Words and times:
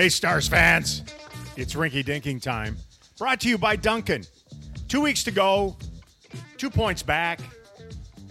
Hey, 0.00 0.08
Stars 0.08 0.48
fans. 0.48 1.02
It's 1.58 1.74
rinky 1.74 2.02
dinking 2.02 2.40
time. 2.40 2.78
Brought 3.18 3.38
to 3.40 3.50
you 3.50 3.58
by 3.58 3.76
Duncan. 3.76 4.24
Two 4.88 5.02
weeks 5.02 5.22
to 5.24 5.30
go, 5.30 5.76
two 6.56 6.70
points 6.70 7.02
back. 7.02 7.38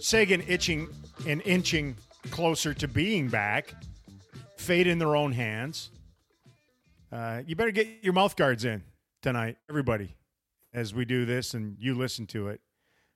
Seguin 0.00 0.42
itching 0.48 0.88
and 1.28 1.40
inching 1.42 1.94
closer 2.32 2.74
to 2.74 2.88
being 2.88 3.28
back. 3.28 3.72
Fate 4.56 4.88
in 4.88 4.98
their 4.98 5.14
own 5.14 5.30
hands. 5.30 5.90
Uh, 7.12 7.42
you 7.46 7.54
better 7.54 7.70
get 7.70 7.86
your 8.02 8.14
mouth 8.14 8.34
guards 8.34 8.64
in 8.64 8.82
tonight, 9.22 9.56
everybody, 9.68 10.16
as 10.74 10.92
we 10.92 11.04
do 11.04 11.24
this 11.24 11.54
and 11.54 11.76
you 11.78 11.94
listen 11.94 12.26
to 12.26 12.48
it. 12.48 12.60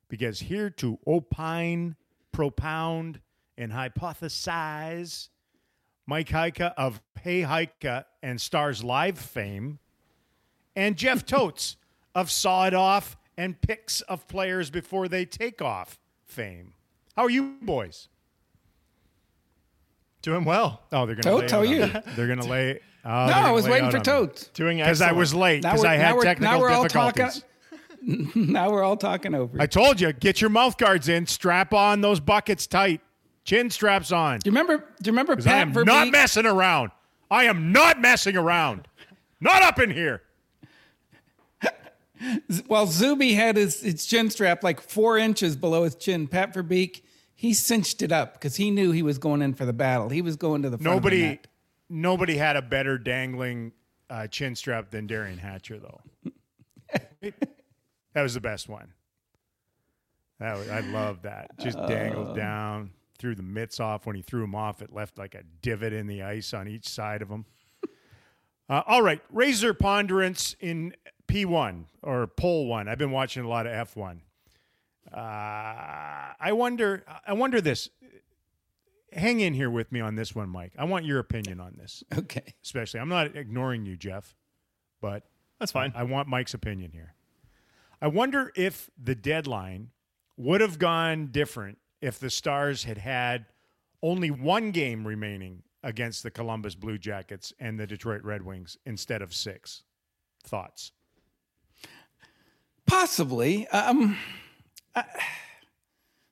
Because 0.08 0.38
here 0.38 0.70
to 0.70 1.00
opine, 1.08 1.96
propound, 2.30 3.18
and 3.58 3.72
hypothesize 3.72 5.30
Mike 6.06 6.28
Heika 6.28 6.72
of 6.76 7.00
Hey 7.20 7.42
Heika 7.42 8.04
and 8.22 8.40
Stars 8.40 8.84
Live 8.84 9.18
fame, 9.18 9.78
and 10.76 10.96
Jeff 10.96 11.24
Totes 11.26 11.76
of 12.14 12.30
Saw 12.30 12.66
It 12.66 12.74
Off 12.74 13.16
and 13.36 13.60
picks 13.60 14.00
of 14.02 14.28
players 14.28 14.70
before 14.70 15.08
they 15.08 15.24
take 15.24 15.60
off 15.62 15.98
fame. 16.24 16.74
How 17.16 17.22
are 17.24 17.30
you 17.30 17.56
boys? 17.62 18.08
Doing 20.22 20.44
well. 20.44 20.82
Oh, 20.92 21.04
they're 21.06 21.16
going 21.16 21.22
to 21.22 21.28
Totes, 21.48 21.52
how 21.52 21.58
are 21.58 21.64
you? 21.66 21.86
They're 22.16 22.26
going 22.26 22.40
to 22.40 22.46
lay. 22.48 22.80
Oh, 23.04 23.26
No, 23.26 23.32
I 23.32 23.50
was 23.50 23.68
waiting 23.68 23.90
for 23.90 23.98
Totes. 24.00 24.46
Doing 24.54 24.78
Because 24.78 25.02
I 25.02 25.12
was 25.12 25.34
late 25.34 25.62
Now 25.62 25.72
because 25.72 25.84
I 25.84 25.96
had 25.96 26.14
we're- 26.14 26.24
technical 26.24 26.54
now 26.54 26.60
we're 26.60 26.70
all 26.70 26.82
difficulties. 26.84 27.44
talking- 28.00 28.32
now 28.52 28.70
we're 28.70 28.82
all 28.82 28.96
talking 28.96 29.34
over. 29.34 29.60
I 29.60 29.66
told 29.66 30.00
you, 30.00 30.12
get 30.14 30.40
your 30.40 30.48
mouth 30.48 30.78
guards 30.78 31.08
in, 31.08 31.26
strap 31.26 31.74
on 31.74 32.00
those 32.00 32.20
buckets 32.20 32.66
tight, 32.66 33.02
chin 33.44 33.70
straps 33.70 34.10
on. 34.12 34.38
do 34.40 34.48
you 34.50 34.56
remember? 34.56 34.78
Do 35.00 35.08
you 35.08 35.12
remember 35.12 35.34
'Cause 35.36 35.46
I 35.46 35.50
Pat 35.50 35.60
am 35.62 35.74
Verbeek? 35.74 35.86
not 35.86 36.08
messing 36.10 36.46
around. 36.46 36.90
I 37.30 37.44
am 37.44 37.72
not 37.72 38.00
messing 38.00 38.36
around. 38.36 38.88
Not 39.40 39.62
up 39.62 39.78
in 39.78 39.90
here. 39.90 40.22
While 42.68 42.86
Zuby 42.86 43.34
had 43.34 43.56
his, 43.56 43.80
his 43.82 44.06
chin 44.06 44.30
strap 44.30 44.62
like 44.62 44.80
four 44.80 45.18
inches 45.18 45.56
below 45.56 45.84
his 45.84 45.94
chin, 45.94 46.26
Pat 46.28 46.54
Verbeek 46.54 47.02
he 47.34 47.52
cinched 47.52 48.00
it 48.00 48.12
up 48.12 48.34
because 48.34 48.56
he 48.56 48.70
knew 48.70 48.92
he 48.92 49.02
was 49.02 49.18
going 49.18 49.42
in 49.42 49.52
for 49.54 49.66
the 49.66 49.72
battle. 49.72 50.08
He 50.08 50.22
was 50.22 50.36
going 50.36 50.62
to 50.62 50.70
the 50.70 50.78
front 50.78 50.96
of 50.98 51.02
the 51.02 51.10
Nobody, 51.18 51.40
nobody 51.90 52.36
had 52.36 52.56
a 52.56 52.62
better 52.62 52.96
dangling 52.96 53.72
uh, 54.08 54.28
chin 54.28 54.54
strap 54.54 54.90
than 54.90 55.06
Derian 55.08 55.38
Hatcher, 55.38 55.78
though. 55.80 56.00
that 58.14 58.22
was 58.22 58.32
the 58.34 58.40
best 58.40 58.68
one. 58.68 58.92
That 60.38 60.56
was, 60.56 60.70
I 60.70 60.80
love 60.80 61.22
that. 61.22 61.50
Just 61.58 61.76
dangled 61.88 62.36
down, 62.36 62.90
threw 63.18 63.34
the 63.34 63.42
mitts 63.42 63.80
off. 63.80 64.06
When 64.06 64.16
he 64.16 64.22
threw 64.22 64.40
them 64.42 64.54
off, 64.54 64.82
it 64.82 64.92
left 64.92 65.18
like 65.18 65.34
a 65.34 65.42
divot 65.62 65.92
in 65.92 66.06
the 66.06 66.22
ice 66.22 66.52
on 66.54 66.68
each 66.68 66.88
side 66.88 67.22
of 67.22 67.28
him. 67.28 67.44
Uh, 68.66 68.80
all 68.86 69.02
right, 69.02 69.20
Razor 69.30 69.74
Ponderance 69.74 70.56
in 70.58 70.94
P1 71.28 71.84
or 72.02 72.26
Pole 72.26 72.66
1. 72.66 72.88
I've 72.88 72.96
been 72.96 73.10
watching 73.10 73.44
a 73.44 73.48
lot 73.48 73.66
of 73.66 73.72
F1. 73.94 74.20
Uh, 75.12 75.16
I 75.18 76.52
wonder. 76.52 77.04
I 77.26 77.34
wonder 77.34 77.60
this. 77.60 77.90
Hang 79.12 79.40
in 79.40 79.52
here 79.52 79.68
with 79.70 79.92
me 79.92 80.00
on 80.00 80.14
this 80.14 80.34
one, 80.34 80.48
Mike. 80.48 80.72
I 80.78 80.84
want 80.84 81.04
your 81.04 81.18
opinion 81.18 81.60
on 81.60 81.74
this, 81.78 82.02
Okay. 82.18 82.54
especially. 82.64 83.00
I'm 83.00 83.10
not 83.10 83.36
ignoring 83.36 83.84
you, 83.84 83.96
Jeff, 83.98 84.34
but 85.02 85.24
That's 85.60 85.70
fine. 85.70 85.92
I 85.94 86.04
want 86.04 86.26
Mike's 86.28 86.54
opinion 86.54 86.90
here. 86.92 87.14
I 88.00 88.08
wonder 88.08 88.50
if 88.56 88.88
the 89.00 89.14
deadline 89.14 89.90
would 90.38 90.62
have 90.62 90.78
gone 90.78 91.26
different 91.30 91.76
if 92.04 92.18
the 92.18 92.28
Stars 92.28 92.84
had 92.84 92.98
had 92.98 93.46
only 94.02 94.30
one 94.30 94.70
game 94.72 95.06
remaining 95.06 95.62
against 95.82 96.22
the 96.22 96.30
Columbus 96.30 96.74
Blue 96.74 96.98
Jackets 96.98 97.52
and 97.58 97.80
the 97.80 97.86
Detroit 97.86 98.22
Red 98.22 98.42
Wings 98.44 98.76
instead 98.84 99.22
of 99.22 99.32
six. 99.34 99.82
Thoughts? 100.44 100.92
Possibly. 102.86 103.66
Um, 103.68 104.16
I- 104.94 105.04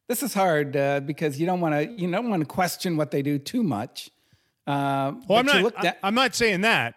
this 0.09 0.23
is 0.23 0.35
hard 0.35 0.77
uh, 0.77 1.01
because 1.01 1.41
you 1.41 1.47
don't 1.47 1.61
want 1.61 1.75
to 1.75 1.91
you 2.03 2.11
don't 2.11 2.29
want 2.29 2.41
to 2.43 2.47
question 2.47 2.99
what 2.99 3.11
they 3.11 3.23
do 3.23 3.39
too 3.39 3.63
much. 3.63 4.11
Uh, 4.67 5.13
Well, 5.27 5.39
I'm 5.39 5.47
not. 5.47 5.63
look 5.63 5.75
I, 5.79 5.87
at- 5.89 5.99
I'm 6.03 6.15
not 6.15 6.35
saying 6.35 6.61
that. 6.63 6.95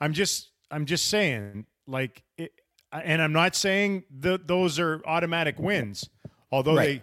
I'm 0.00 0.12
just. 0.12 0.50
I'm 0.70 0.84
just 0.86 1.06
saying, 1.06 1.66
like, 1.86 2.22
it, 2.36 2.52
and 2.92 3.20
I'm 3.22 3.32
not 3.32 3.54
saying 3.56 4.02
that 4.20 4.46
those 4.48 4.78
are 4.80 5.00
automatic 5.06 5.58
wins, 5.60 6.08
although 6.52 6.74
Right. 6.76 7.02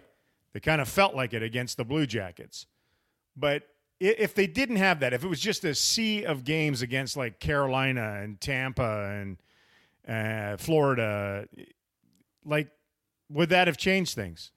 they 0.54 0.60
kind 0.60 0.80
of 0.80 0.88
felt 0.88 1.14
like 1.14 1.34
it 1.34 1.42
against 1.42 1.76
the 1.76 1.84
Blue 1.84 2.06
Jackets. 2.06 2.66
But 3.36 3.64
if 4.00 4.34
they 4.34 4.46
didn't 4.46 4.76
have 4.76 5.00
that, 5.00 5.12
if 5.12 5.22
it 5.22 5.28
was 5.28 5.40
just 5.40 5.64
a 5.64 5.74
sea 5.74 6.24
of 6.24 6.44
games 6.44 6.80
against 6.80 7.16
like 7.16 7.40
Carolina 7.40 8.20
and 8.22 8.40
Tampa 8.40 9.20
and 9.20 9.36
uh, 10.08 10.56
Florida, 10.56 11.46
like, 12.44 12.70
would 13.28 13.50
that 13.50 13.66
have 13.66 13.76
changed 13.76 14.14
things? 14.14 14.52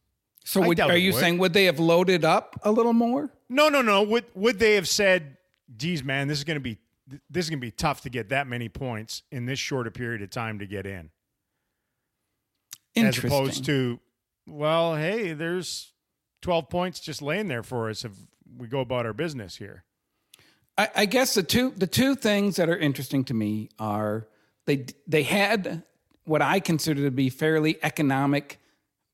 so 0.47 0.61
would, 0.61 0.79
are 0.79 0.95
you 0.95 1.11
would. 1.11 1.19
saying 1.19 1.37
would 1.39 1.51
they 1.51 1.65
have 1.65 1.77
loaded 1.77 2.23
up 2.23 2.57
a 2.63 2.71
little 2.71 2.93
more? 2.93 3.29
No, 3.49 3.67
no, 3.67 3.81
no. 3.81 4.01
Would 4.03 4.25
would 4.33 4.59
they 4.59 4.75
have 4.75 4.87
said, 4.87 5.35
"Geez, 5.75 6.05
man, 6.05 6.29
this 6.29 6.37
is 6.37 6.45
going 6.45 6.55
to 6.55 6.61
be 6.61 6.77
this 7.29 7.45
is 7.45 7.49
going 7.49 7.59
to 7.59 7.67
be 7.67 7.71
tough 7.71 7.99
to 8.01 8.09
get 8.09 8.29
that 8.29 8.47
many 8.47 8.69
points 8.69 9.23
in 9.29 9.45
this 9.45 9.59
short 9.59 9.87
a 9.87 9.91
period 9.91 10.21
of 10.21 10.29
time 10.29 10.59
to 10.59 10.65
get 10.65 10.85
in," 10.85 11.09
as 12.95 13.17
opposed 13.17 13.65
to, 13.65 13.99
"Well, 14.47 14.95
hey, 14.95 15.33
there's 15.33 15.91
twelve 16.41 16.69
points 16.69 16.99
just 16.99 17.21
laying 17.21 17.47
there 17.47 17.63
for 17.63 17.89
us 17.89 18.05
if 18.05 18.13
we 18.57 18.67
go 18.67 18.79
about 18.79 19.05
our 19.05 19.13
business 19.13 19.57
here." 19.57 19.83
I, 20.77 20.89
I 20.95 21.05
guess 21.05 21.33
the 21.33 21.43
two 21.43 21.71
the 21.75 21.87
two 21.87 22.15
things 22.15 22.55
that 22.55 22.69
are 22.69 22.77
interesting 22.77 23.23
to 23.25 23.33
me 23.33 23.69
are 23.77 24.27
they 24.65 24.85
they 25.07 25.23
had 25.23 25.83
what 26.25 26.41
I 26.41 26.59
consider 26.59 27.03
to 27.03 27.11
be 27.11 27.29
fairly 27.29 27.77
economic 27.83 28.59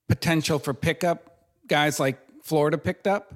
potential 0.07 0.59
for 0.59 0.73
pickup 0.73 1.33
guys 1.67 1.99
like 1.99 2.19
Florida 2.43 2.77
picked 2.77 3.07
up, 3.07 3.35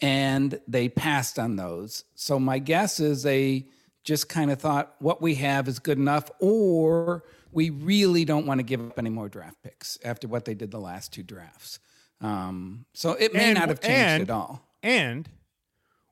and 0.00 0.60
they 0.68 0.88
passed 0.88 1.38
on 1.38 1.56
those. 1.56 2.04
So 2.14 2.38
my 2.38 2.58
guess 2.58 3.00
is 3.00 3.22
they 3.22 3.66
just 4.04 4.28
kind 4.28 4.50
of 4.50 4.60
thought 4.60 4.94
what 4.98 5.20
we 5.22 5.36
have 5.36 5.68
is 5.68 5.78
good 5.78 5.98
enough, 5.98 6.30
or 6.38 7.24
we 7.56 7.70
really 7.70 8.24
don't 8.26 8.44
want 8.46 8.58
to 8.58 8.62
give 8.62 8.80
up 8.80 8.98
any 8.98 9.08
more 9.08 9.28
draft 9.30 9.56
picks 9.62 9.98
after 10.04 10.28
what 10.28 10.44
they 10.44 10.52
did 10.54 10.70
the 10.70 10.78
last 10.78 11.10
two 11.12 11.22
drafts. 11.22 11.78
Um, 12.20 12.84
so 12.92 13.12
it 13.14 13.32
may 13.32 13.46
And- 13.50 13.58
not 13.58 13.68
have 13.68 13.80
changed 13.80 13.96
and- 13.98 14.22
at 14.24 14.30
all. 14.30 14.62
And 14.82 15.28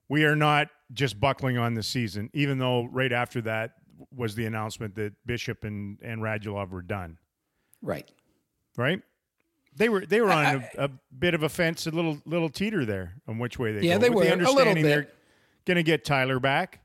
we 0.09 0.25
are 0.25 0.35
not 0.35 0.69
just 0.93 1.21
buckling 1.21 1.59
on 1.59 1.75
the 1.75 1.83
season, 1.83 2.31
even 2.33 2.59
though 2.59 2.87
right 2.87 3.13
after 3.13 3.43
that 3.43 3.75
was 4.11 4.35
the 4.35 4.47
announcement 4.47 4.95
that 4.97 5.13
Bishop 5.27 5.65
and 5.65 5.99
and 6.03 6.21
Radulov 6.23 6.71
were 6.71 6.83
done. 6.83 7.19
Right. 7.83 8.11
right? 8.77 9.03
They 9.77 9.89
were 9.89 10.05
they 10.07 10.21
were 10.21 10.31
on 10.33 10.47
a 10.47 10.69
a 10.85 10.89
bit 11.17 11.35
of 11.35 11.43
a 11.43 11.49
fence, 11.49 11.87
a 11.87 11.91
little 11.91 12.21
little 12.25 12.49
teeter 12.49 12.85
there 12.87 13.15
on 13.29 13.39
which 13.39 13.59
way 13.59 13.73
they 13.73 13.87
Yeah, 13.87 13.95
go. 13.95 14.01
they 14.01 14.09
with 14.11 14.17
were, 14.19 14.25
the 14.25 14.31
a 14.31 14.37
little 14.37 14.49
understanding 14.59 14.85
bit. 14.85 14.89
they're 14.89 15.09
going 15.67 15.77
to 15.77 15.83
get 15.83 16.05
Tyler 16.05 16.41
back. 16.41 16.81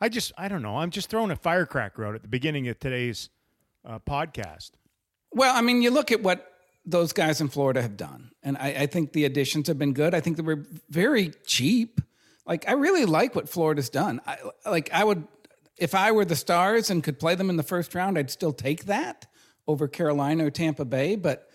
I 0.00 0.08
just 0.08 0.32
I 0.36 0.48
don't 0.48 0.62
know. 0.62 0.76
I'm 0.76 0.90
just 0.90 1.08
throwing 1.08 1.30
a 1.30 1.36
firecracker 1.36 2.04
out 2.04 2.14
at 2.14 2.22
the 2.22 2.28
beginning 2.28 2.68
of 2.68 2.78
today's 2.78 3.30
uh, 3.84 3.98
podcast. 4.00 4.70
Well, 5.32 5.54
I 5.54 5.60
mean, 5.62 5.82
you 5.82 5.90
look 5.90 6.12
at 6.12 6.22
what 6.22 6.46
those 6.84 7.12
guys 7.12 7.40
in 7.40 7.48
Florida 7.48 7.80
have 7.82 7.96
done, 7.96 8.32
and 8.42 8.56
I, 8.58 8.68
I 8.80 8.86
think 8.86 9.12
the 9.12 9.24
additions 9.24 9.68
have 9.68 9.78
been 9.78 9.92
good. 9.92 10.14
I 10.14 10.20
think 10.20 10.36
they 10.36 10.42
were 10.42 10.64
very 10.90 11.30
cheap. 11.46 12.00
Like, 12.46 12.68
I 12.68 12.72
really 12.72 13.04
like 13.04 13.34
what 13.34 13.48
Florida's 13.48 13.88
done. 13.88 14.20
I, 14.26 14.36
like, 14.68 14.90
I 14.92 15.04
would, 15.04 15.26
if 15.78 15.94
I 15.94 16.10
were 16.12 16.24
the 16.24 16.34
Stars 16.36 16.90
and 16.90 17.02
could 17.02 17.18
play 17.20 17.34
them 17.36 17.50
in 17.50 17.56
the 17.56 17.62
first 17.62 17.94
round, 17.94 18.18
I'd 18.18 18.30
still 18.30 18.52
take 18.52 18.86
that 18.86 19.26
over 19.68 19.86
Carolina 19.86 20.46
or 20.46 20.50
Tampa 20.50 20.84
Bay. 20.84 21.14
But 21.14 21.48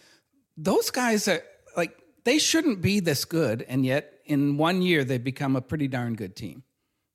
those 0.56 0.90
guys 0.92 1.28
are 1.28 1.42
like, 1.76 1.98
they 2.24 2.40
shouldn't 2.40 2.82
be 2.82 3.00
this 3.02 3.26
good, 3.26 3.66
and 3.68 3.86
yet 3.86 4.14
in 4.26 4.58
one 4.58 4.82
year 4.82 5.04
they've 5.04 5.24
become 5.24 5.56
a 5.58 5.62
pretty 5.62 5.88
darn 5.90 6.16
good 6.16 6.36
team. 6.36 6.64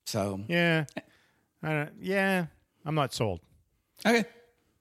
So, 0.05 0.41
Yeah, 0.47 0.85
I 1.63 1.69
don't, 1.73 1.91
yeah, 1.99 2.45
I'm 2.85 2.95
not 2.95 3.13
sold. 3.13 3.39
okay. 4.05 4.25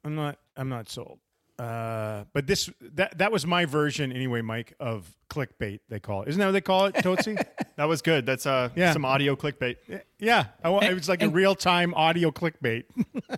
I'm 0.05 0.15
not. 0.15 0.39
I'm 0.57 0.69
not 0.69 0.89
sold. 0.89 1.19
Uh, 1.59 2.25
but 2.33 2.47
this 2.47 2.71
that 2.95 3.19
that 3.19 3.31
was 3.31 3.47
my 3.47 3.67
version 3.67 4.11
anyway, 4.11 4.41
Mike, 4.41 4.75
of 4.81 5.15
clickbait. 5.31 5.81
They 5.89 6.01
call 6.01 6.23
it. 6.23 6.29
Isn't 6.29 6.41
that 6.41 6.47
what 6.47 6.53
they 6.53 6.61
call 6.61 6.87
it, 6.87 6.95
Tootsie? 7.03 7.37
That 7.77 7.87
was 7.89 8.03
good. 8.03 8.27
That's 8.27 8.45
uh, 8.47 8.69
Yeah. 8.77 8.93
some 8.93 9.05
audio 9.07 9.35
clickbait. 9.35 9.77
yeah, 10.19 10.47
I, 10.63 10.69
wa- 10.69 10.81
it 10.81 10.93
was 10.93 11.09
like 11.09 11.23
a 11.23 11.29
real 11.29 11.55
time 11.55 11.95
audio 11.95 12.31
clickbait. 12.31 12.85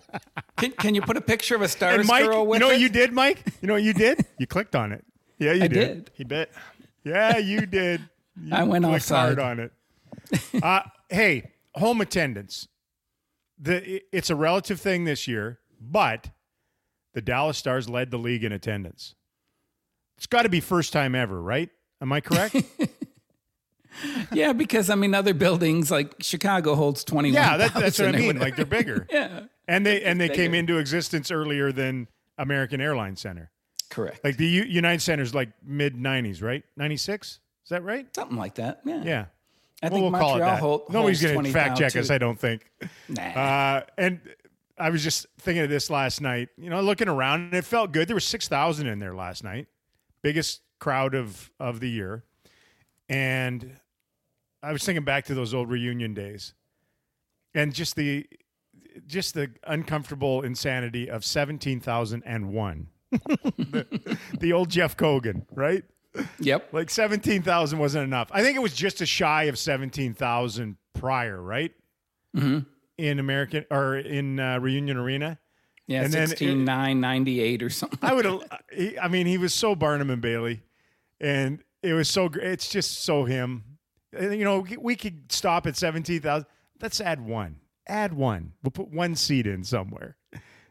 Can, 0.57 0.71
can 0.71 0.93
you 0.95 1.01
put 1.01 1.15
a 1.17 1.21
picture 1.21 1.55
of 1.55 1.61
a 1.61 1.67
star 1.69 1.91
And 1.91 2.05
Mike, 2.07 2.25
girl 2.25 2.45
with 2.45 2.57
you 2.57 2.59
know 2.59 2.69
it? 2.69 2.73
what 2.75 2.79
you 2.81 2.89
did, 2.89 3.11
Mike? 3.13 3.43
You 3.61 3.67
know 3.67 3.73
what 3.73 3.83
you 3.83 3.93
did? 3.93 4.25
You 4.37 4.45
clicked 4.47 4.75
on 4.75 4.91
it. 4.91 5.03
Yeah, 5.39 5.53
you 5.53 5.63
I 5.63 5.67
did. 5.67 5.73
did. 6.05 6.11
He 6.13 6.23
bit. 6.25 6.51
Yeah, 7.03 7.37
you 7.37 7.65
did. 7.65 8.01
You 8.41 8.53
I 8.55 8.63
went 8.63 8.83
clicked 8.85 9.03
offside. 9.11 9.37
hard 9.37 9.39
on 9.39 9.59
it. 9.59 10.63
Uh, 10.63 10.81
hey, 11.09 11.51
home 11.75 12.01
attendance. 12.01 12.67
The 13.59 14.01
it's 14.11 14.29
a 14.29 14.35
relative 14.35 14.79
thing 14.81 15.05
this 15.05 15.27
year, 15.27 15.59
but 15.79 16.29
the 17.15 17.21
Dallas 17.21 17.57
Stars 17.57 17.89
led 17.89 18.11
the 18.11 18.19
league 18.19 18.43
in 18.43 18.51
attendance. 18.51 19.15
It's 20.17 20.27
got 20.27 20.43
to 20.43 20.49
be 20.49 20.59
first 20.59 20.93
time 20.93 21.15
ever, 21.15 21.41
right? 21.41 21.69
Am 21.99 22.13
I 22.13 22.21
correct? 22.21 22.55
Yeah, 24.33 24.51
because 24.51 24.89
I 24.89 24.95
mean, 24.95 25.15
other 25.15 25.33
buildings 25.33 25.89
like 25.89 26.15
Chicago 26.19 26.75
holds 26.75 27.05
twenty. 27.05 27.29
Yeah, 27.29 27.55
that, 27.55 27.73
that's 27.73 27.97
what 27.97 28.09
I 28.09 28.17
mean. 28.17 28.37
Like 28.37 28.57
they're 28.57 28.65
bigger. 28.65 29.07
yeah, 29.11 29.43
And 29.69 29.85
they 29.85 30.03
and 30.03 30.19
they 30.19 30.27
came 30.27 30.53
into 30.53 30.77
existence 30.79 31.31
earlier 31.31 31.71
than 31.71 32.09
American 32.37 32.81
Airlines 32.81 33.21
Center. 33.21 33.51
correct. 33.89 34.19
Like 34.21 34.35
the 34.35 34.47
U- 34.47 34.63
United 34.65 35.01
Center's 35.01 35.33
like 35.33 35.47
mid 35.63 35.95
'90s, 35.95 36.43
right? 36.43 36.63
'96, 36.75 37.27
is 37.27 37.39
that 37.69 37.83
right? 37.83 38.05
something 38.13 38.35
like 38.37 38.55
that. 38.55 38.81
Yeah, 38.83 39.01
Yeah. 39.05 39.25
I 39.81 39.87
Well, 39.87 39.91
think 39.91 40.01
we'll 40.01 40.11
Montreal 40.11 40.29
call 40.29 40.35
it 40.35 40.39
that. 40.41 40.59
hold, 40.59 40.81
Nobody's 40.89 41.21
going 41.21 41.43
to 41.45 41.51
fact 41.53 41.77
20,000 41.77 41.89
check 41.89 41.95
us. 42.03 42.09
I 42.11 42.17
don't 42.17 42.37
think. 42.39 42.69
Nah. 43.07 43.21
Uh, 43.21 43.81
and 43.97 44.19
I 44.77 44.89
was 44.89 45.03
just 45.03 45.25
thinking 45.39 45.63
of 45.63 45.69
this 45.69 45.89
last 45.89 46.21
night. 46.21 46.49
You 46.57 46.69
know, 46.69 46.81
looking 46.81 47.07
around, 47.07 47.41
and 47.41 47.53
it 47.53 47.65
felt 47.65 47.91
good. 47.91 48.07
There 48.07 48.15
were 48.15 48.19
six 48.19 48.47
thousand 48.47 48.87
in 48.87 48.99
there 48.99 49.15
last 49.15 49.43
night, 49.43 49.67
biggest 50.21 50.61
crowd 50.79 51.15
of 51.15 51.51
of 51.59 51.79
the 51.79 51.89
year. 51.89 52.23
And 53.07 53.77
I 54.61 54.71
was 54.71 54.83
thinking 54.83 55.05
back 55.05 55.25
to 55.25 55.35
those 55.35 55.53
old 55.53 55.69
reunion 55.69 56.13
days, 56.13 56.53
and 57.53 57.73
just 57.73 57.95
the 57.95 58.27
just 59.07 59.33
the 59.33 59.51
uncomfortable 59.65 60.41
insanity 60.41 61.09
of 61.09 61.23
seventeen 61.23 61.79
thousand 61.79 62.23
and 62.25 62.53
one. 62.53 62.87
the, 63.11 64.17
the 64.39 64.53
old 64.53 64.69
Jeff 64.69 64.97
Cogen, 64.97 65.45
right? 65.53 65.83
Yep. 66.39 66.73
Like 66.73 66.89
17,000 66.89 67.77
wasn't 67.77 68.03
enough. 68.05 68.29
I 68.31 68.41
think 68.41 68.55
it 68.55 68.61
was 68.61 68.73
just 68.73 69.01
a 69.01 69.05
shy 69.05 69.43
of 69.43 69.57
17,000 69.57 70.77
prior, 70.93 71.41
right? 71.41 71.73
Mm-hmm. 72.35 72.59
In 72.97 73.19
American 73.19 73.65
or 73.69 73.97
in 73.97 74.39
uh, 74.39 74.59
Reunion 74.59 74.97
Arena. 74.97 75.37
Yeah, 75.87 76.03
And 76.03 76.13
then 76.13 76.23
it- 76.23 76.29
sixteen 76.29 76.63
nine 76.65 76.99
ninety 77.01 77.41
eight 77.41 77.61
or 77.61 77.69
something. 77.69 77.99
I 78.01 78.13
would 78.13 78.25
I 79.01 79.07
mean, 79.07 79.27
he 79.27 79.37
was 79.37 79.53
so 79.53 79.75
Barnum 79.75 80.09
and 80.09 80.21
Bailey. 80.21 80.63
And 81.19 81.63
it 81.83 81.93
was 81.93 82.09
so 82.09 82.29
great. 82.29 82.47
It's 82.47 82.69
just 82.69 83.03
so 83.03 83.25
him. 83.25 83.63
And, 84.17 84.35
you 84.37 84.43
know, 84.43 84.65
we 84.79 84.95
could 84.95 85.31
stop 85.31 85.67
at 85.67 85.75
17,000. 85.77 86.45
Let's 86.81 86.99
add 87.01 87.21
one. 87.25 87.57
Add 87.87 88.13
one. 88.13 88.53
We'll 88.63 88.71
put 88.71 88.89
one 88.89 89.15
seat 89.15 89.45
in 89.45 89.63
somewhere. 89.63 90.17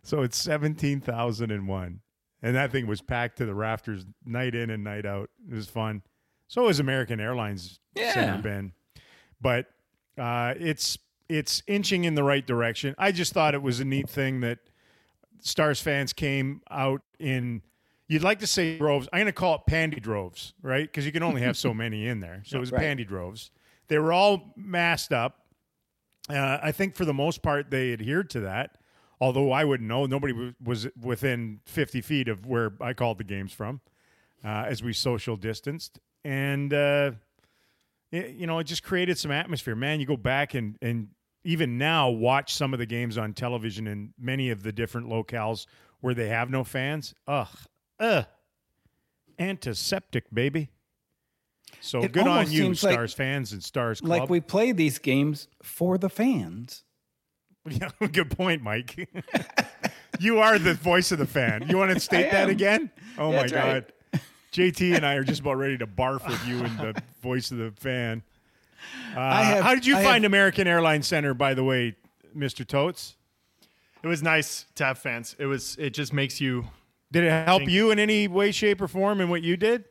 So 0.03 0.23
it's 0.23 0.37
17,001. 0.39 2.01
And 2.43 2.57
that 2.57 2.73
thing 2.73 2.87
was 2.87 3.01
packed 3.01 3.39
to 3.39 3.47
the 3.47 3.55
rafters 3.55 4.05
night 4.25 4.55
in 4.55 4.71
and 4.71 4.85
night 4.85 5.07
out. 5.07 5.31
It 5.51 5.55
was 5.55 5.69
fun. 5.69 6.03
So 6.49 6.65
was 6.65 6.79
American 6.81 7.21
Airlines 7.21 7.81
Yeah. 7.95 8.13
Center 8.13 8.43
Ben. 8.43 8.73
But 9.41 9.67
uh, 10.19 10.55
it's 10.59 10.99
it's 11.29 11.63
inching 11.67 12.05
in 12.05 12.15
the 12.15 12.23
right 12.23 12.47
direction. 12.47 12.95
I 12.99 13.13
just 13.13 13.33
thought 13.33 13.55
it 13.55 13.63
was 13.63 13.81
a 13.81 13.85
neat 13.85 14.09
thing 14.09 14.41
that 14.41 14.59
Stars 15.41 15.81
fans 15.81 16.13
came 16.13 16.61
out 16.71 17.03
in 17.19 17.63
you'd 18.09 18.23
like 18.23 18.39
to 18.41 18.47
say 18.47 18.77
droves. 18.79 19.09
I'm 19.13 19.19
going 19.21 19.27
to 19.27 19.33
call 19.33 19.55
it 19.57 19.63
pandy 19.67 19.99
droves, 20.01 20.53
right? 20.63 20.87
Because 20.87 21.07
you 21.07 21.13
can 21.13 21.23
only 21.23 21.41
have 21.43 21.57
so 21.57 21.73
many 21.85 22.07
in 22.07 22.21
there. 22.21 22.43
So 22.45 22.57
it 22.59 22.61
was 22.61 22.73
Right. 22.73 22.81
pandy 22.83 23.05
droves. 23.05 23.51
They 23.89 23.99
were 23.99 24.13
all 24.13 24.53
masked 24.57 25.13
up. 25.13 25.41
Uh, 26.29 26.59
I 26.63 26.73
think 26.73 26.97
for 26.97 27.05
the 27.05 27.13
most 27.15 27.43
part 27.43 27.71
they 27.71 27.93
adhered 27.93 28.31
to 28.31 28.41
that. 28.41 28.79
Although 29.21 29.53
I 29.53 29.65
wouldn't 29.65 29.89
know, 29.89 30.07
nobody 30.07 30.33
w- 30.33 30.55
was 30.63 30.87
within 31.01 31.61
50 31.67 32.01
feet 32.01 32.29
of 32.29 32.47
where 32.47 32.73
I 32.81 32.93
called 32.95 33.19
the 33.19 33.25
games 33.25 33.53
from, 33.53 33.81
uh, 34.45 34.65
as 34.67 34.83
we 34.83 34.93
social 34.93 35.37
distanced, 35.37 35.99
and 36.25 36.73
uh, 36.75 37.13
it, 38.15 38.35
you 38.37 38.47
know 38.47 38.59
it 38.59 38.65
just 38.65 38.83
created 38.83 39.19
some 39.19 39.31
atmosphere. 39.31 39.75
Man, 39.75 40.01
you 40.01 40.07
go 40.07 40.17
back 40.17 40.55
and 40.55 40.77
and 40.81 41.09
even 41.45 41.77
now 41.77 42.09
watch 42.11 42.55
some 42.55 42.73
of 42.73 42.79
the 42.79 42.87
games 42.87 43.19
on 43.19 43.35
television 43.35 43.87
in 43.87 44.15
many 44.19 44.51
of 44.51 44.63
the 44.63 44.73
different 44.73 45.09
locales 45.09 45.67
where 46.01 46.15
they 46.15 46.29
have 46.29 46.49
no 46.51 46.65
fans. 46.65 47.15
Ugh, 47.27 47.49
ugh, 48.01 48.27
antiseptic, 49.39 50.33
baby. 50.33 50.71
So 51.81 52.03
It 52.03 52.13
good 52.13 52.27
on 52.27 52.51
you, 52.51 52.63
seems 52.63 52.83
like- 52.83 52.93
Stars 52.95 53.13
fans 53.15 53.53
and 53.53 53.63
Stars 53.63 54.01
Club. 54.01 54.21
Like 54.21 54.31
we 54.31 54.41
play 54.41 54.73
these 54.73 54.99
games 54.99 55.49
for 55.63 55.99
the 55.99 56.09
fans. 56.09 56.85
Yeah, 57.67 57.89
good 58.13 58.31
point, 58.31 58.63
Mike. 58.63 59.09
you 60.21 60.39
are 60.39 60.59
the 60.59 60.75
voice 60.75 61.13
of 61.13 61.19
the 61.19 61.27
fan. 61.27 61.65
You 61.67 61.79
want 61.79 61.95
to 61.95 62.01
state 62.11 62.31
that 62.31 62.51
again? 62.51 62.91
Oh 63.17 63.33
my 63.33 63.39
right. 63.39 63.51
god. 63.51 63.93
JT 64.55 64.95
and 64.95 65.05
I 65.05 65.15
are 65.15 65.25
just 65.25 65.41
about 65.41 65.55
ready 65.59 65.77
to 65.79 65.87
barf 65.87 66.27
with 66.29 66.47
you 66.47 66.59
and 66.63 66.79
the 66.79 67.03
voice 67.23 67.51
of 67.51 67.59
the 67.59 67.73
fan. 67.73 68.23
Uh, 69.17 69.43
have- 69.43 69.65
how 69.65 69.75
did 69.75 69.85
you 69.85 69.97
I 69.97 70.03
find 70.05 70.23
have- 70.25 70.31
American 70.31 70.69
Airlines 70.69 71.07
Center, 71.09 71.35
by 71.35 71.55
the 71.55 71.65
way, 71.65 71.97
Mr. 72.37 72.67
Totes? 72.67 73.17
It 74.03 74.07
was 74.07 74.23
nice 74.23 74.67
to 74.77 74.85
have 74.85 74.99
fans. 74.99 75.35
It 75.39 75.47
was. 75.47 75.77
It 75.79 75.91
just 75.91 76.13
makes 76.13 76.41
you. 76.41 76.67
Did 77.11 77.25
it 77.25 77.47
help 77.47 77.67
you 77.69 77.91
in 77.91 77.99
any 77.99 78.29
way, 78.29 78.53
shape, 78.53 78.81
or 78.81 78.87
form 78.89 79.21
in 79.21 79.29
what 79.31 79.43
you 79.43 79.57
did? 79.57 79.85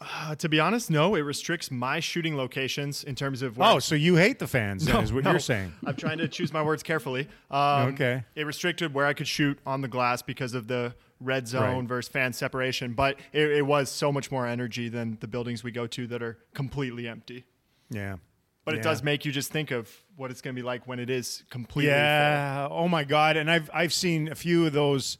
Uh, 0.00 0.34
to 0.34 0.48
be 0.50 0.60
honest, 0.60 0.90
no. 0.90 1.14
It 1.14 1.20
restricts 1.22 1.70
my 1.70 1.98
shooting 1.98 2.36
locations 2.36 3.04
in 3.04 3.14
terms 3.14 3.40
of. 3.40 3.56
Where 3.56 3.68
Oh, 3.70 3.78
so 3.78 3.94
you 3.94 4.16
hate 4.16 4.38
the 4.38 4.46
fans, 4.46 4.84
then, 4.84 4.96
No, 4.96 5.00
is 5.00 5.12
what 5.14 5.24
no. 5.24 5.30
you're 5.30 5.40
saying. 5.40 5.72
I'm 5.86 5.96
trying 5.96 6.18
to 6.18 6.28
choose 6.28 6.52
my 6.52 6.62
words 6.62 6.82
carefully. 6.82 7.26
Um, 7.50 7.94
Okay. 7.94 8.22
It 8.34 8.44
restricted 8.44 8.92
where 8.92 9.06
I 9.06 9.14
could 9.14 9.28
shoot 9.28 9.58
on 9.64 9.80
the 9.80 9.88
glass 9.88 10.20
because 10.20 10.52
of 10.52 10.66
the 10.68 10.94
red 11.24 11.48
zone 11.48 11.78
Right. 11.80 11.88
versus 11.88 12.08
fan 12.10 12.32
separation, 12.32 12.92
but 12.92 13.18
it, 13.32 13.50
it 13.50 13.66
was 13.66 13.90
so 13.90 14.12
much 14.12 14.30
more 14.30 14.46
energy 14.46 14.88
than 14.88 15.18
the 15.20 15.26
buildings 15.28 15.64
we 15.64 15.70
go 15.70 15.86
to 15.88 16.06
that 16.08 16.22
are 16.22 16.38
completely 16.54 17.08
empty. 17.08 17.44
Yeah. 17.90 18.16
But 18.64 18.74
Yeah. 18.74 18.80
it 18.80 18.82
does 18.84 19.02
make 19.02 19.24
you 19.24 19.32
just 19.32 19.50
think 19.50 19.70
of 19.70 19.90
what 20.16 20.30
it's 20.30 20.40
going 20.40 20.54
to 20.54 20.60
be 20.60 20.64
like 20.64 20.86
when 20.86 20.98
it 20.98 21.10
is 21.10 21.44
completely 21.50 21.90
full. 21.90 21.98
Yeah. 21.98 22.68
Oh 22.70 22.88
my 22.88 23.04
God. 23.04 23.36
And 23.36 23.50
I've 23.50 23.68
I've 23.74 23.92
seen 23.92 24.28
a 24.28 24.34
few 24.34 24.66
of 24.66 24.72
those 24.72 25.18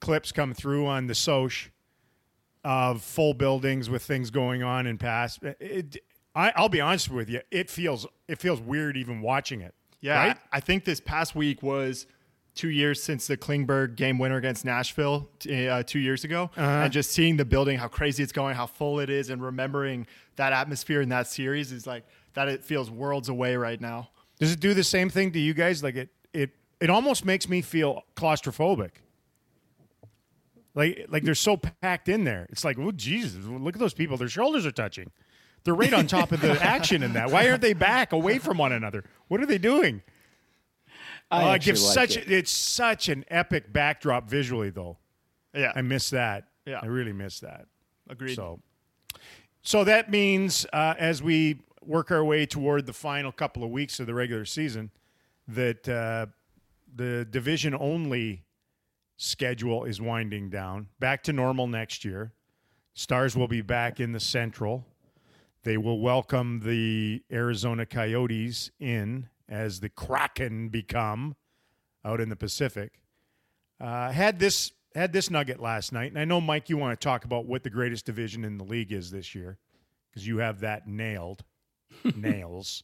clips 0.00 0.32
come 0.32 0.54
through 0.54 0.86
on 0.86 1.06
the 1.06 1.14
Soch 1.14 1.70
of 2.64 3.02
full 3.02 3.34
buildings 3.34 3.88
with 3.88 4.02
things 4.02 4.30
going 4.30 4.62
on 4.62 4.86
and 4.86 4.98
past. 4.98 5.40
It, 5.60 5.98
I, 6.34 6.52
I'll 6.56 6.68
be 6.68 6.80
honest 6.80 7.10
with 7.10 7.28
you. 7.30 7.40
It 7.50 7.70
feels 7.70 8.06
it 8.28 8.38
feels 8.38 8.60
weird 8.60 8.96
even 8.96 9.20
watching 9.20 9.60
it. 9.60 9.74
Yeah, 10.00 10.28
Right? 10.28 10.36
I 10.52 10.60
think 10.60 10.84
this 10.84 11.00
past 11.00 11.34
week 11.34 11.62
was 11.62 12.06
two 12.56 12.70
years 12.70 13.00
since 13.02 13.26
the 13.28 13.36
Klingberg 13.36 13.94
game 13.94 14.18
winner 14.18 14.36
against 14.36 14.64
Nashville 14.64 15.28
uh, 15.48 15.82
two 15.84 15.98
years 16.00 16.24
ago, 16.24 16.50
Uh-huh. 16.56 16.62
and 16.84 16.92
just 16.92 17.12
seeing 17.12 17.36
the 17.36 17.44
building, 17.44 17.78
how 17.78 17.86
crazy 17.88 18.22
it's 18.24 18.32
going, 18.32 18.56
how 18.56 18.66
full 18.66 18.98
it 18.98 19.08
is, 19.10 19.30
and 19.30 19.40
remembering 19.42 20.06
that 20.36 20.52
atmosphere 20.52 21.00
in 21.00 21.08
that 21.10 21.28
series 21.28 21.70
is 21.70 21.86
like 21.86 22.04
that. 22.34 22.48
It 22.48 22.64
feels 22.64 22.90
worlds 22.90 23.28
away 23.28 23.54
right 23.56 23.80
now. 23.80 24.08
Does 24.40 24.52
it 24.52 24.60
do 24.60 24.74
the 24.74 24.84
same 24.84 25.08
thing 25.08 25.30
to 25.32 25.38
you 25.38 25.54
guys? 25.54 25.82
Like 25.82 25.94
it 25.96 26.08
it 26.32 26.50
it 26.80 26.90
almost 26.90 27.24
makes 27.24 27.48
me 27.48 27.62
feel 27.62 28.02
claustrophobic. 28.16 28.90
Like 30.74 31.06
like 31.08 31.22
they're 31.24 31.34
so 31.34 31.56
packed 31.56 32.08
in 32.08 32.24
there. 32.24 32.46
It's 32.50 32.64
like, 32.64 32.78
oh 32.78 32.90
Jesus, 32.92 33.44
look 33.46 33.74
at 33.74 33.80
those 33.80 33.94
people. 33.94 34.16
Their 34.16 34.28
shoulders 34.28 34.66
are 34.66 34.72
touching. 34.72 35.10
They're 35.64 35.74
right 35.74 35.92
on 35.92 36.06
top 36.06 36.32
of 36.32 36.40
the 36.40 36.52
action 36.62 37.02
in 37.02 37.14
that. 37.14 37.30
Why 37.30 37.48
aren't 37.48 37.62
they 37.62 37.72
back 37.72 38.12
away 38.12 38.38
from 38.38 38.58
one 38.58 38.72
another? 38.72 39.04
What 39.28 39.40
are 39.40 39.46
they 39.46 39.58
doing? 39.58 40.02
I 41.30 41.42
Oh, 41.50 41.52
it 41.52 41.62
gives 41.62 41.84
like 41.84 41.94
such 41.94 42.16
it. 42.16 42.30
it's 42.30 42.50
such 42.50 43.08
an 43.08 43.24
epic 43.28 43.72
backdrop 43.72 44.28
visually 44.28 44.70
though. 44.70 44.98
Yeah, 45.54 45.72
I 45.74 45.82
miss 45.82 46.10
that. 46.10 46.48
Yeah. 46.66 46.80
I 46.82 46.86
really 46.86 47.12
miss 47.12 47.40
that. 47.40 47.66
agreed. 48.08 48.34
So, 48.34 48.60
so 49.62 49.84
that 49.84 50.10
means 50.10 50.66
uh, 50.72 50.94
as 50.98 51.22
we 51.22 51.60
work 51.82 52.10
our 52.10 52.24
way 52.24 52.46
toward 52.46 52.86
the 52.86 52.92
final 52.92 53.32
couple 53.32 53.64
of 53.64 53.70
weeks 53.70 53.98
of 54.00 54.06
the 54.06 54.14
regular 54.14 54.44
season, 54.44 54.90
that 55.48 55.88
uh, 55.88 56.26
the 56.94 57.24
division 57.30 57.74
only 57.78 58.44
schedule 59.16 59.84
is 59.84 60.00
winding 60.00 60.50
down. 60.50 60.88
Back 61.00 61.22
to 61.24 61.32
normal 61.32 61.66
next 61.66 62.04
year. 62.04 62.32
Stars 62.94 63.36
will 63.36 63.48
be 63.48 63.60
back 63.62 63.98
in 64.00 64.12
the 64.12 64.20
Central. 64.20 64.86
They 65.62 65.76
will 65.76 66.00
welcome 66.00 66.60
the 66.64 67.22
Arizona 67.32 67.86
Coyotes 67.86 68.70
in 68.78 69.28
as 69.48 69.80
the 69.80 69.88
Kraken 69.88 70.68
become 70.68 71.36
out 72.04 72.20
in 72.20 72.28
the 72.28 72.36
Pacific. 72.36 73.00
Uh, 73.80 74.10
had 74.10 74.38
this 74.38 74.72
had 74.94 75.12
this 75.12 75.30
nugget 75.30 75.60
last 75.60 75.92
night, 75.92 76.10
and 76.10 76.18
I 76.18 76.24
know 76.24 76.40
Mike, 76.40 76.70
you 76.70 76.78
want 76.78 76.98
to 76.98 77.04
talk 77.04 77.24
about 77.24 77.44
what 77.44 77.62
the 77.62 77.70
greatest 77.70 78.06
division 78.06 78.44
in 78.44 78.56
the 78.56 78.64
league 78.64 78.92
is 78.92 79.10
this 79.10 79.34
year 79.34 79.58
because 80.10 80.26
you 80.26 80.38
have 80.38 80.60
that 80.60 80.88
nailed, 80.88 81.44
nails. 82.16 82.82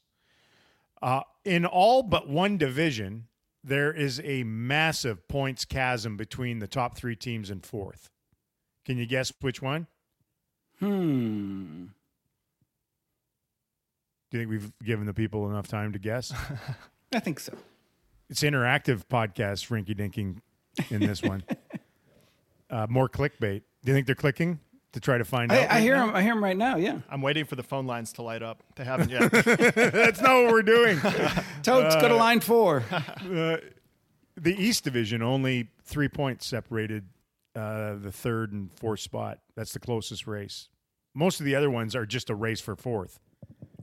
Uh, 1.00 1.23
in 1.45 1.64
all 1.64 2.02
but 2.02 2.28
one 2.28 2.59
division, 2.59 3.28
there 3.64 3.92
is 3.92 4.21
a 4.23 4.42
massive 4.45 5.26
points 5.26 5.64
chasm 5.64 6.16
between 6.16 6.59
the 6.59 6.66
top 6.69 6.97
three 6.97 7.16
teams 7.16 7.49
and 7.49 7.64
fourth. 7.64 8.11
Can 8.85 8.99
you 8.99 9.07
guess 9.07 9.33
which 9.40 9.62
one? 9.62 9.87
Hmm. 10.81 11.87
Do 14.32 14.38
you 14.38 14.46
think 14.46 14.62
we've 14.62 14.72
given 14.82 15.04
the 15.04 15.12
people 15.12 15.46
enough 15.50 15.68
time 15.68 15.92
to 15.92 15.98
guess? 15.98 16.32
I 17.14 17.20
think 17.20 17.38
so. 17.38 17.52
it's 18.30 18.42
interactive 18.42 19.04
podcast, 19.06 19.68
Rinky 19.68 19.94
Dinking, 19.94 20.40
in 20.90 21.00
this 21.00 21.22
one. 21.22 21.44
uh, 22.70 22.86
more 22.88 23.10
clickbait. 23.10 23.60
Do 23.84 23.90
you 23.90 23.92
think 23.92 24.06
they're 24.06 24.14
clicking 24.14 24.58
to 24.92 25.00
try 25.00 25.18
to 25.18 25.24
find 25.26 25.52
out? 25.52 25.58
I, 25.58 25.64
I 25.64 25.66
right 25.66 25.82
hear 25.82 25.96
now? 25.96 26.08
him. 26.08 26.16
I 26.16 26.22
hear 26.22 26.32
him 26.32 26.42
right 26.42 26.56
now. 26.56 26.76
Yeah. 26.76 27.00
I'm 27.10 27.20
waiting 27.20 27.44
for 27.44 27.56
the 27.56 27.62
phone 27.62 27.86
lines 27.86 28.14
to 28.14 28.22
light 28.22 28.42
up. 28.42 28.62
They 28.76 28.84
haven't 28.84 29.10
yet. 29.10 29.30
That's 29.74 30.22
not 30.22 30.44
what 30.44 30.50
we're 30.50 30.62
doing. 30.62 30.98
Toads, 31.62 31.94
go 31.96 32.08
to 32.08 32.16
line 32.16 32.40
four. 32.40 32.84
Uh, 32.90 33.58
the 34.38 34.56
East 34.56 34.82
Division 34.84 35.20
only 35.20 35.68
three 35.84 36.08
points 36.08 36.46
separated 36.46 37.04
uh, 37.54 37.96
the 37.96 38.10
third 38.10 38.54
and 38.54 38.72
fourth 38.72 39.00
spot. 39.00 39.40
That's 39.56 39.74
the 39.74 39.78
closest 39.78 40.26
race. 40.26 40.70
Most 41.12 41.38
of 41.38 41.44
the 41.44 41.54
other 41.54 41.68
ones 41.70 41.94
are 41.94 42.06
just 42.06 42.30
a 42.30 42.34
race 42.34 42.62
for 42.62 42.74
fourth. 42.74 43.20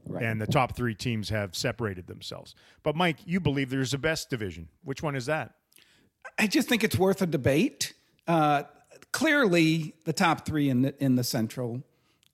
Right. 0.10 0.24
and 0.24 0.42
the 0.42 0.48
top 0.48 0.76
three 0.76 0.96
teams 0.96 1.30
have 1.30 1.56
separated 1.56 2.08
themselves. 2.08 2.56
But 2.82 2.96
Mike, 2.96 3.18
you 3.26 3.40
believe 3.40 3.70
there's 3.70 3.94
a 3.94 4.00
best 4.00 4.30
division. 4.30 4.68
Which 4.84 5.04
one 5.04 5.16
is 5.16 5.28
that? 5.28 5.54
I 6.38 6.48
just 6.48 6.68
think 6.68 6.84
it's 6.84 6.98
worth 6.98 7.22
a 7.22 7.28
debate. 7.28 7.94
Uh, 8.28 8.64
clearly, 9.12 9.94
the 10.06 10.14
top 10.14 10.46
three 10.46 10.70
in 10.70 10.82
the 10.82 11.04
in 11.04 11.16
the 11.16 11.24
Central, 11.24 11.84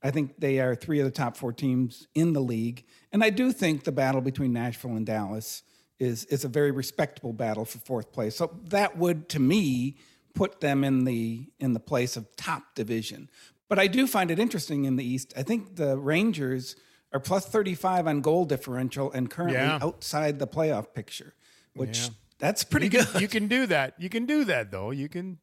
I 0.02 0.12
think 0.12 0.40
they 0.40 0.60
are 0.60 0.76
three 0.76 1.00
of 1.00 1.06
the 1.06 1.12
top 1.12 1.38
four 1.38 1.52
teams 1.52 2.08
in 2.16 2.34
the 2.34 2.42
league, 2.42 2.86
and 3.12 3.24
I 3.24 3.30
do 3.30 3.52
think 3.52 3.84
the 3.84 3.92
battle 3.92 4.22
between 4.22 4.54
Nashville 4.54 4.96
and 4.96 5.06
Dallas 5.06 5.64
is 6.00 6.26
is 6.26 6.46
a 6.46 6.50
very 6.50 6.72
respectable 6.72 7.34
battle 7.34 7.66
for 7.66 7.80
fourth 7.80 8.12
place. 8.12 8.36
So 8.36 8.58
that 8.66 8.98
would, 8.98 9.30
to 9.30 9.40
me, 9.40 9.98
put 10.34 10.62
them 10.62 10.84
in 10.84 11.06
the 11.06 11.50
in 11.60 11.74
the 11.74 11.80
place 11.80 12.18
of 12.18 12.36
top 12.36 12.76
division. 12.76 13.30
But 13.68 13.80
I 13.80 13.88
do 13.88 14.06
find 14.06 14.30
it 14.30 14.38
interesting 14.38 14.86
in 14.86 14.96
the 14.96 15.04
East. 15.04 15.34
I 15.36 15.44
think 15.44 15.76
the 15.76 15.98
Rangers 15.98 16.76
are 17.16 17.20
plus 17.20 17.46
thirty 17.48 17.74
five 17.76 18.06
on 18.08 18.22
goal 18.22 18.46
differential 18.46 19.12
and 19.12 19.30
currently 19.30 19.58
Yeah. 19.58 19.80
outside 19.82 20.38
the 20.40 20.48
playoff 20.48 20.94
picture, 20.94 21.34
which. 21.74 22.10
That's 22.38 22.66
pretty 22.66 22.90
good. 22.90 23.08
You 23.18 23.30
can 23.30 23.48
do 23.48 23.66
that. 23.68 23.94
You 23.98 24.10
can 24.10 24.26
do 24.26 24.44
that 24.44 24.70
though. 24.70 24.92
You 24.92 25.08
can 25.08 25.40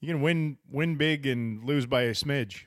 you 0.00 0.08
can 0.08 0.20
win 0.20 0.58
win 0.68 0.96
big 0.96 1.26
and 1.28 1.62
lose 1.64 1.86
by 1.86 2.02
a 2.02 2.10
smidge. 2.10 2.64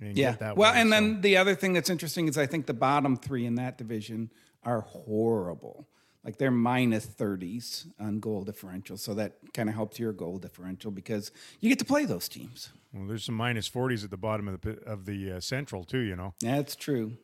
and 0.00 0.16
Yeah. 0.18 0.32
get 0.32 0.40
that 0.40 0.56
well, 0.58 0.72
way, 0.74 0.80
and 0.80 0.90
so. 0.90 0.94
then 0.94 1.20
the 1.22 1.38
other 1.38 1.54
thing 1.54 1.72
that's 1.72 1.88
interesting 1.88 2.28
is 2.28 2.36
I 2.36 2.44
think 2.46 2.66
the 2.66 2.74
bottom 2.74 3.16
three 3.16 3.46
in 3.46 3.54
that 3.54 3.78
division 3.78 4.30
are 4.64 4.82
horrible. 4.82 5.88
Like 6.24 6.36
they're 6.36 6.50
minus 6.50 7.06
30s 7.06 7.86
on 7.98 8.20
goal 8.20 8.44
differential. 8.44 8.96
So 8.98 9.14
that 9.14 9.32
kind 9.54 9.68
of 9.70 9.74
helps 9.74 9.98
your 9.98 10.12
goal 10.12 10.38
differential 10.38 10.90
because 10.90 11.30
you 11.60 11.68
get 11.70 11.78
to 11.78 11.84
play 11.86 12.04
those 12.04 12.28
teams. 12.28 12.70
well, 12.92 13.06
there's 13.06 13.24
some 13.24 13.34
minus 13.34 13.54
minus 13.54 13.68
forties 13.68 14.04
at 14.04 14.10
the 14.10 14.16
bottom 14.18 14.46
of 14.48 14.60
the 14.60 14.78
of 14.84 15.06
the 15.06 15.32
uh, 15.32 15.40
central 15.40 15.84
too. 15.84 16.00
You 16.00 16.16
know, 16.16 16.34
That's 16.40 16.76
true. 16.76 17.16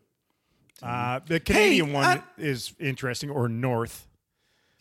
Uh, 0.83 1.21
the 1.27 1.41
Canadian 1.41 1.93
one 1.93 2.19
uh, 2.19 2.23
is 2.39 2.75
interesting, 2.79 3.31
or 3.31 3.49
North, 3.49 4.09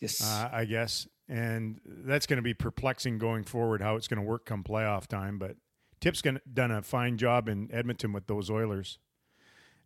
Yes. 0.00 0.22
uh, 0.22 0.48
I 0.52 0.64
guess, 0.64 1.06
and 1.28 1.80
that's 1.84 2.26
going 2.26 2.38
to 2.38 2.42
be 2.42 2.54
perplexing 2.54 3.18
going 3.18 3.44
forward 3.44 3.82
how 3.82 3.96
it's 3.96 4.08
going 4.08 4.20
to 4.20 4.26
work 4.26 4.44
come 4.46 4.62
playoff 4.64 5.06
time. 5.06 5.38
But 5.38 5.56
Tip's 6.00 6.22
gonna, 6.22 6.40
done 6.52 6.70
a 6.70 6.82
fine 6.82 7.18
job 7.18 7.48
in 7.48 7.68
Edmonton 7.72 8.12
with 8.12 8.26
those 8.26 8.50
Oilers. 8.50 8.98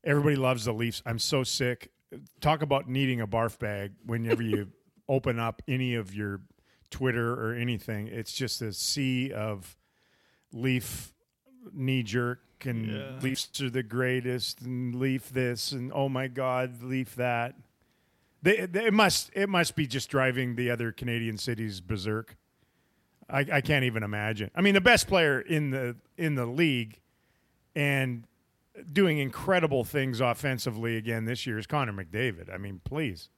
Everybody 0.05 0.37
loves 0.37 0.65
the 0.67 0.73
Leafs. 0.73 1.03
I'm 1.05 1.19
so 1.19 1.43
sick. 1.43 1.91
Talk 2.41 2.63
about 2.63 2.89
needing 2.89 3.21
a 3.21 3.27
barf 3.27 3.59
bag 3.59 3.93
whenever 4.07 4.43
you 4.43 4.69
open 5.09 5.39
up 5.41 5.63
any 5.67 5.95
of 5.97 6.15
your 6.15 6.43
Twitter 6.91 7.33
or 7.33 7.55
anything. 7.55 8.07
It's 8.07 8.33
just 8.33 8.63
a 8.63 8.73
sea 8.73 9.33
of 9.33 9.77
Leaf 10.53 11.13
knee 11.73 12.03
jerk 12.05 12.41
and 12.65 13.23
Leafs 13.23 13.61
are 13.61 13.71
the 13.71 13.83
greatest 13.83 14.61
and 14.61 14.95
Leaf 14.95 15.31
this 15.31 15.73
and 15.73 15.93
oh 15.95 16.09
my 16.09 16.29
God, 16.29 16.83
Leaf 16.83 17.15
that. 17.17 17.55
They, 18.43 18.67
they, 18.67 18.87
it 18.87 18.95
must 18.95 19.31
it 19.35 19.49
must 19.49 19.75
be 19.75 19.87
just 19.87 20.09
driving 20.11 20.57
the 20.57 20.71
other 20.71 20.93
Canadian 20.93 21.39
cities 21.39 21.81
berserk. 21.81 22.37
I, 23.29 23.47
I 23.53 23.61
can't 23.61 23.85
even 23.85 24.03
imagine. 24.03 24.51
I 24.55 24.61
mean, 24.61 24.75
the 24.75 24.81
best 24.81 25.07
player 25.07 25.41
in 25.41 25.71
the 25.71 25.97
in 26.17 26.35
the 26.35 26.47
league 26.47 27.01
and 27.75 28.25
doing 28.93 29.19
incredible 29.19 29.85
things 29.85 30.21
offensively 30.21 30.97
again 30.97 31.25
this 31.25 31.47
year 31.47 31.59
is 31.59 31.67
Connor 31.67 31.93
McDavid. 31.93 32.53
I 32.53 32.59
mean, 32.59 32.81
please. 32.85 33.29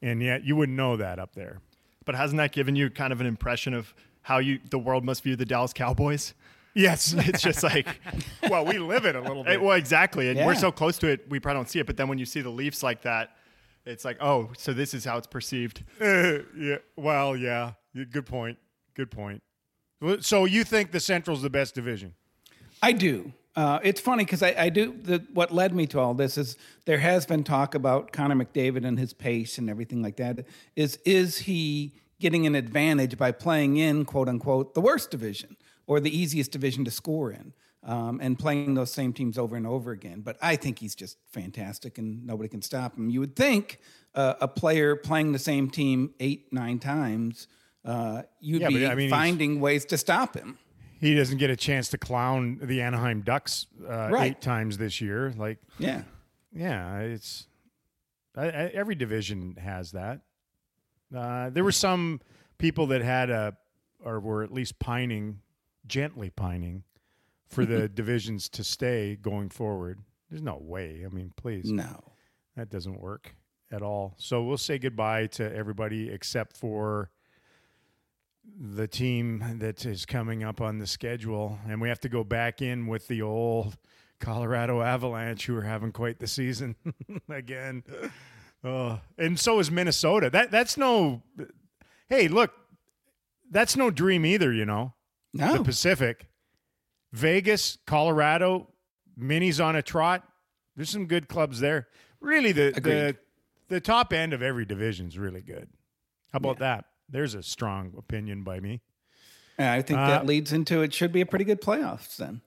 And 0.00 0.22
yet 0.22 0.44
you 0.44 0.56
wouldn't 0.56 0.76
know 0.76 0.96
that 0.96 1.18
up 1.18 1.34
there. 1.34 1.60
But 2.04 2.14
hasn't 2.14 2.38
that 2.38 2.52
given 2.52 2.76
you 2.76 2.88
kind 2.90 3.12
of 3.12 3.20
an 3.20 3.26
impression 3.26 3.74
of 3.74 3.94
how 4.22 4.38
you 4.38 4.60
the 4.70 4.78
world 4.78 5.04
must 5.04 5.22
view 5.22 5.36
the 5.36 5.44
Dallas 5.44 5.72
Cowboys? 5.72 6.34
Yes. 6.78 7.12
It's 7.18 7.42
just 7.42 7.62
like, 7.62 7.88
well, 8.50 8.64
we 8.64 8.78
live 8.78 9.04
it 9.04 9.16
a 9.16 9.20
little 9.20 9.44
bit. 9.44 9.60
well, 9.60 9.76
exactly. 9.76 10.28
And 10.28 10.38
Yeah. 10.38 10.46
we're 10.46 10.54
so 10.54 10.70
close 10.70 10.96
to 10.98 11.08
it, 11.08 11.28
we 11.28 11.40
probably 11.40 11.58
don't 11.58 11.68
see 11.68 11.80
it. 11.80 11.86
But 11.86 11.96
then 11.96 12.08
when 12.08 12.18
you 12.18 12.24
see 12.26 12.40
the 12.40 12.50
Leafs 12.50 12.82
like 12.82 13.02
that, 13.02 13.36
it's 13.84 14.04
like, 14.04 14.18
oh, 14.20 14.50
so 14.56 14.72
this 14.72 14.94
is 14.94 15.04
how 15.04 15.18
it's 15.18 15.26
perceived. 15.26 15.82
Uh, 16.00 16.38
yeah. 16.56 16.76
Well, 16.96 17.36
yeah. 17.36 17.72
Yeah, 17.94 18.04
Good 18.04 18.26
point. 18.26 18.58
Good 18.94 19.10
point. 19.10 19.42
So 20.20 20.44
you 20.44 20.62
think 20.64 20.92
the 20.92 21.00
Central's 21.00 21.42
the 21.42 21.50
best 21.50 21.74
division? 21.74 22.14
I 22.82 22.92
do. 22.92 23.32
Uh, 23.56 23.80
it's 23.82 24.00
funny 24.00 24.24
because 24.24 24.42
I, 24.44 24.54
I 24.56 24.68
do. 24.68 24.94
The, 25.02 25.24
what 25.34 25.52
led 25.52 25.74
me 25.74 25.86
to 25.88 25.98
all 25.98 26.14
this 26.14 26.38
is 26.38 26.56
there 26.84 26.98
has 26.98 27.26
been 27.26 27.42
talk 27.42 27.74
about 27.74 28.12
Connor 28.12 28.36
McDavid 28.36 28.86
and 28.86 28.96
his 28.98 29.12
pace 29.12 29.58
and 29.58 29.68
everything 29.68 30.00
like 30.00 30.16
that. 30.18 30.44
Is 30.76 30.98
is 31.04 31.38
he 31.38 31.94
getting 32.20 32.46
an 32.46 32.54
advantage 32.54 33.18
by 33.18 33.32
playing 33.32 33.76
in 33.76 34.04
quote 34.04 34.28
unquote 34.28 34.74
the 34.74 34.80
worst 34.80 35.10
division 35.10 35.56
or 35.88 35.98
the 35.98 36.16
easiest 36.16 36.52
division 36.52 36.84
to 36.84 36.90
score 36.92 37.32
in 37.32 37.52
um, 37.82 38.20
and 38.22 38.38
playing 38.38 38.74
those 38.74 38.92
same 38.92 39.12
teams 39.12 39.36
over 39.36 39.56
and 39.56 39.66
over 39.66 39.90
again? 39.90 40.20
But 40.20 40.36
I 40.40 40.54
think 40.54 40.78
he's 40.78 40.94
just 40.94 41.18
fantastic 41.32 41.98
and 41.98 42.24
nobody 42.24 42.48
can 42.48 42.62
stop 42.62 42.96
him. 42.96 43.10
You 43.10 43.18
would 43.20 43.34
think 43.34 43.80
uh, 44.14 44.34
a 44.40 44.46
player 44.46 44.94
playing 44.94 45.32
the 45.32 45.38
same 45.40 45.68
team 45.68 46.14
eight 46.20 46.52
nine 46.52 46.78
times. 46.78 47.48
Uh, 47.84 48.22
you'd 48.40 48.62
Yeah, 48.62 48.68
but 48.68 48.74
be 48.78 48.86
I 48.86 48.94
mean, 48.94 49.10
finding 49.10 49.60
ways 49.60 49.84
to 49.86 49.98
stop 49.98 50.36
him. 50.36 50.58
He 51.00 51.14
doesn't 51.14 51.38
get 51.38 51.48
a 51.50 51.56
chance 51.56 51.88
to 51.90 51.98
clown 51.98 52.58
the 52.62 52.82
Anaheim 52.82 53.22
Ducks 53.22 53.66
uh, 53.88 54.08
Right. 54.10 54.32
eight 54.32 54.40
times 54.40 54.78
this 54.78 55.00
year. 55.00 55.32
Like, 55.36 55.58
Yeah. 55.78 56.02
yeah, 56.52 56.98
it's 57.00 57.46
I, 58.36 58.46
I, 58.46 58.64
every 58.74 58.94
division 58.94 59.56
has 59.60 59.92
that. 59.92 60.20
Uh, 61.16 61.50
there 61.50 61.64
were 61.64 61.72
some 61.72 62.20
people 62.58 62.88
that 62.88 63.00
had 63.00 63.30
a, 63.30 63.56
or 64.04 64.20
were 64.20 64.42
at 64.42 64.52
least 64.52 64.78
pining, 64.78 65.40
gently 65.88 66.30
pining, 66.30 66.84
for 67.48 67.64
the 67.64 67.88
divisions 67.94 68.48
to 68.50 68.64
stay 68.64 69.16
going 69.16 69.48
forward. 69.48 70.00
There's 70.30 70.42
no 70.42 70.58
way. 70.60 71.04
I 71.04 71.08
mean, 71.08 71.32
please. 71.36 71.70
No. 71.70 72.12
That 72.56 72.70
doesn't 72.70 73.00
work 73.00 73.34
at 73.70 73.82
all. 73.82 74.14
So 74.18 74.42
we'll 74.42 74.58
say 74.58 74.78
goodbye 74.78 75.26
to 75.28 75.54
everybody 75.54 76.10
except 76.10 76.56
for 76.56 77.10
the 78.58 78.88
team 78.88 79.58
that 79.58 79.84
is 79.84 80.06
coming 80.06 80.42
up 80.42 80.60
on 80.60 80.78
the 80.78 80.86
schedule. 80.86 81.58
And 81.68 81.80
we 81.80 81.88
have 81.88 82.00
to 82.00 82.08
go 82.08 82.24
back 82.24 82.60
in 82.62 82.86
with 82.86 83.06
the 83.08 83.22
old 83.22 83.76
Colorado 84.20 84.82
Avalanche, 84.82 85.46
who 85.46 85.56
are 85.56 85.62
having 85.62 85.92
quite 85.92 86.18
the 86.18 86.26
season 86.26 86.74
again. 87.28 87.84
Oh, 88.64 89.00
and 89.16 89.38
so 89.38 89.60
is 89.60 89.70
Minnesota. 89.70 90.30
That 90.30 90.50
that's 90.50 90.76
no. 90.76 91.22
Hey, 92.08 92.26
look, 92.26 92.52
that's 93.50 93.76
no 93.76 93.90
dream 93.90 94.26
either. 94.26 94.52
You 94.52 94.66
know, 94.66 94.94
No. 95.34 95.58
the 95.58 95.64
Pacific, 95.64 96.26
Vegas, 97.12 97.78
Colorado, 97.86 98.68
minis 99.18 99.62
on 99.64 99.76
a 99.76 99.82
trot. 99.82 100.26
There's 100.76 100.90
some 100.90 101.06
good 101.06 101.28
clubs 101.28 101.60
there. 101.60 101.88
Really, 102.20 102.52
the 102.52 102.70
the, 102.72 102.76
Agreed. 102.78 103.16
the 103.68 103.80
top 103.80 104.12
end 104.12 104.32
of 104.32 104.42
every 104.42 104.64
division 104.64 105.06
is 105.08 105.18
really 105.18 105.42
good. 105.42 105.68
How 106.32 106.38
about 106.38 106.58
that? 106.58 106.84
There's 107.08 107.34
a 107.34 107.42
strong 107.42 107.94
opinion 107.96 108.42
by 108.42 108.60
me. 108.60 108.80
Yeah, 109.58 109.72
I 109.72 109.82
think 109.82 109.98
Uh, 109.98 110.06
that 110.08 110.26
leads 110.26 110.52
into 110.52 110.82
it 110.82 110.92
should 110.94 111.12
be 111.12 111.20
a 111.20 111.26
pretty 111.26 111.44
good 111.44 111.60
playoffs 111.60 112.16
then. 112.16 112.42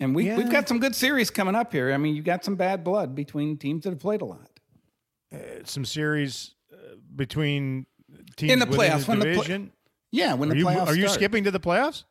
And 0.00 0.14
we, 0.14 0.26
Yeah. 0.26 0.36
we've 0.36 0.50
got 0.50 0.68
some 0.68 0.80
good 0.80 0.96
series 0.96 1.30
coming 1.30 1.54
up 1.54 1.72
here. 1.72 1.92
I 1.92 1.96
mean, 1.98 2.16
you 2.16 2.22
got 2.22 2.44
some 2.44 2.56
bad 2.56 2.82
blood 2.82 3.14
between 3.14 3.56
teams 3.58 3.84
that 3.84 3.90
have 3.90 4.00
played 4.00 4.22
a 4.22 4.24
lot. 4.24 4.50
Some 5.64 5.84
series 5.84 6.54
uh, 6.72 6.96
between 7.14 7.86
teams 8.36 8.52
In 8.52 8.58
the 8.58 8.66
playoffs, 8.66 9.06
when 9.06 9.18
the 9.18 9.26
pla- 9.26 9.34
division. 9.42 9.72
Yeah, 10.12 10.34
when 10.34 10.50
are 10.50 10.54
the 10.54 10.58
you, 10.60 10.66
playoffs 10.66 10.86
are 10.86 10.94
you 10.94 11.02
start. 11.02 11.14
skipping 11.14 11.44
to 11.44 11.50
the 11.50 11.60
playoffs? 11.60 12.04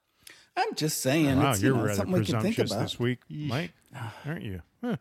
I'm 0.57 0.75
just 0.75 1.01
saying. 1.01 1.39
Wow, 1.39 1.51
it's, 1.51 1.61
you 1.61 1.69
you're 1.69 1.77
know, 1.77 1.83
rather 1.83 1.95
something 1.95 2.13
we 2.13 2.25
can 2.25 2.41
think 2.41 2.55
presumptuous 2.55 2.91
this 2.91 2.99
week, 2.99 3.19
Mike, 3.29 3.71
aren't 4.25 4.43
you? 4.43 4.61
Huh. 4.83 4.97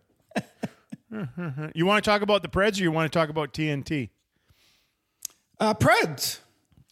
you 1.74 1.86
want 1.86 2.02
to 2.04 2.10
talk 2.10 2.22
about 2.22 2.42
the 2.42 2.48
Preds, 2.48 2.80
or 2.80 2.82
you 2.82 2.90
want 2.90 3.10
to 3.12 3.18
talk 3.18 3.28
about 3.28 3.52
TNT? 3.52 4.10
Uh, 5.60 5.74
Preds. 5.74 6.40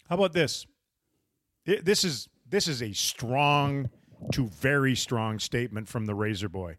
How 0.08 0.16
about 0.16 0.32
this? 0.32 0.66
This 1.64 2.04
is 2.04 2.28
this 2.48 2.68
is 2.68 2.82
a 2.82 2.92
strong 2.92 3.90
to 4.32 4.46
very 4.46 4.94
strong 4.94 5.38
statement 5.38 5.88
from 5.88 6.06
the 6.06 6.14
Razor 6.14 6.48
Boy. 6.48 6.76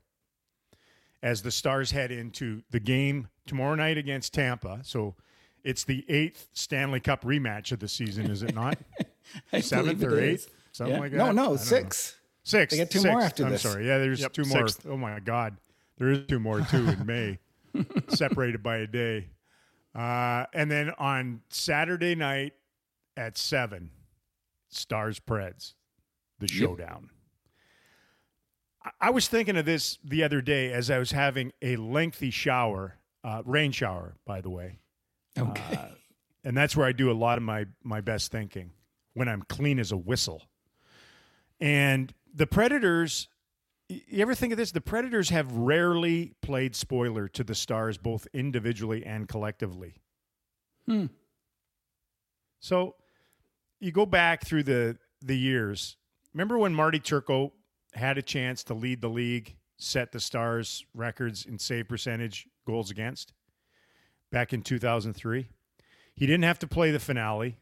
As 1.21 1.41
the 1.41 1.51
Stars 1.51 1.91
head 1.91 2.11
into 2.11 2.63
the 2.69 2.79
game 2.79 3.29
tomorrow 3.47 3.75
night 3.75 3.97
against 3.97 4.33
Tampa, 4.33 4.81
so 4.83 5.15
it's 5.63 5.83
the 5.85 6.05
eighth 6.09 6.49
Stanley 6.53 6.99
Cup 6.99 7.23
rematch 7.23 7.71
of 7.71 7.79
the 7.79 7.87
season, 7.87 8.29
is 8.29 8.43
it 8.43 8.53
not? 8.53 8.77
I 9.53 9.59
Seventh 9.61 10.03
or 10.03 10.19
eighth, 10.19 10.49
something 10.71 10.95
Yeah. 10.95 10.99
like 11.01 11.11
that. 11.11 11.17
No, 11.17 11.31
no, 11.31 11.45
don't 11.49 11.57
six. 11.59 12.17
Six. 12.43 12.73
They 12.73 12.79
got 12.79 12.91
two 12.91 13.03
more 13.03 13.21
after 13.21 13.49
this. 13.49 13.65
I'm 13.65 13.71
sorry. 13.71 13.87
Yeah, 13.87 13.99
there's 13.99 14.19
Yep, 14.19 14.33
two 14.33 14.43
more. 14.45 14.67
sixth. 14.67 14.85
Oh 14.87 14.97
my 14.97 15.19
God, 15.21 15.57
there 15.97 16.09
is 16.09 16.25
two 16.27 16.39
more 16.39 16.61
too 16.61 16.87
in 16.89 17.05
May, 17.05 17.39
separated 18.09 18.61
by 18.61 18.77
a 18.77 18.87
day. 18.87 19.29
Uh, 19.95 20.45
and 20.53 20.69
then 20.69 20.89
on 20.97 21.41
Saturday 21.49 22.15
night 22.15 22.53
at 23.15 23.37
seven, 23.37 23.91
Stars 24.69 25.19
Preds, 25.19 25.73
the 26.39 26.47
showdown. 26.47 27.11
I- 28.83 28.91
I 29.01 29.09
was 29.11 29.27
thinking 29.27 29.55
of 29.55 29.65
this 29.65 29.97
the 30.03 30.23
other 30.23 30.41
day 30.41 30.71
as 30.73 30.91
I 30.91 30.97
was 30.97 31.11
having 31.11 31.53
a 31.61 31.75
lengthy 31.77 32.31
shower, 32.31 32.97
uh, 33.23 33.41
rain 33.45 33.71
shower, 33.71 34.15
by 34.25 34.41
the 34.41 34.49
way, 34.49 34.79
Okay. 35.37 35.91
and 36.43 36.57
that's 36.57 36.75
where 36.75 36.85
I 36.87 36.91
do 36.91 37.09
a 37.09 37.13
lot 37.13 37.37
of 37.37 37.43
my 37.43 37.65
my 37.83 38.01
best 38.01 38.31
thinking 38.31 38.71
when 39.13 39.27
I'm 39.27 39.43
clean 39.43 39.79
as 39.79 39.91
a 39.91 39.97
whistle. 39.97 40.43
And 41.59 42.13
the 42.33 42.47
Predators 42.47 43.27
you 43.89 44.21
ever 44.21 44.35
think 44.35 44.51
of 44.53 44.57
this? 44.57 44.71
The 44.71 44.81
Predators 44.81 45.29
have 45.29 45.51
rarely 45.51 46.33
played 46.41 46.75
spoiler 46.75 47.27
to 47.29 47.43
the 47.43 47.55
Stars, 47.55 47.97
both 47.97 48.27
individually 48.33 49.05
and 49.05 49.27
collectively. 49.27 49.95
Hmm. 50.87 51.07
So 52.59 52.95
you 53.79 53.91
go 53.91 54.05
back 54.05 54.45
through 54.45 54.63
the 54.63 54.97
the 55.21 55.37
years. 55.37 55.97
Remember 56.33 56.57
when 56.57 56.73
Marty 56.73 56.99
Turco 56.99 57.53
had 57.93 58.17
a 58.17 58.21
chance 58.21 58.63
to 58.63 58.73
lead 58.73 59.01
the 59.01 59.09
league, 59.09 59.55
set 59.77 60.11
the 60.11 60.19
Stars 60.19 60.85
records 60.93 61.45
in 61.45 61.59
save 61.59 61.87
percentage, 61.87 62.47
goals 62.65 62.89
against, 62.89 63.33
back 64.31 64.53
in 64.53 64.61
2003? 64.61 65.47
He 66.15 66.25
didn't 66.25 66.43
have 66.43 66.59
to 66.59 66.67
play 66.67 66.91
the 66.91 66.99
finale. 66.99 67.57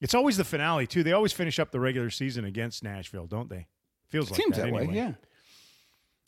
It's 0.00 0.14
always 0.14 0.36
the 0.36 0.44
finale 0.44 0.86
too. 0.86 1.02
They 1.02 1.12
always 1.12 1.32
finish 1.32 1.58
up 1.58 1.70
the 1.70 1.80
regular 1.80 2.10
season 2.10 2.44
against 2.44 2.82
Nashville, 2.82 3.26
don't 3.26 3.48
they? 3.48 3.68
Feels 4.08 4.30
like 4.30 4.40
Seems 4.40 4.56
that, 4.56 4.64
that, 4.66 4.72
way, 4.72 4.82
anyway. 4.82 4.96
yeah. 4.96 5.12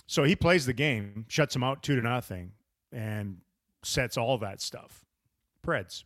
So 0.07 0.23
he 0.25 0.37
plays 0.37 0.67
the 0.67 0.73
game, 0.73 1.27
shuts 1.29 1.53
them 1.53 1.63
out 1.65 1.83
two 1.83 1.97
to 1.97 2.03
nothing, 2.03 2.53
and 2.93 3.39
sets 3.83 4.17
all 4.17 4.39
that 4.39 4.61
stuff. 4.61 5.05
Preds. 5.67 6.05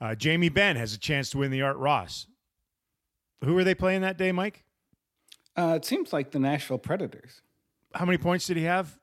Uh, 0.00 0.14
Jamie 0.14 0.50
Benn 0.50 0.76
has 0.76 0.92
a 0.94 0.98
chance 0.98 1.30
to 1.30 1.38
win 1.38 1.50
the 1.50 1.62
Art 1.62 1.76
Ross. 1.78 2.26
Who 3.42 3.54
were 3.54 3.64
they 3.64 3.74
playing 3.74 4.02
that 4.02 4.18
day, 4.18 4.32
Mike? 4.32 4.64
Uh, 5.56 5.74
it 5.76 5.84
seems 5.84 6.12
like 6.12 6.30
the 6.30 6.38
Nashville 6.38 6.78
Predators. 6.78 7.40
How 7.94 8.04
many 8.04 8.18
points 8.18 8.46
did 8.46 8.56
he 8.56 8.64
have? 8.64 8.98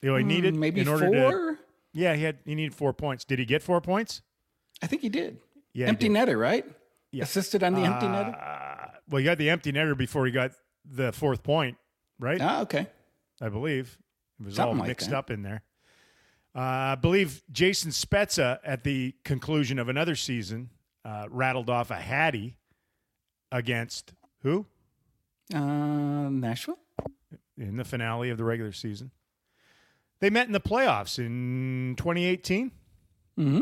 He 0.00 0.08
Hmm, 0.08 0.26
needed 0.26 0.54
maybe 0.56 0.80
in 0.80 0.88
order 0.88 1.06
four. 1.06 1.30
to. 1.30 1.58
Yeah, 1.94 2.14
he 2.14 2.24
had. 2.24 2.38
He 2.44 2.54
needed 2.54 2.74
four 2.74 2.92
points. 2.92 3.24
Did 3.24 3.38
he 3.38 3.44
get 3.44 3.62
four 3.62 3.80
points? 3.80 4.20
I 4.82 4.86
think 4.88 5.00
he 5.02 5.08
did. 5.08 5.38
Yeah, 5.72 5.86
he 5.86 5.88
empty 5.90 6.08
did. 6.08 6.16
netter, 6.16 6.38
right? 6.40 6.66
Assisted 7.20 7.62
on 7.62 7.74
the 7.74 7.80
empty 7.82 8.06
netter. 8.06 8.34
Uh, 8.40 8.86
well, 9.08 9.18
he 9.18 9.24
got 9.24 9.38
the 9.38 9.50
empty 9.50 9.72
netter 9.72 9.96
before 9.96 10.24
he 10.26 10.32
got 10.32 10.52
the 10.84 11.12
fourth 11.12 11.42
point, 11.42 11.76
right? 12.18 12.40
Ah, 12.40 12.60
okay. 12.62 12.86
I 13.40 13.48
believe. 13.48 13.98
It 14.40 14.46
was 14.46 14.54
Something 14.56 14.80
all 14.80 14.86
mixed 14.86 15.10
that. 15.10 15.16
up 15.16 15.30
in 15.30 15.42
there. 15.42 15.62
Uh, 16.54 16.60
I 16.60 16.94
believe 16.96 17.42
Jason 17.52 17.90
Spezza, 17.90 18.58
at 18.64 18.82
the 18.84 19.14
conclusion 19.24 19.78
of 19.78 19.88
another 19.88 20.14
season, 20.16 20.70
uh, 21.04 21.26
rattled 21.30 21.68
off 21.70 21.90
a 21.90 21.96
Hattie 21.96 22.56
against 23.50 24.12
who 24.42 24.66
Uh, 25.54 26.28
Nashville. 26.30 26.78
in 27.58 27.76
the 27.76 27.84
finale 27.84 28.30
of 28.30 28.38
the 28.38 28.44
regular 28.44 28.72
season. 28.72 29.10
They 30.20 30.30
met 30.30 30.46
in 30.46 30.52
the 30.52 30.60
playoffs 30.60 31.18
in 31.18 31.94
2018. 31.98 32.70
Mm-hmm. 33.38 33.60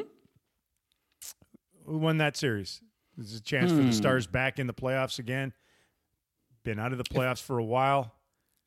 Who 1.87 1.99
won 1.99 2.19
that 2.19 2.37
series? 2.37 2.81
There's 3.17 3.35
a 3.35 3.41
chance 3.43 3.71
for 3.71 3.79
Hmm. 3.79 3.87
the 3.89 3.93
Stars 3.93 4.27
back 4.27 4.59
in 4.59 4.67
the 4.67 4.75
playoffs 4.75 5.19
again. 5.19 5.53
Been 6.63 6.79
out 6.79 6.93
of 6.93 6.99
the 6.99 7.05
playoffs 7.05 7.43
for 7.43 7.59
a 7.59 7.65
while. 7.65 8.15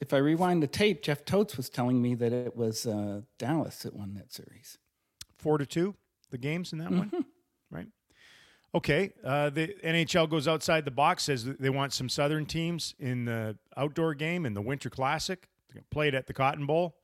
If 0.02 0.14
I 0.14 0.18
rewind 0.18 0.62
the 0.62 0.68
tape, 0.68 1.02
Jeff 1.02 1.24
Totes 1.26 1.56
was 1.56 1.70
telling 1.70 2.02
me 2.02 2.14
that 2.16 2.34
it 2.34 2.56
was 2.58 2.86
uh, 2.86 3.22
Dallas 3.38 3.80
that 3.84 3.94
won 3.96 4.14
that 4.16 4.34
series. 4.34 4.78
four 5.38 5.58
to 5.58 5.66
two 5.66 5.96
the 6.30 6.38
games 6.38 6.74
in 6.74 6.80
that 6.80 6.90
Mm-hmm. 6.90 7.16
one 7.16 7.26
right 7.70 7.88
okay 8.74 9.12
uh, 9.24 9.50
the 9.52 9.68
nhl 9.84 10.28
goes 10.30 10.48
outside 10.48 10.84
the 10.86 10.90
box 10.92 11.24
says 11.26 11.44
they 11.44 11.70
want 11.70 11.94
some 11.94 12.10
southern 12.10 12.46
teams 12.46 12.96
in 12.98 13.26
the 13.26 13.56
outdoor 13.78 14.14
game 14.16 14.46
in 14.46 14.54
the 14.56 14.62
winter 14.62 14.90
classic 14.90 15.48
They're 15.68 15.76
gonna 15.76 15.86
play 15.92 16.08
it 16.08 16.16
at 16.16 16.26
the 16.28 16.34
cotton 16.34 16.66
bowl 16.66 16.96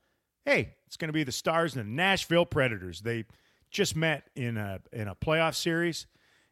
hey 0.46 0.74
it's 0.88 0.98
going 0.98 1.10
to 1.10 1.14
be 1.14 1.24
the 1.24 1.32
stars 1.32 1.76
and 1.76 1.86
the 1.86 1.90
nashville 1.96 2.46
predators 2.46 3.02
they 3.02 3.26
just 3.70 3.96
met 3.96 4.30
in 4.36 4.58
a 4.58 4.80
in 4.94 5.08
a 5.08 5.14
playoff 5.16 5.54
series 5.56 6.08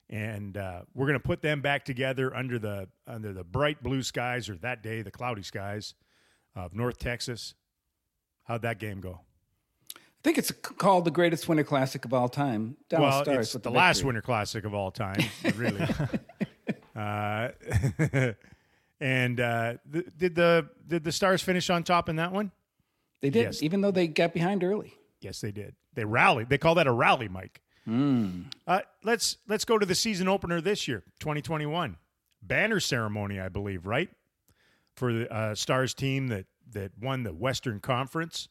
and 0.09 0.57
uh, 0.57 0.81
we're 0.93 1.05
going 1.05 1.19
to 1.19 1.25
put 1.25 1.41
them 1.41 1.61
back 1.61 1.83
together 1.85 2.35
under 2.35 2.57
the 2.59 2.87
under 3.05 3.33
the 3.33 3.43
bright 3.43 3.81
blue 3.83 4.01
skies 4.03 4.49
or 4.49 4.55
that 4.57 4.81
day 4.83 5.01
the 5.01 5.11
cloudy 5.11 5.43
skies 5.43 5.93
of 6.55 6.73
north 6.73 6.97
texas 6.97 7.53
how'd 8.43 8.61
that 8.61 8.79
game 8.79 8.99
go 9.01 9.21
I 9.95 9.99
think 10.23 10.39
it's 10.39 10.51
called 10.51 11.05
the 11.05 11.11
greatest 11.11 11.47
winter 11.47 11.63
classic 11.63 12.03
of 12.03 12.11
all 12.13 12.27
time. 12.27 12.75
Dallas 12.89 13.13
well, 13.13 13.23
Stars 13.23 13.45
it's 13.45 13.53
with 13.53 13.63
the, 13.63 13.69
the 13.69 13.75
last. 13.77 14.03
Winter 14.03 14.21
Classic 14.21 14.65
of 14.65 14.73
all 14.73 14.91
time, 14.91 15.19
really. 15.55 15.87
uh, 16.95 17.49
and 18.99 19.39
uh, 19.39 19.75
th- 19.93 20.05
did 20.17 20.35
the 20.35 20.67
did 20.85 21.03
the 21.03 21.11
Stars 21.11 21.41
finish 21.43 21.69
on 21.69 21.83
top 21.83 22.09
in 22.09 22.15
that 22.17 22.33
one? 22.33 22.51
They 23.21 23.29
did, 23.29 23.43
Yes. 23.43 23.63
even 23.63 23.81
though 23.81 23.91
they 23.91 24.07
got 24.07 24.33
behind 24.33 24.63
early. 24.63 24.95
Yes, 25.21 25.39
they 25.39 25.51
did. 25.51 25.75
They 25.93 26.03
rallied. 26.03 26.49
They 26.49 26.57
call 26.57 26.75
that 26.75 26.87
a 26.87 26.91
rally, 26.91 27.27
Mike. 27.29 27.61
Uh, 27.89 28.79
let's 29.03 29.37
let's 29.47 29.63
go 29.65 29.77
to 29.77 29.85
the 29.85 29.95
season 29.95 30.27
opener 30.27 30.59
this 30.61 30.87
year, 30.87 31.03
2021. 31.19 31.97
Banner 32.41 32.79
ceremony, 32.79 33.39
I 33.39 33.49
believe, 33.49 33.85
right? 33.85 34.09
For 34.95 35.13
the 35.13 35.33
uh, 35.33 35.55
Stars 35.55 35.93
team 35.93 36.27
that 36.27 36.45
that 36.73 36.91
won 36.99 37.23
the 37.23 37.33
Western 37.33 37.79
Conference 37.79 38.49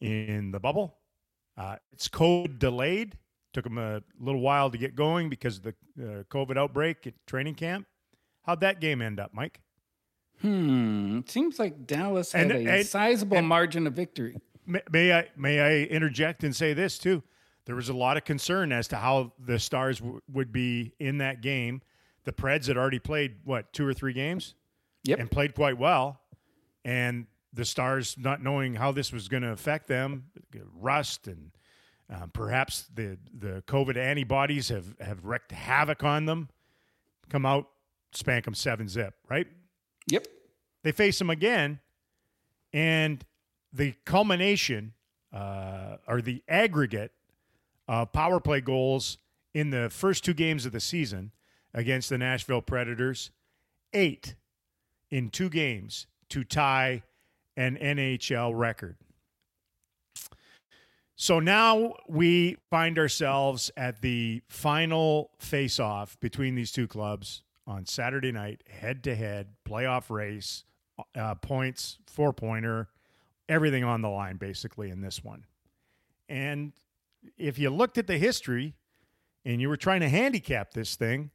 in 0.00 0.50
the 0.50 0.58
bubble. 0.60 0.96
Uh, 1.56 1.76
it's 1.92 2.08
code 2.08 2.58
delayed. 2.58 3.16
Took 3.52 3.64
them 3.64 3.76
a 3.78 4.02
little 4.18 4.40
while 4.40 4.70
to 4.70 4.78
get 4.78 4.96
going 4.96 5.28
because 5.28 5.58
of 5.58 5.62
the 5.64 5.74
uh, 6.00 6.22
COVID 6.24 6.56
outbreak 6.56 7.06
at 7.06 7.14
training 7.26 7.54
camp. 7.54 7.86
How'd 8.44 8.60
that 8.60 8.80
game 8.80 9.02
end 9.02 9.20
up, 9.20 9.32
Mike? 9.34 9.60
Hmm. 10.40 11.18
It 11.18 11.30
seems 11.30 11.58
like 11.58 11.86
Dallas 11.86 12.32
had 12.32 12.50
And- 12.50 12.66
a 12.66 12.72
and- 12.78 12.86
sizable 12.86 13.42
margin 13.42 13.86
of 13.86 13.92
victory. 13.92 14.38
May, 14.66 14.80
may 14.90 15.12
I 15.12 15.28
may 15.36 15.60
I 15.60 15.84
interject 15.84 16.42
and 16.44 16.54
say 16.56 16.72
this 16.72 16.98
too? 16.98 17.22
There 17.64 17.76
was 17.76 17.88
a 17.88 17.94
lot 17.94 18.16
of 18.16 18.24
concern 18.24 18.72
as 18.72 18.88
to 18.88 18.96
how 18.96 19.32
the 19.38 19.58
Stars 19.58 19.98
w- 20.00 20.20
would 20.32 20.52
be 20.52 20.94
in 20.98 21.18
that 21.18 21.40
game. 21.42 21.80
The 22.24 22.32
Preds 22.32 22.66
had 22.66 22.76
already 22.76 22.98
played 22.98 23.36
what 23.44 23.72
two 23.72 23.86
or 23.86 23.94
three 23.94 24.12
games, 24.12 24.54
Yep. 25.04 25.18
and 25.20 25.30
played 25.30 25.54
quite 25.54 25.78
well, 25.78 26.20
and 26.84 27.26
the 27.52 27.64
Stars 27.64 28.16
not 28.18 28.42
knowing 28.42 28.74
how 28.74 28.92
this 28.92 29.12
was 29.12 29.28
going 29.28 29.42
to 29.42 29.50
affect 29.50 29.86
them, 29.88 30.24
rust 30.74 31.26
and 31.28 31.50
um, 32.10 32.30
perhaps 32.30 32.88
the 32.94 33.16
the 33.38 33.62
COVID 33.66 33.96
antibodies 33.96 34.68
have 34.68 34.94
have 35.00 35.24
wreaked 35.24 35.52
havoc 35.52 36.02
on 36.04 36.26
them. 36.26 36.48
Come 37.28 37.46
out, 37.46 37.68
spank 38.12 38.44
them 38.44 38.54
seven 38.54 38.88
zip, 38.88 39.14
right? 39.28 39.46
Yep. 40.08 40.26
they 40.82 40.92
face 40.92 41.18
them 41.18 41.30
again, 41.30 41.78
and 42.72 43.24
the 43.72 43.94
culmination 44.04 44.92
uh, 45.32 45.96
or 46.06 46.20
the 46.20 46.42
aggregate 46.48 47.12
of 47.88 48.12
power 48.12 48.40
play 48.40 48.60
goals 48.60 49.18
in 49.54 49.70
the 49.70 49.90
first 49.90 50.24
two 50.24 50.34
games 50.34 50.66
of 50.66 50.72
the 50.72 50.80
season 50.80 51.32
against 51.74 52.08
the 52.08 52.18
Nashville 52.18 52.62
Predators, 52.62 53.30
eight 53.92 54.34
in 55.10 55.30
two 55.30 55.48
games 55.48 56.06
to 56.30 56.44
tie 56.44 57.02
an 57.56 57.76
NHL 57.76 58.52
record. 58.54 58.96
So 61.14 61.38
now 61.38 61.94
we 62.08 62.56
find 62.70 62.98
ourselves 62.98 63.70
at 63.76 64.00
the 64.00 64.42
final 64.48 65.30
face 65.38 65.78
off 65.78 66.18
between 66.20 66.54
these 66.54 66.72
two 66.72 66.88
clubs 66.88 67.42
on 67.66 67.86
Saturday 67.86 68.32
night, 68.32 68.62
head 68.68 69.04
to 69.04 69.14
head, 69.14 69.48
playoff 69.64 70.10
race, 70.10 70.64
uh, 71.14 71.34
points, 71.36 71.98
four 72.06 72.32
pointer, 72.32 72.88
everything 73.48 73.84
on 73.84 74.02
the 74.02 74.08
line 74.08 74.36
basically 74.36 74.90
in 74.90 75.00
this 75.00 75.22
one. 75.22 75.44
And 76.28 76.72
if 77.36 77.58
you 77.58 77.70
looked 77.70 77.98
at 77.98 78.06
the 78.06 78.18
history 78.18 78.74
and 79.44 79.60
you 79.60 79.68
were 79.68 79.76
trying 79.76 80.00
to 80.00 80.08
handicap 80.08 80.72
this 80.72 80.96
thing, 80.96 81.30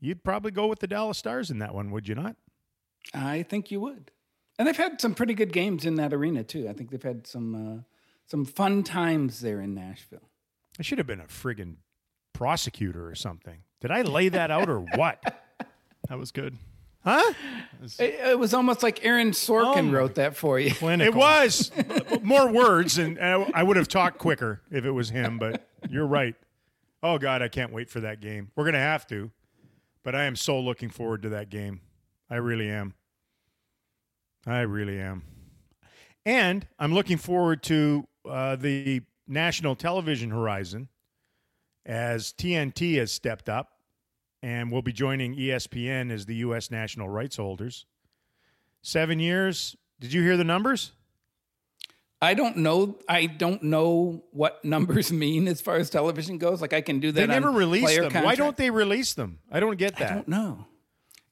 you'd 0.00 0.24
probably 0.24 0.50
go 0.50 0.66
with 0.66 0.80
the 0.80 0.86
Dallas 0.86 1.18
Stars 1.18 1.50
in 1.50 1.58
that 1.58 1.74
one, 1.74 1.90
would 1.90 2.08
you 2.08 2.14
not? 2.14 2.36
I 3.14 3.42
think 3.42 3.70
you 3.70 3.80
would. 3.80 4.10
And 4.58 4.68
they've 4.68 4.76
had 4.76 5.00
some 5.00 5.14
pretty 5.14 5.34
good 5.34 5.52
games 5.52 5.86
in 5.86 5.94
that 5.94 6.12
arena 6.12 6.44
too. 6.44 6.68
I 6.68 6.72
think 6.72 6.90
they've 6.90 7.02
had 7.02 7.26
some 7.26 7.54
uh, 7.54 7.82
some 8.26 8.44
fun 8.44 8.82
times 8.82 9.40
there 9.40 9.60
in 9.60 9.74
Nashville. 9.74 10.28
I 10.78 10.82
should 10.82 10.98
have 10.98 11.06
been 11.06 11.20
a 11.20 11.24
friggin' 11.24 11.76
prosecutor 12.32 13.08
or 13.08 13.14
something. 13.14 13.62
Did 13.80 13.90
I 13.90 14.02
lay 14.02 14.28
that 14.28 14.50
out 14.50 14.68
or 14.68 14.80
what? 14.80 15.22
That 16.08 16.18
was 16.18 16.32
good. 16.32 16.56
Huh? 17.02 17.32
It, 17.98 18.14
it 18.14 18.38
was 18.38 18.52
almost 18.52 18.82
like 18.82 19.04
Aaron 19.04 19.30
Sorkin 19.30 19.88
Oh 19.88 19.92
wrote 19.92 20.16
that 20.16 20.36
for 20.36 20.60
you. 20.60 20.74
Clinical. 20.74 21.14
It 21.14 21.16
was 21.16 21.70
more 22.22 22.50
words, 22.52 22.98
and 22.98 23.18
I 23.18 23.50
I 23.54 23.62
would 23.62 23.76
have 23.76 23.88
talked 23.88 24.18
quicker 24.18 24.60
if 24.70 24.84
it 24.84 24.90
was 24.90 25.08
him. 25.10 25.38
But 25.38 25.66
you're 25.88 26.06
right. 26.06 26.34
Oh 27.02 27.16
God, 27.16 27.40
I 27.40 27.48
can't 27.48 27.72
wait 27.72 27.88
for 27.88 28.00
that 28.00 28.20
game. 28.20 28.50
We're 28.54 28.66
gonna 28.66 28.78
have 28.78 29.06
to, 29.08 29.30
but 30.02 30.14
I 30.14 30.24
am 30.24 30.36
so 30.36 30.60
looking 30.60 30.90
forward 30.90 31.22
to 31.22 31.30
that 31.30 31.48
game. 31.48 31.80
I 32.28 32.36
really 32.36 32.68
am. 32.68 32.94
I 34.46 34.60
really 34.60 35.00
am, 35.00 35.22
and 36.26 36.66
I'm 36.78 36.92
looking 36.92 37.16
forward 37.16 37.62
to 37.64 38.06
uh, 38.28 38.56
the 38.56 39.02
national 39.26 39.74
television 39.74 40.30
horizon 40.30 40.88
as 41.86 42.32
TNT 42.32 42.98
has 42.98 43.10
stepped 43.10 43.48
up 43.48 43.79
and 44.42 44.70
will 44.72 44.82
be 44.82 44.92
joining 44.92 45.36
ESPN 45.36 46.10
as 46.10 46.26
the 46.26 46.36
U.S. 46.36 46.70
national 46.70 47.08
rights 47.08 47.36
holders. 47.36 47.86
Seven 48.82 49.18
years. 49.20 49.76
Did 50.00 50.12
you 50.12 50.22
hear 50.22 50.36
the 50.36 50.44
numbers? 50.44 50.92
I 52.22 52.34
don't 52.34 52.58
know. 52.58 52.98
I 53.08 53.26
don't 53.26 53.62
know 53.62 54.22
what 54.32 54.64
numbers 54.64 55.12
mean 55.12 55.48
as 55.48 55.60
far 55.60 55.76
as 55.76 55.90
television 55.90 56.38
goes. 56.38 56.60
Like 56.60 56.72
I 56.72 56.80
can 56.80 57.00
do 57.00 57.12
that. 57.12 57.20
They 57.20 57.26
never 57.26 57.50
release 57.50 57.94
them. 57.96 58.12
Why 58.24 58.34
don't 58.34 58.56
they 58.56 58.70
release 58.70 59.14
them? 59.14 59.38
I 59.50 59.60
don't 59.60 59.76
get 59.78 59.96
that. 59.96 60.10
I 60.10 60.14
don't 60.14 60.28
know. 60.28 60.66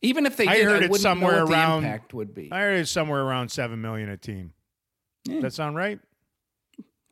Even 0.01 0.27
if 0.27 0.37
they 0.37 0.47
I 0.47 0.55
did, 0.57 0.65
heard 0.65 0.83
I 0.85 0.87
it 0.87 0.95
somewhere 0.97 1.45
around- 1.45 1.85
impact 1.85 2.15
would 2.15 2.35
be. 2.35 2.53
I 2.53 2.61
heard 2.61 2.79
it's 2.79 2.91
somewhere 2.91 3.21
around 3.23 3.51
seven 3.51 3.81
million 3.81 4.09
a 4.09 4.17
team. 4.17 4.53
Yeah. 5.25 5.35
Does 5.35 5.43
that 5.43 5.53
sound 5.55 5.77
right? 5.77 5.99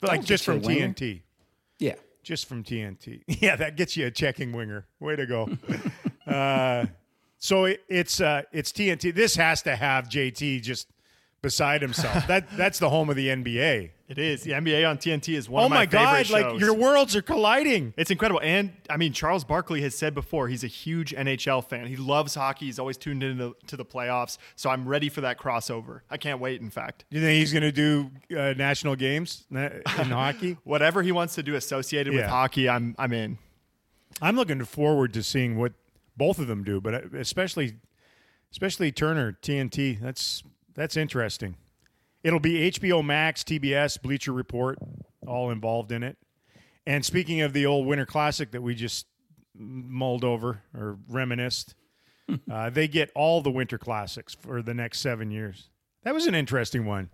But 0.01 0.11
Like 0.11 0.25
just 0.25 0.45
from. 0.45 0.61
TNT. 0.61 1.23
yeah. 1.79 1.95
Just 2.27 2.49
from 2.49 2.65
TNT. 2.65 3.23
Yeah, 3.41 3.55
that 3.55 3.77
gets 3.77 3.97
you 3.97 4.07
a 4.07 4.11
checking 4.11 4.51
winger. 4.51 4.89
Way 4.99 5.15
to 5.15 5.27
go. 5.27 5.49
uh, 6.27 6.87
so 7.39 7.67
it, 7.67 7.85
it's 7.89 8.21
uh, 8.21 8.43
it's 8.51 8.73
TNT. 8.73 9.15
This 9.15 9.37
has 9.37 9.63
to 9.63 9.77
have 9.77 10.09
JT 10.09 10.61
just 10.61 10.89
beside 11.47 11.81
himself. 11.81 12.27
that 12.27 12.45
that's 12.57 12.81
the 12.81 12.91
home 12.91 13.09
of 13.09 13.15
the 13.15 13.29
NBA. 13.29 13.91
It 14.09 14.19
is. 14.19 14.43
The 14.43 14.51
NBA 14.51 14.89
on 14.89 14.99
TNT 14.99 15.37
is 15.37 15.49
one 15.49 15.63
oh 15.63 15.67
of 15.67 15.71
my, 15.71 15.87
favorite 15.87 16.27
shows. 16.27 16.33
Oh 16.33 16.35
my 16.35 16.41
god! 16.43 16.45
Like 16.45 16.53
shows. 16.53 16.61
your 16.61 16.75
worlds 16.75 17.15
are 17.15 17.23
colliding. 17.23 17.95
It's 17.97 18.11
incredible. 18.11 18.41
And 18.43 18.73
I 18.91 18.97
mean, 18.97 19.13
Charles 19.13 19.45
Barkley 19.45 19.81
has 19.83 19.97
said 19.97 20.13
before 20.13 20.49
he's 20.49 20.65
a 20.65 20.69
huge 20.69 21.15
NHL 21.15 21.65
fan. 21.65 21.87
He 21.87 21.95
loves 21.95 22.35
hockey. 22.35 22.67
He's 22.67 22.81
always 22.81 22.97
tuned 22.97 23.23
into 23.23 23.55
to 23.69 23.77
the 23.77 23.85
playoffs. 23.85 24.39
So 24.57 24.71
I'm 24.71 24.89
ready 24.89 25.09
for 25.09 25.21
that 25.21 25.39
crossover. 25.39 26.01
I 26.11 26.17
can't 26.17 26.41
wait, 26.41 26.61
in 26.61 26.69
fact. 26.69 27.05
Do 27.11 27.17
you 27.17 27.23
think 27.23 27.39
he's 27.39 27.53
going 27.53 27.63
to 27.63 27.71
do 27.71 28.11
uh, 28.37 28.55
national 28.57 28.97
games 28.97 29.45
in 29.53 29.83
hockey? 29.87 30.59
Whatever 30.65 31.05
he 31.05 31.13
wants 31.13 31.37
to 31.37 31.45
do 31.45 31.55
associated 31.55 32.13
with 32.13 32.27
hockey, 32.27 32.69
I'm 32.69 32.97
I'm 32.99 33.13
in. 33.13 33.39
I'm 34.21 34.35
looking 34.35 34.65
forward 34.65 35.13
to 35.15 35.23
seeing 35.23 35.59
what 35.59 35.75
both 36.17 36.41
of 36.41 36.49
them 36.49 36.65
do, 36.65 36.81
but 36.81 36.95
uh, 36.95 37.01
especially 37.15 37.77
especially 38.51 38.91
Turner 38.91 39.39
TNT. 39.41 40.01
That's 40.01 40.43
that's 40.77 40.97
interesting. 40.97 41.57
It'll 42.23 42.41
be 42.41 42.71
HBO 42.71 43.05
Max, 43.05 43.43
TBS, 43.43 44.01
Bleacher 44.01 44.33
Report, 44.33 44.79
all 45.27 45.51
involved 45.51 45.91
in 45.93 46.03
it. 46.03 46.17
And 46.87 47.05
speaking 47.05 47.41
of 47.41 47.53
the 47.53 47.67
old 47.67 47.87
Winter 47.87 48.07
Classic 48.07 48.51
that 48.53 48.63
we 48.63 48.75
just 48.75 49.07
mulled 49.57 50.23
over 50.25 50.63
or 50.77 50.99
reminisced, 51.09 51.75
uh, 52.51 52.71
they 52.71 52.89
get 52.89 53.11
all 53.15 53.41
the 53.43 53.51
Winter 53.51 53.79
Classics 53.79 54.35
for 54.35 54.63
the 54.63 54.75
next 54.75 55.01
seven 55.01 55.31
years. 55.31 55.69
That 56.05 56.15
was 56.15 56.27
an 56.27 56.35
interesting 56.35 56.85
one. 56.87 57.11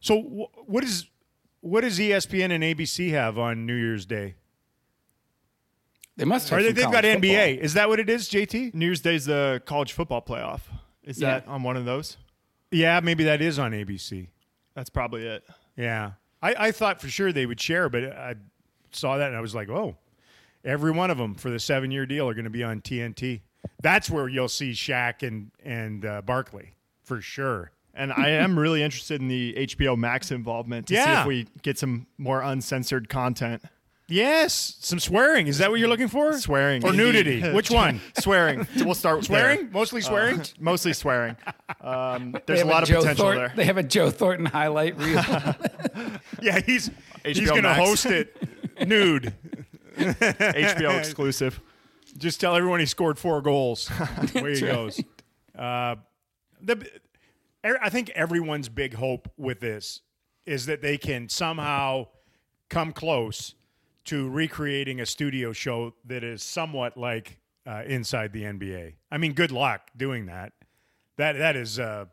So, 0.00 0.20
wh- 0.20 0.68
what 0.68 0.84
is 0.84 1.06
what 1.60 1.82
does 1.82 1.98
ESPN 1.98 2.50
and 2.50 2.64
ABC 2.64 3.10
have 3.10 3.38
on 3.38 3.66
New 3.66 3.74
Year's 3.76 4.04
Day? 4.04 4.34
They 6.16 6.24
must 6.24 6.48
have. 6.50 6.58
Or 6.58 6.62
they, 6.62 6.68
some 6.68 6.74
they've 6.74 6.84
got 6.92 7.04
college 7.04 7.22
NBA. 7.22 7.58
Is 7.58 7.74
that 7.74 7.88
what 7.88 8.00
it 8.00 8.10
is, 8.10 8.28
JT? 8.28 8.74
New 8.74 8.86
Year's 8.86 9.00
Day's 9.00 9.24
the 9.26 9.62
college 9.64 9.92
football 9.92 10.20
playoff. 10.22 10.60
Is 11.04 11.20
Yeah. 11.20 11.40
that 11.40 11.48
on 11.48 11.62
one 11.62 11.76
of 11.76 11.84
those? 11.84 12.16
Yeah, 12.72 13.00
maybe 13.00 13.24
that 13.24 13.40
is 13.40 13.58
on 13.58 13.72
ABC. 13.72 14.28
That's 14.74 14.90
probably 14.90 15.26
it. 15.26 15.44
Yeah. 15.76 16.12
I, 16.42 16.54
I 16.58 16.72
thought 16.72 17.00
for 17.00 17.08
sure 17.08 17.32
they 17.32 17.46
would 17.46 17.60
share, 17.60 17.88
but 17.88 18.04
I 18.04 18.34
saw 18.90 19.18
that 19.18 19.28
and 19.28 19.36
I 19.36 19.40
was 19.40 19.54
like, 19.54 19.68
oh, 19.68 19.96
every 20.64 20.90
one 20.90 21.10
of 21.10 21.18
them 21.18 21.34
for 21.34 21.50
the 21.50 21.60
seven 21.60 21.90
year 21.90 22.06
deal 22.06 22.28
are 22.28 22.34
going 22.34 22.44
to 22.44 22.50
be 22.50 22.64
on 22.64 22.80
TNT. 22.80 23.42
That's 23.80 24.10
where 24.10 24.28
you'll 24.28 24.48
see 24.48 24.72
Shaq 24.72 25.26
and, 25.26 25.50
and 25.64 26.04
uh, 26.04 26.22
Barkley 26.22 26.74
for 27.04 27.20
sure. 27.20 27.70
And 27.94 28.12
I 28.12 28.30
am 28.30 28.58
really 28.58 28.82
interested 28.82 29.20
in 29.20 29.28
the 29.28 29.54
HBO 29.54 29.98
Max 29.98 30.30
involvement 30.30 30.86
to 30.88 30.94
see 30.94 31.00
if 31.20 31.26
we 31.26 31.46
get 31.60 31.78
some 31.78 32.06
more 32.16 32.40
uncensored 32.40 33.08
content. 33.10 33.62
Yes, 34.12 34.76
some 34.80 35.00
swearing. 35.00 35.46
Is 35.46 35.56
that 35.58 35.70
what 35.70 35.80
you're 35.80 35.88
looking 35.88 36.08
for? 36.08 36.34
Swearing. 36.38 36.84
Or 36.84 36.92
nudity? 36.92 37.40
Which 37.52 37.70
one? 37.70 37.98
swearing. 38.18 38.66
We'll 38.76 38.94
start 38.94 39.16
with 39.16 39.26
Swearing? 39.26 39.60
there. 39.60 39.68
Mostly 39.70 40.02
swearing? 40.02 40.40
Uh, 40.40 40.44
mostly 40.60 40.92
swearing. 40.92 41.36
Um, 41.80 42.36
there's 42.44 42.60
a 42.60 42.64
have 42.64 42.70
lot 42.70 42.82
of 42.82 42.90
Joe 42.90 43.00
potential 43.00 43.24
Thornton- 43.24 43.46
there. 43.46 43.52
They 43.56 43.64
have 43.64 43.78
a 43.78 43.82
Joe 43.82 44.10
Thornton 44.10 44.44
highlight 44.44 44.98
reel. 44.98 45.14
yeah, 46.42 46.60
he's, 46.60 46.90
he's 47.24 47.48
going 47.48 47.62
to 47.62 47.72
host 47.72 48.04
it 48.04 48.36
nude. 48.86 49.32
HBO 49.96 50.98
exclusive. 50.98 51.58
Just 52.18 52.38
tell 52.38 52.54
everyone 52.54 52.80
he 52.80 52.86
scored 52.86 53.18
four 53.18 53.40
goals. 53.40 53.90
Away 54.34 54.56
he 54.56 54.60
goes. 54.60 55.02
Uh, 55.58 55.96
the, 56.60 56.86
er- 57.64 57.78
I 57.80 57.88
think 57.88 58.10
everyone's 58.10 58.68
big 58.68 58.92
hope 58.92 59.30
with 59.38 59.60
this 59.60 60.02
is 60.44 60.66
that 60.66 60.82
they 60.82 60.98
can 60.98 61.30
somehow 61.30 62.08
come 62.68 62.92
close 62.92 63.54
to 64.04 64.28
recreating 64.28 65.00
a 65.00 65.06
studio 65.06 65.52
show 65.52 65.94
that 66.04 66.24
is 66.24 66.42
somewhat 66.42 66.96
like 66.96 67.38
uh, 67.66 67.82
inside 67.86 68.32
the 68.32 68.42
NBA. 68.42 68.94
I 69.10 69.18
mean, 69.18 69.32
good 69.32 69.52
luck 69.52 69.90
doing 69.96 70.26
that. 70.26 70.52
That 71.16 71.38
that 71.38 71.56
is 71.56 71.78
uh, 71.78 72.06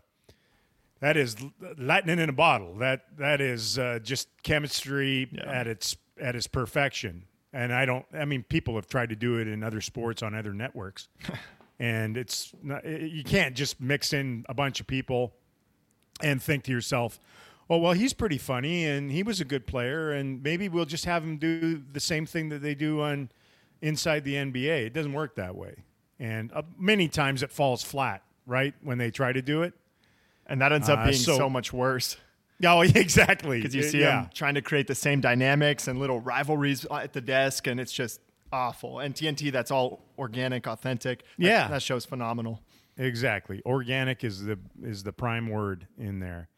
that 0.99 1.17
is 1.17 1.35
lightning 1.77 2.19
in 2.19 2.29
a 2.29 2.33
bottle. 2.33 2.75
That 2.75 3.17
that 3.17 3.41
is 3.41 3.79
uh, 3.79 3.99
just 4.03 4.27
chemistry 4.43 5.29
at 5.43 5.67
its 5.67 5.95
at 6.21 6.35
its 6.35 6.47
perfection. 6.47 7.25
And 7.51 7.73
I 7.73 7.85
don't. 7.85 8.05
I 8.13 8.25
mean, 8.25 8.43
people 8.43 8.75
have 8.75 8.87
tried 8.87 9.09
to 9.09 9.15
do 9.15 9.37
it 9.37 9.47
in 9.47 9.63
other 9.63 9.81
sports 9.81 10.21
on 10.21 10.35
other 10.35 10.53
networks, 10.53 11.07
and 11.79 12.15
it's 12.15 12.53
not, 12.61 12.85
you 12.85 13.23
can't 13.23 13.55
just 13.55 13.81
mix 13.81 14.13
in 14.13 14.45
a 14.47 14.53
bunch 14.53 14.79
of 14.79 14.85
people 14.85 15.33
and 16.21 16.41
think 16.43 16.65
to 16.65 16.71
yourself, 16.71 17.19
"Oh, 17.69 17.77
well, 17.77 17.93
he's 17.93 18.13
pretty 18.13 18.37
funny 18.37 18.85
and 18.85 19.11
he 19.11 19.23
was 19.23 19.39
a 19.41 19.45
good 19.45 19.67
player, 19.67 20.11
and 20.11 20.41
maybe 20.43 20.67
we'll 20.69 20.85
just 20.85 21.05
have 21.05 21.23
him 21.23 21.37
do 21.37 21.81
the 21.91 21.99
same 21.99 22.25
thing 22.25 22.49
that 22.49 22.61
they 22.61 22.75
do 22.75 23.01
on 23.01 23.29
inside 23.81 24.23
the 24.23 24.35
NBA." 24.35 24.85
It 24.87 24.93
doesn't 24.93 25.13
work 25.13 25.35
that 25.35 25.55
way, 25.55 25.83
and 26.19 26.51
uh, 26.53 26.63
many 26.77 27.07
times 27.07 27.43
it 27.43 27.51
falls 27.51 27.83
flat. 27.83 28.23
Right 28.45 28.73
when 28.81 28.97
they 28.97 29.11
try 29.11 29.31
to 29.31 29.43
do 29.43 29.61
it. 29.61 29.73
And 30.47 30.59
that 30.61 30.71
ends 30.71 30.89
up 30.89 30.97
Uh, 30.99 31.03
being 31.09 31.17
so- 31.17 31.37
so, 31.37 31.49
much 31.51 31.71
worse 31.71 32.17
Oh, 32.63 32.81
exactly. 33.05 33.59
because 33.59 33.75
you 33.75 33.83
see 33.83 33.99
yeah. 33.99 34.21
them 34.23 34.29
trying 34.33 34.55
to 34.55 34.61
create 34.63 34.87
the 34.87 34.95
same 34.95 35.21
dynamics 35.21 35.87
and 35.87 35.99
little 35.99 36.19
rivalries 36.19 36.83
at 36.89 37.13
the 37.13 37.21
desk, 37.21 37.67
and 37.67 37.79
it's 37.79 37.91
just 37.93 38.19
awful. 38.51 38.97
And 39.01 39.13
TNT, 39.13 39.51
that's 39.51 39.69
all 39.69 40.03
organic, 40.17 40.65
authentic. 40.65 41.19
That- 41.19 41.45
Yeah. 41.45 41.67
that 41.67 41.83
show's 41.83 42.05
phenomenal. 42.05 42.63
Exactly. 42.97 43.61
Organic 43.67 44.23
is 44.23 44.43
the 44.45 44.57
is 44.81 45.03
the 45.03 45.13
prime 45.13 45.47
word 45.47 45.85
in 45.99 46.19
there. 46.19 46.49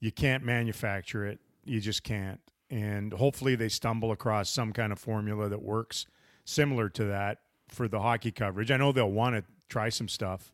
You 0.00 0.10
can't 0.10 0.44
manufacture 0.44 1.26
it. 1.26 1.38
You 1.64 1.80
just 1.80 2.02
can't. 2.02 2.40
And 2.70 3.12
hopefully 3.12 3.54
they 3.54 3.68
stumble 3.68 4.12
across 4.12 4.48
some 4.50 4.72
kind 4.72 4.92
of 4.92 4.98
formula 4.98 5.48
that 5.48 5.62
works 5.62 6.06
similar 6.44 6.88
to 6.90 7.04
that 7.04 7.38
for 7.68 7.88
the 7.88 8.00
hockey 8.00 8.32
coverage. 8.32 8.70
I 8.70 8.76
know 8.76 8.92
they'll 8.92 9.10
want 9.10 9.36
to 9.36 9.44
try 9.68 9.88
some 9.88 10.08
stuff, 10.08 10.52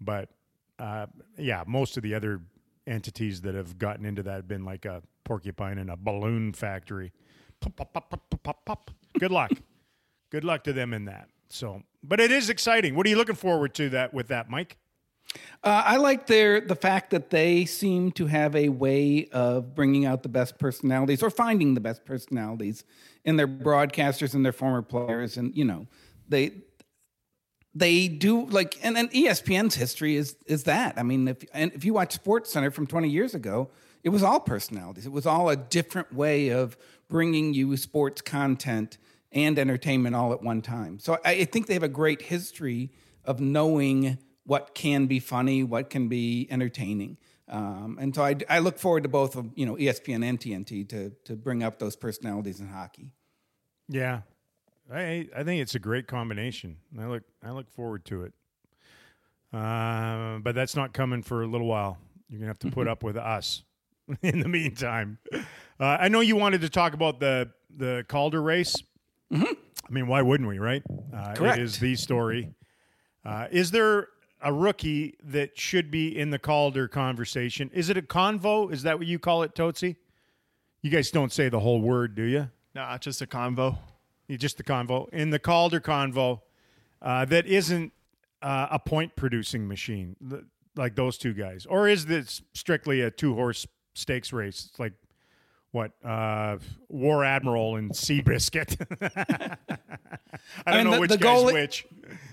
but 0.00 0.30
uh, 0.78 1.06
yeah, 1.36 1.64
most 1.66 1.96
of 1.96 2.02
the 2.02 2.14
other 2.14 2.40
entities 2.86 3.42
that 3.42 3.54
have 3.54 3.78
gotten 3.78 4.04
into 4.04 4.22
that 4.22 4.34
have 4.34 4.48
been 4.48 4.64
like 4.64 4.84
a 4.84 5.02
porcupine 5.24 5.78
in 5.78 5.88
a 5.88 5.96
balloon 5.96 6.52
factory. 6.52 7.12
Pop, 7.60 7.92
pop, 7.92 8.64
pop. 8.64 8.90
Good 9.18 9.30
luck. 9.30 9.52
Good 10.30 10.44
luck 10.44 10.64
to 10.64 10.72
them 10.72 10.94
in 10.94 11.04
that. 11.04 11.28
So, 11.48 11.82
but 12.02 12.18
it 12.18 12.32
is 12.32 12.48
exciting. 12.48 12.96
What 12.96 13.06
are 13.06 13.10
you 13.10 13.16
looking 13.16 13.34
forward 13.34 13.74
to 13.74 13.90
that 13.90 14.14
with 14.14 14.28
that, 14.28 14.48
Mike? 14.48 14.78
Uh, 15.64 15.82
I 15.86 15.96
like 15.96 16.26
their 16.26 16.60
the 16.60 16.74
fact 16.74 17.10
that 17.10 17.30
they 17.30 17.64
seem 17.64 18.10
to 18.12 18.26
have 18.26 18.56
a 18.56 18.68
way 18.68 19.28
of 19.32 19.74
bringing 19.74 20.04
out 20.04 20.22
the 20.22 20.28
best 20.28 20.58
personalities 20.58 21.22
or 21.22 21.30
finding 21.30 21.74
the 21.74 21.80
best 21.80 22.04
personalities 22.04 22.84
in 23.24 23.36
their 23.36 23.46
broadcasters 23.46 24.34
and 24.34 24.44
their 24.44 24.52
former 24.52 24.82
players, 24.82 25.36
and 25.36 25.56
you 25.56 25.64
know 25.64 25.86
they 26.28 26.52
they 27.74 28.08
do 28.08 28.46
like 28.46 28.76
and, 28.82 28.98
and 28.98 29.10
ESPN's 29.12 29.76
history 29.76 30.16
is 30.16 30.36
is 30.46 30.64
that. 30.64 30.98
I 30.98 31.04
mean, 31.04 31.28
if 31.28 31.44
and 31.54 31.72
if 31.72 31.84
you 31.84 31.94
watch 31.94 32.12
Sports 32.12 32.50
Center 32.50 32.70
from 32.70 32.86
20 32.86 33.08
years 33.08 33.34
ago, 33.34 33.70
it 34.02 34.08
was 34.08 34.22
all 34.22 34.40
personalities. 34.40 35.06
It 35.06 35.12
was 35.12 35.26
all 35.26 35.48
a 35.48 35.56
different 35.56 36.12
way 36.12 36.48
of 36.48 36.76
bringing 37.08 37.54
you 37.54 37.76
sports 37.76 38.20
content 38.20 38.98
and 39.30 39.58
entertainment 39.58 40.16
all 40.16 40.32
at 40.32 40.42
one 40.42 40.60
time. 40.60 40.98
So 40.98 41.18
I, 41.24 41.30
I 41.30 41.44
think 41.44 41.66
they 41.66 41.74
have 41.74 41.82
a 41.82 41.88
great 41.88 42.22
history 42.22 42.90
of 43.24 43.40
knowing 43.40 44.18
what 44.44 44.74
can 44.74 45.06
be 45.06 45.18
funny, 45.18 45.62
what 45.62 45.90
can 45.90 46.08
be 46.08 46.48
entertaining. 46.50 47.16
Um, 47.48 47.98
and 48.00 48.14
so 48.14 48.24
I, 48.24 48.36
I 48.48 48.58
look 48.60 48.78
forward 48.78 49.02
to 49.02 49.08
both 49.08 49.36
of 49.36 49.50
you 49.54 49.66
know 49.66 49.76
ESPN 49.76 50.24
and 50.24 50.38
TNT 50.38 50.88
to 50.88 51.10
to 51.24 51.36
bring 51.36 51.62
up 51.62 51.78
those 51.78 51.96
personalities 51.96 52.60
in 52.60 52.68
hockey. 52.68 53.12
Yeah, 53.88 54.20
I 54.92 55.28
I 55.36 55.42
think 55.42 55.60
it's 55.60 55.74
a 55.74 55.78
great 55.78 56.06
combination. 56.06 56.78
I 56.98 57.06
look 57.06 57.24
I 57.44 57.50
look 57.50 57.70
forward 57.70 58.04
to 58.06 58.24
it. 58.24 58.32
Uh, 59.52 60.38
but 60.38 60.54
that's 60.54 60.74
not 60.74 60.94
coming 60.94 61.22
for 61.22 61.42
a 61.42 61.46
little 61.46 61.66
while. 61.66 61.98
You're 62.28 62.38
gonna 62.38 62.48
have 62.48 62.58
to 62.60 62.70
put 62.70 62.88
up 62.88 63.02
with 63.02 63.16
us 63.16 63.64
in 64.22 64.40
the 64.40 64.48
meantime. 64.48 65.18
Uh, 65.32 65.40
I 65.78 66.08
know 66.08 66.20
you 66.20 66.36
wanted 66.36 66.62
to 66.62 66.70
talk 66.70 66.94
about 66.94 67.20
the 67.20 67.50
the 67.76 68.04
Calder 68.08 68.42
race. 68.42 68.82
I 69.30 69.90
mean, 69.90 70.06
why 70.06 70.22
wouldn't 70.22 70.48
we, 70.48 70.58
right? 70.58 70.82
Uh, 71.14 71.34
Correct. 71.34 71.58
It 71.58 71.62
is 71.62 71.78
the 71.78 71.96
story. 71.96 72.54
Uh, 73.24 73.48
is 73.50 73.70
there 73.70 74.08
a 74.42 74.52
rookie 74.52 75.14
that 75.24 75.58
should 75.58 75.90
be 75.90 76.18
in 76.18 76.30
the 76.30 76.38
Calder 76.38 76.88
conversation? 76.88 77.70
Is 77.72 77.88
it 77.88 77.96
a 77.96 78.02
convo? 78.02 78.72
Is 78.72 78.82
that 78.82 78.98
what 78.98 79.06
you 79.06 79.18
call 79.18 79.42
it, 79.42 79.54
Tootsie? 79.54 79.96
You 80.82 80.90
guys 80.90 81.10
don't 81.10 81.32
say 81.32 81.48
the 81.48 81.60
whole 81.60 81.80
word, 81.80 82.14
do 82.14 82.24
you? 82.24 82.50
Nah, 82.74 82.98
just 82.98 83.22
a 83.22 83.26
convo. 83.26 83.78
You- 84.26 84.38
just 84.38 84.56
the 84.56 84.64
convo 84.64 85.08
in 85.10 85.30
the 85.30 85.38
Calder 85.38 85.80
convo 85.80 86.40
uh, 87.02 87.24
that 87.26 87.46
isn't 87.46 87.92
uh, 88.40 88.68
a 88.70 88.78
point 88.78 89.14
producing 89.14 89.68
machine 89.68 90.16
like 90.74 90.96
those 90.96 91.18
two 91.18 91.34
guys, 91.34 91.66
or 91.66 91.86
is 91.86 92.06
this 92.06 92.40
strictly 92.54 93.02
a 93.02 93.10
two 93.10 93.34
horse 93.34 93.66
stakes 93.94 94.32
race? 94.32 94.70
Like 94.78 94.94
what 95.72 95.92
uh, 96.04 96.58
War 96.88 97.24
Admiral 97.24 97.76
and 97.76 97.90
Seabiscuit. 97.90 98.76
I 100.66 100.72
don't 100.72 100.74
mean, 100.76 100.84
know 100.84 100.90
the- 100.94 101.00
which 101.00 101.10
the 101.10 101.18
goalie- 101.18 101.52
which. 101.52 101.86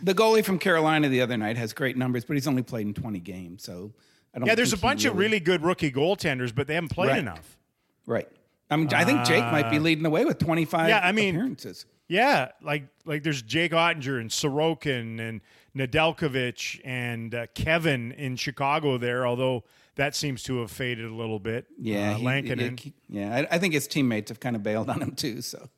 The 0.04 0.13
goalie 0.13 0.43
from 0.43 0.60
Carolina 0.60 1.10
the 1.10 1.21
other 1.21 1.38
night 1.38 1.58
has 1.58 1.73
great 1.73 1.97
numbers, 1.97 2.25
but 2.25 2.36
he's 2.36 2.47
only 2.47 2.63
played 2.63 2.86
in 2.88 2.93
20 2.93 3.19
games, 3.19 3.63
so 3.63 3.93
I 4.34 4.39
don't. 4.39 4.47
Yeah, 4.47 4.56
there's 4.56 4.73
a 4.73 4.78
bunch 4.78 5.06
of 5.06 5.17
really 5.17 5.39
good 5.39 5.63
rookie 5.63 5.91
goaltenders, 5.91 6.54
but 6.54 6.67
they 6.67 6.75
haven't 6.75 6.89
played 6.89 7.10
Right. 7.10 7.19
enough. 7.19 7.58
right. 8.06 8.28
I 8.71 8.75
mean, 8.75 8.88
I 8.93 9.04
think 9.04 9.23
Jake 9.25 9.43
might 9.45 9.71
be 9.71 9.80
leading 9.80 10.04
the 10.04 10.12
way 10.12 10.25
with 10.25 10.38
25 10.38 10.86
Uh, 10.86 10.88
Yeah, 10.89 10.99
I 10.99 11.12
mean- 11.12 11.36
appearances. 11.36 11.86
Yeah, 12.08 12.49
like 12.62 12.84
like 13.06 13.21
there's 13.23 13.41
Jake 13.43 13.71
Oettinger 13.71 14.19
and 14.19 14.30
Sorokin 14.32 15.19
and 15.19 15.41
Nedeljkovic 15.78 16.82
and 16.84 17.34
uh, 17.36 17.45
Kevin 17.54 18.12
in 18.13 18.36
Chicago 18.36 18.97
there, 18.97 19.28
although 19.28 19.63
that 19.95 20.15
seems 20.15 20.43
to 20.43 20.60
have 20.62 20.71
faded 20.71 21.06
a 21.06 21.13
little 21.13 21.39
bit. 21.39 21.65
Yeah, 21.78 22.12
uh, 22.12 22.15
he- 22.17 22.25
Lankinen. 22.25 22.78
he- 22.78 22.93
yeah. 23.10 23.36
I, 23.52 23.56
I 23.56 23.60
think 23.60 23.73
his 23.73 23.88
teammates 23.88 24.30
have 24.30 24.39
kind 24.39 24.56
of 24.56 24.63
bailed 24.63 24.89
on 24.89 25.02
him 25.02 25.12
too. 25.12 25.41
So 25.41 25.69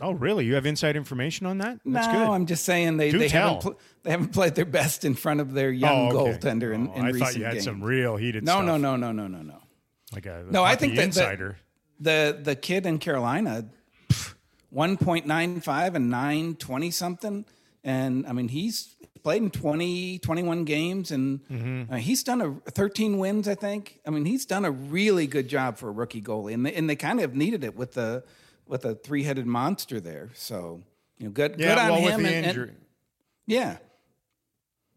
oh, 0.00 0.12
really? 0.12 0.44
You 0.44 0.54
have 0.54 0.66
inside 0.66 0.96
information 0.96 1.46
on 1.46 1.58
that? 1.58 1.80
That's 1.84 2.06
no, 2.06 2.12
good. 2.12 2.28
I'm 2.32 2.46
just 2.46 2.64
saying 2.64 2.96
they 2.98 3.10
Do 3.10 3.18
they 3.18 3.28
tell. 3.28 3.46
haven't 3.54 3.60
pl- 3.62 3.80
they 4.04 4.10
haven't 4.10 4.32
played 4.32 4.54
their 4.54 4.64
best 4.64 5.04
in 5.04 5.14
front 5.14 5.40
of 5.40 5.52
their 5.54 5.70
young 5.70 6.12
oh, 6.12 6.18
okay. 6.28 6.38
goaltender 6.38 6.72
in, 6.74 6.88
Oh, 6.88 6.94
in 6.94 7.02
I 7.02 7.06
recent 7.06 7.22
thought 7.24 7.36
you 7.36 7.44
had 7.44 7.52
games. 7.54 7.64
some 7.64 7.82
real 7.82 8.16
heated 8.16 8.44
no, 8.44 8.52
stuff. 8.52 8.64
no, 8.66 8.76
no, 8.76 8.96
no, 8.96 9.12
no, 9.12 9.26
no, 9.26 9.42
no. 9.42 9.58
Like 10.12 10.26
a 10.26 10.44
No, 10.50 10.62
I 10.64 10.76
think 10.76 10.94
that- 10.96 11.04
insider. 11.04 11.58
The 12.00 12.38
the 12.40 12.54
kid 12.54 12.86
in 12.86 12.98
Carolina, 12.98 13.64
one 14.70 14.96
point 14.96 15.26
nine 15.26 15.60
five 15.60 15.94
and 15.96 16.08
nine 16.10 16.54
twenty 16.54 16.92
something, 16.92 17.44
and 17.82 18.24
I 18.26 18.32
mean 18.32 18.46
he's 18.48 18.94
played 19.22 19.42
in 19.42 19.50
20, 19.50 20.18
21 20.20 20.64
games, 20.64 21.10
and 21.10 21.40
Mm-hmm. 21.48 21.92
uh, 21.92 21.96
he's 21.96 22.22
done 22.22 22.40
a 22.40 22.52
thirteen 22.70 23.18
wins. 23.18 23.46
I 23.48 23.54
think. 23.54 24.00
I 24.06 24.10
mean 24.10 24.24
he's 24.24 24.46
done 24.46 24.64
a 24.64 24.70
really 24.70 25.26
good 25.26 25.48
job 25.48 25.76
for 25.76 25.88
a 25.88 25.92
rookie 25.92 26.22
goalie, 26.22 26.54
and 26.54 26.64
they, 26.64 26.72
and 26.74 26.88
they 26.88 26.96
kind 26.96 27.20
of 27.20 27.34
needed 27.34 27.64
it 27.64 27.76
with 27.76 27.92
the 27.94 28.24
with 28.66 28.84
a 28.84 28.94
three 28.94 29.22
headed 29.24 29.46
monster 29.46 30.00
there. 30.00 30.30
So 30.34 30.82
you 31.18 31.26
know, 31.26 31.30
good 31.32 31.56
yeah, 31.58 31.74
good 31.74 31.78
on 31.78 31.90
well, 31.90 32.00
him. 32.00 32.22
with 32.22 32.30
the 32.30 32.34
and- 32.36 32.46
and- 32.58 32.76
yeah, 33.46 33.78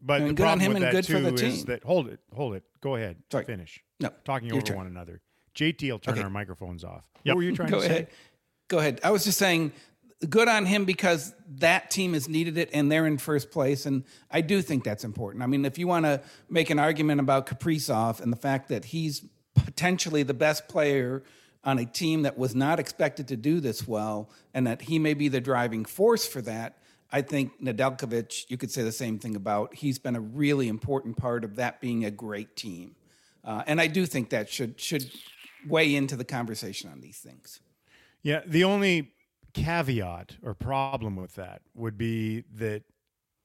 but 0.00 0.20
mean, 0.20 0.28
the 0.28 0.34
good 0.34 0.42
on 0.44 0.58
problem 0.58 0.60
him 0.60 0.68
with 0.74 0.76
and 0.76 0.84
that 0.84 0.92
good 0.92 1.04
too 1.04 1.12
for 1.14 1.20
the 1.20 1.34
is 1.46 1.56
team. 1.58 1.64
that 1.66 1.84
hold 1.84 2.08
it, 2.08 2.20
hold 2.34 2.54
it. 2.54 2.64
Go 2.80 2.96
ahead. 2.96 3.16
Sorry. 3.30 3.44
Finish. 3.44 3.82
No, 4.00 4.10
Talking 4.24 4.52
over 4.52 4.60
turn. 4.62 4.76
one 4.76 4.86
another. 4.86 5.20
JT 5.54 5.90
will 5.90 5.98
turn 5.98 6.14
Okay. 6.14 6.22
our 6.22 6.30
microphones 6.30 6.82
off. 6.84 7.04
What 7.24 7.36
were 7.36 7.42
you 7.42 7.54
trying 7.54 7.70
Go 7.70 7.78
to 7.80 7.86
ahead. 7.86 8.08
say? 8.08 8.14
Go 8.68 8.78
ahead. 8.78 9.00
I 9.04 9.10
was 9.10 9.22
just 9.24 9.38
saying, 9.38 9.72
good 10.28 10.48
on 10.48 10.66
him 10.66 10.84
because 10.84 11.34
that 11.58 11.90
team 11.90 12.14
has 12.14 12.28
needed 12.28 12.56
it 12.58 12.70
and 12.72 12.90
they're 12.90 13.06
in 13.06 13.18
first 13.18 13.50
place. 13.50 13.86
And 13.86 14.04
I 14.30 14.40
do 14.40 14.62
think 14.62 14.84
that's 14.84 15.04
important. 15.04 15.42
I 15.42 15.46
mean, 15.46 15.64
if 15.64 15.78
you 15.78 15.86
want 15.86 16.06
to 16.06 16.20
make 16.48 16.70
an 16.70 16.78
argument 16.78 17.20
about 17.20 17.46
Kaprizov 17.46 18.20
and 18.20 18.32
the 18.32 18.36
fact 18.36 18.68
that 18.68 18.86
he's 18.86 19.24
potentially 19.54 20.22
the 20.22 20.34
best 20.34 20.68
player 20.68 21.22
on 21.64 21.78
a 21.78 21.86
team 21.86 22.22
that 22.22 22.36
was 22.36 22.54
not 22.54 22.80
expected 22.80 23.28
to 23.28 23.36
do 23.36 23.60
this 23.60 23.86
well 23.86 24.30
and 24.54 24.66
that 24.66 24.82
he 24.82 24.98
may 24.98 25.14
be 25.14 25.28
the 25.28 25.40
driving 25.40 25.84
force 25.84 26.26
for 26.26 26.42
that, 26.42 26.78
I 27.10 27.20
think 27.20 27.62
Nedeljkovic, 27.62 28.46
you 28.48 28.56
could 28.56 28.70
say 28.70 28.82
the 28.82 28.90
same 28.90 29.18
thing 29.18 29.36
about. 29.36 29.74
He's 29.74 29.98
been 29.98 30.16
a 30.16 30.20
really 30.20 30.68
important 30.68 31.16
part 31.16 31.44
of 31.44 31.56
that 31.56 31.80
being 31.80 32.04
a 32.04 32.10
great 32.10 32.56
team. 32.56 32.96
Uh, 33.44 33.62
and 33.66 33.80
I 33.80 33.86
do 33.86 34.06
think 34.06 34.30
that 34.30 34.48
should 34.48 34.80
should 34.80 35.10
weigh 35.68 35.94
into 35.94 36.16
the 36.16 36.24
conversation 36.24 36.90
on 36.90 37.00
these 37.00 37.18
things. 37.18 37.60
Yeah, 38.22 38.40
the 38.46 38.64
only 38.64 39.12
caveat 39.54 40.36
or 40.42 40.54
problem 40.54 41.16
with 41.16 41.34
that 41.34 41.62
would 41.74 41.96
be 41.98 42.44
that 42.54 42.82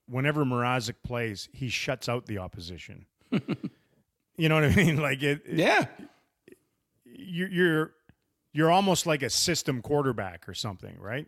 whenever 0.08 0.46
Mrazek 0.46 0.96
plays, 1.04 1.50
he 1.54 1.70
shuts 1.70 2.08
out 2.08 2.26
the 2.28 2.38
opposition. 2.38 3.06
you 4.38 4.50
know 4.50 4.56
what 4.56 4.63
I 4.65 4.76
mean? 4.76 4.98
Like 5.02 5.22
it, 5.24 5.41
it- 5.46 5.58
Yeah. 5.60 5.86
you're 7.06 7.50
you're 7.50 7.91
you're 8.54 8.72
almost 8.72 9.06
like 9.06 9.22
a 9.24 9.30
system 9.30 9.82
quarterback 9.82 10.48
or 10.50 10.54
something, 10.54 10.98
right? 11.00 11.28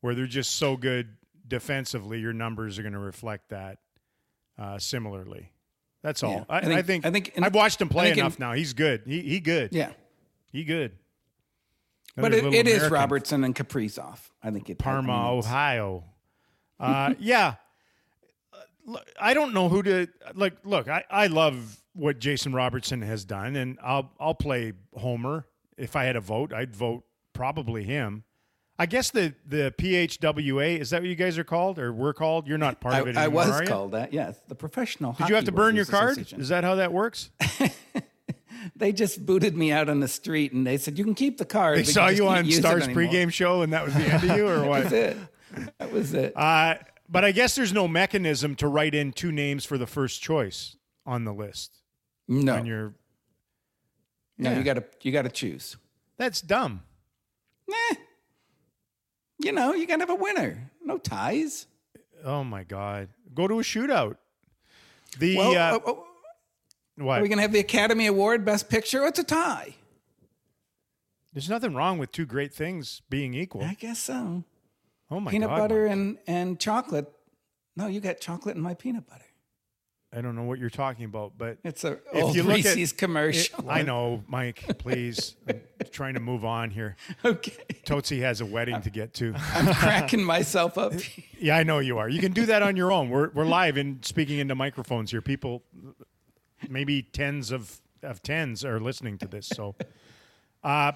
Where 0.00 0.14
they're 0.14 0.26
just 0.26 0.52
so 0.56 0.76
good 0.76 1.16
defensively, 1.48 2.20
your 2.20 2.32
numbers 2.32 2.78
are 2.78 2.82
going 2.82 2.92
to 2.92 2.98
reflect 2.98 3.48
that 3.48 3.78
uh, 4.58 4.78
similarly. 4.78 5.52
That's 6.02 6.22
all. 6.22 6.30
Yeah. 6.32 6.44
I, 6.48 6.58
I 6.58 6.60
think- 6.62 6.72
I 6.78 6.82
think. 6.82 7.06
I 7.06 7.10
think 7.10 7.28
in- 7.36 7.44
I've 7.44 7.54
watched 7.54 7.80
him 7.80 7.88
play 7.88 8.04
think 8.06 8.18
in- 8.18 8.20
enough 8.24 8.38
now. 8.38 8.52
He's 8.52 8.74
good. 8.74 9.02
He 9.06 9.22
he 9.22 9.40
good. 9.40 9.72
Yeah. 9.72 9.92
He 10.52 10.64
good. 10.64 10.92
But 12.16 12.32
it, 12.32 12.44
it 12.52 12.66
is 12.66 12.90
Robertson 12.90 13.44
and 13.44 13.54
Kaprizov. 13.54 14.18
I 14.42 14.50
think 14.50 14.70
it 14.70 14.78
Parma, 14.78 15.12
I 15.12 15.30
mean, 15.30 15.38
Ohio. 15.38 16.04
Uh, 16.80 17.14
yeah. 17.18 17.54
Uh, 18.52 18.98
I 19.20 19.34
don't 19.34 19.52
know 19.52 19.68
who 19.68 19.82
to 19.82 20.06
like. 20.34 20.54
Look, 20.64 20.88
I, 20.88 21.04
I 21.10 21.26
love 21.26 21.78
what 21.92 22.18
Jason 22.18 22.54
Robertson 22.54 23.02
has 23.02 23.24
done, 23.24 23.56
and 23.56 23.78
I'll 23.82 24.12
I'll 24.18 24.34
play 24.34 24.72
Homer 24.94 25.46
if 25.76 25.94
I 25.94 26.04
had 26.04 26.16
a 26.16 26.20
vote. 26.20 26.52
I'd 26.52 26.74
vote 26.74 27.04
probably 27.32 27.84
him. 27.84 28.24
I 28.78 28.86
guess 28.86 29.10
the 29.10 29.34
the 29.46 29.74
PHWA 29.78 30.78
is 30.78 30.90
that 30.90 31.02
what 31.02 31.08
you 31.08 31.14
guys 31.14 31.38
are 31.38 31.44
called 31.44 31.78
or 31.78 31.92
we're 31.92 32.12
called? 32.12 32.46
You're 32.46 32.58
not 32.58 32.80
part 32.80 32.94
I, 32.94 33.00
of 33.00 33.08
it 33.08 33.16
Anymore, 33.16 33.42
I 33.42 33.48
was 33.48 33.68
called 33.68 33.92
that. 33.92 34.12
Yes, 34.12 34.38
the 34.48 34.54
professional. 34.54 35.12
Did 35.12 35.28
you 35.28 35.34
have 35.34 35.44
to 35.44 35.52
burn 35.52 35.76
your 35.76 35.86
card? 35.86 36.18
Is 36.18 36.48
that 36.48 36.64
how 36.64 36.76
that 36.76 36.92
works? 36.92 37.30
They 38.74 38.92
just 38.92 39.24
booted 39.24 39.56
me 39.56 39.70
out 39.72 39.88
on 39.88 40.00
the 40.00 40.08
street, 40.08 40.52
and 40.52 40.66
they 40.66 40.76
said 40.78 40.98
you 40.98 41.04
can 41.04 41.14
keep 41.14 41.38
the 41.38 41.44
car." 41.44 41.76
They 41.76 41.84
saw 41.84 42.08
you 42.08 42.24
can't 42.24 42.46
on 42.46 42.52
Stars 42.52 42.88
pregame 42.88 43.32
show, 43.32 43.62
and 43.62 43.72
that 43.72 43.84
was 43.84 43.94
the 43.94 44.00
end 44.04 44.30
of 44.30 44.36
you, 44.36 44.48
or 44.48 44.64
what? 44.68 44.84
That 44.84 44.84
was 44.84 44.92
it. 44.92 45.16
That 45.78 45.92
was 45.92 46.14
it. 46.14 46.32
Uh, 46.36 46.74
but 47.08 47.24
I 47.24 47.32
guess 47.32 47.54
there's 47.54 47.72
no 47.72 47.86
mechanism 47.86 48.56
to 48.56 48.68
write 48.68 48.94
in 48.94 49.12
two 49.12 49.30
names 49.30 49.64
for 49.64 49.78
the 49.78 49.86
first 49.86 50.20
choice 50.22 50.76
on 51.04 51.24
the 51.24 51.32
list. 51.32 51.80
no, 52.28 52.54
When 52.54 52.66
you're 52.66 52.94
no, 54.38 54.50
yeah. 54.50 54.58
you 54.58 54.64
got 54.64 54.74
to 54.74 54.84
you 55.02 55.12
got 55.12 55.22
to 55.22 55.30
choose. 55.30 55.76
that's 56.18 56.40
dumb. 56.40 56.82
Nah. 57.68 57.96
You 59.38 59.52
know, 59.52 59.74
you 59.74 59.86
got 59.86 59.96
to 59.96 60.02
have 60.02 60.10
a 60.10 60.14
winner. 60.14 60.70
No 60.82 60.98
ties. 60.98 61.66
Oh 62.24 62.42
my 62.42 62.64
god, 62.64 63.08
go 63.34 63.46
to 63.46 63.60
a 63.60 63.62
shootout. 63.62 64.16
The 65.18 65.36
Well, 65.36 65.50
uh, 65.52 65.78
uh, 65.78 65.90
uh, 65.92 65.94
what? 66.96 67.18
are 67.18 67.22
we 67.22 67.28
going 67.28 67.38
to 67.38 67.42
have 67.42 67.52
the 67.52 67.58
Academy 67.60 68.06
Award 68.06 68.44
Best 68.44 68.68
Picture? 68.68 69.06
It's 69.06 69.18
a 69.18 69.24
tie. 69.24 69.74
There's 71.32 71.50
nothing 71.50 71.74
wrong 71.74 71.98
with 71.98 72.12
two 72.12 72.24
great 72.26 72.54
things 72.54 73.02
being 73.10 73.34
equal. 73.34 73.62
I 73.62 73.74
guess 73.74 73.98
so. 73.98 74.44
Oh 75.10 75.20
my 75.20 75.26
god 75.26 75.30
peanut 75.30 75.48
god, 75.50 75.58
butter 75.58 75.82
Mike. 75.84 75.92
and 75.92 76.18
and 76.26 76.58
chocolate. 76.60 77.12
No, 77.76 77.86
you 77.88 78.00
got 78.00 78.20
chocolate 78.20 78.56
in 78.56 78.62
my 78.62 78.74
peanut 78.74 79.06
butter. 79.06 79.22
I 80.16 80.22
don't 80.22 80.34
know 80.34 80.44
what 80.44 80.58
you're 80.58 80.70
talking 80.70 81.04
about, 81.04 81.32
but 81.36 81.58
It's 81.62 81.84
a 81.84 81.98
If 82.14 82.24
old 82.24 82.36
you 82.36 82.42
look 82.42 82.60
at- 82.60 82.76
Reese's 82.76 82.92
commercial. 82.92 83.68
I 83.68 83.82
know, 83.82 84.24
Mike. 84.28 84.78
Please, 84.78 85.34
I'm 85.46 85.60
trying 85.92 86.14
to 86.14 86.20
move 86.20 86.44
on 86.44 86.70
here. 86.70 86.96
okay, 87.24 87.52
Tootsie 87.84 88.20
has 88.20 88.40
a 88.40 88.46
wedding 88.46 88.80
to 88.80 88.88
get 88.88 89.12
to. 89.14 89.34
I'm 89.52 89.74
cracking 89.74 90.24
myself 90.24 90.78
up. 90.78 90.94
Yeah, 91.38 91.58
I 91.58 91.64
know 91.64 91.80
you 91.80 91.98
are. 91.98 92.08
You 92.08 92.18
can 92.18 92.32
do 92.32 92.46
that 92.46 92.62
on 92.62 92.76
your 92.76 92.90
own. 92.90 93.10
We're 93.10 93.28
we're 93.28 93.44
live 93.44 93.76
and 93.76 94.02
speaking 94.02 94.38
into 94.38 94.54
microphones 94.54 95.10
here. 95.10 95.20
People, 95.20 95.62
maybe 96.70 97.02
tens 97.02 97.50
of 97.50 97.80
of 98.02 98.22
tens 98.22 98.64
are 98.64 98.80
listening 98.80 99.18
to 99.18 99.28
this. 99.28 99.48
So, 99.48 99.74
uh, 100.64 100.92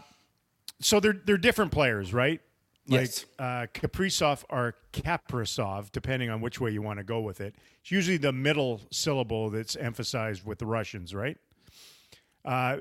so 0.81 1.01
they're 1.01 1.21
they're 1.25 1.39
different 1.39 1.73
players, 1.73 2.13
right? 2.13 2.41
Yes. 2.87 3.27
Like 3.39 3.47
uh, 3.47 3.67
Kaprizov 3.73 4.45
or 4.51 4.75
Kaprizov, 4.93 5.93
depending 5.93 6.31
on 6.31 6.41
which 6.41 6.61
way 6.61 6.71
you 6.71 6.83
want 6.83 6.99
to 6.99 7.05
go 7.05 7.21
with 7.21 7.41
it. 7.41 7.55
It's 7.81 7.91
usually 7.91 8.17
the 8.17 8.33
middle 8.33 8.81
syllable 8.91 9.51
that's 9.51 9.77
emphasized 9.77 10.45
with 10.45 10.59
the 10.59 10.67
Russians, 10.67 11.15
right? 11.15 11.37
Uh, 12.45 12.79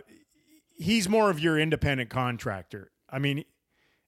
he's 0.77 1.07
more 1.07 1.29
of 1.29 1.39
your 1.39 1.59
independent 1.59 2.09
contractor. 2.09 2.91
I 3.09 3.19
mean, 3.19 3.43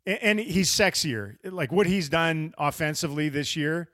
and 0.05 0.39
he's 0.39 0.71
sexier. 0.71 1.35
Like 1.43 1.71
what 1.71 1.85
he's 1.85 2.09
done 2.09 2.53
offensively 2.57 3.29
this 3.29 3.55
year 3.55 3.89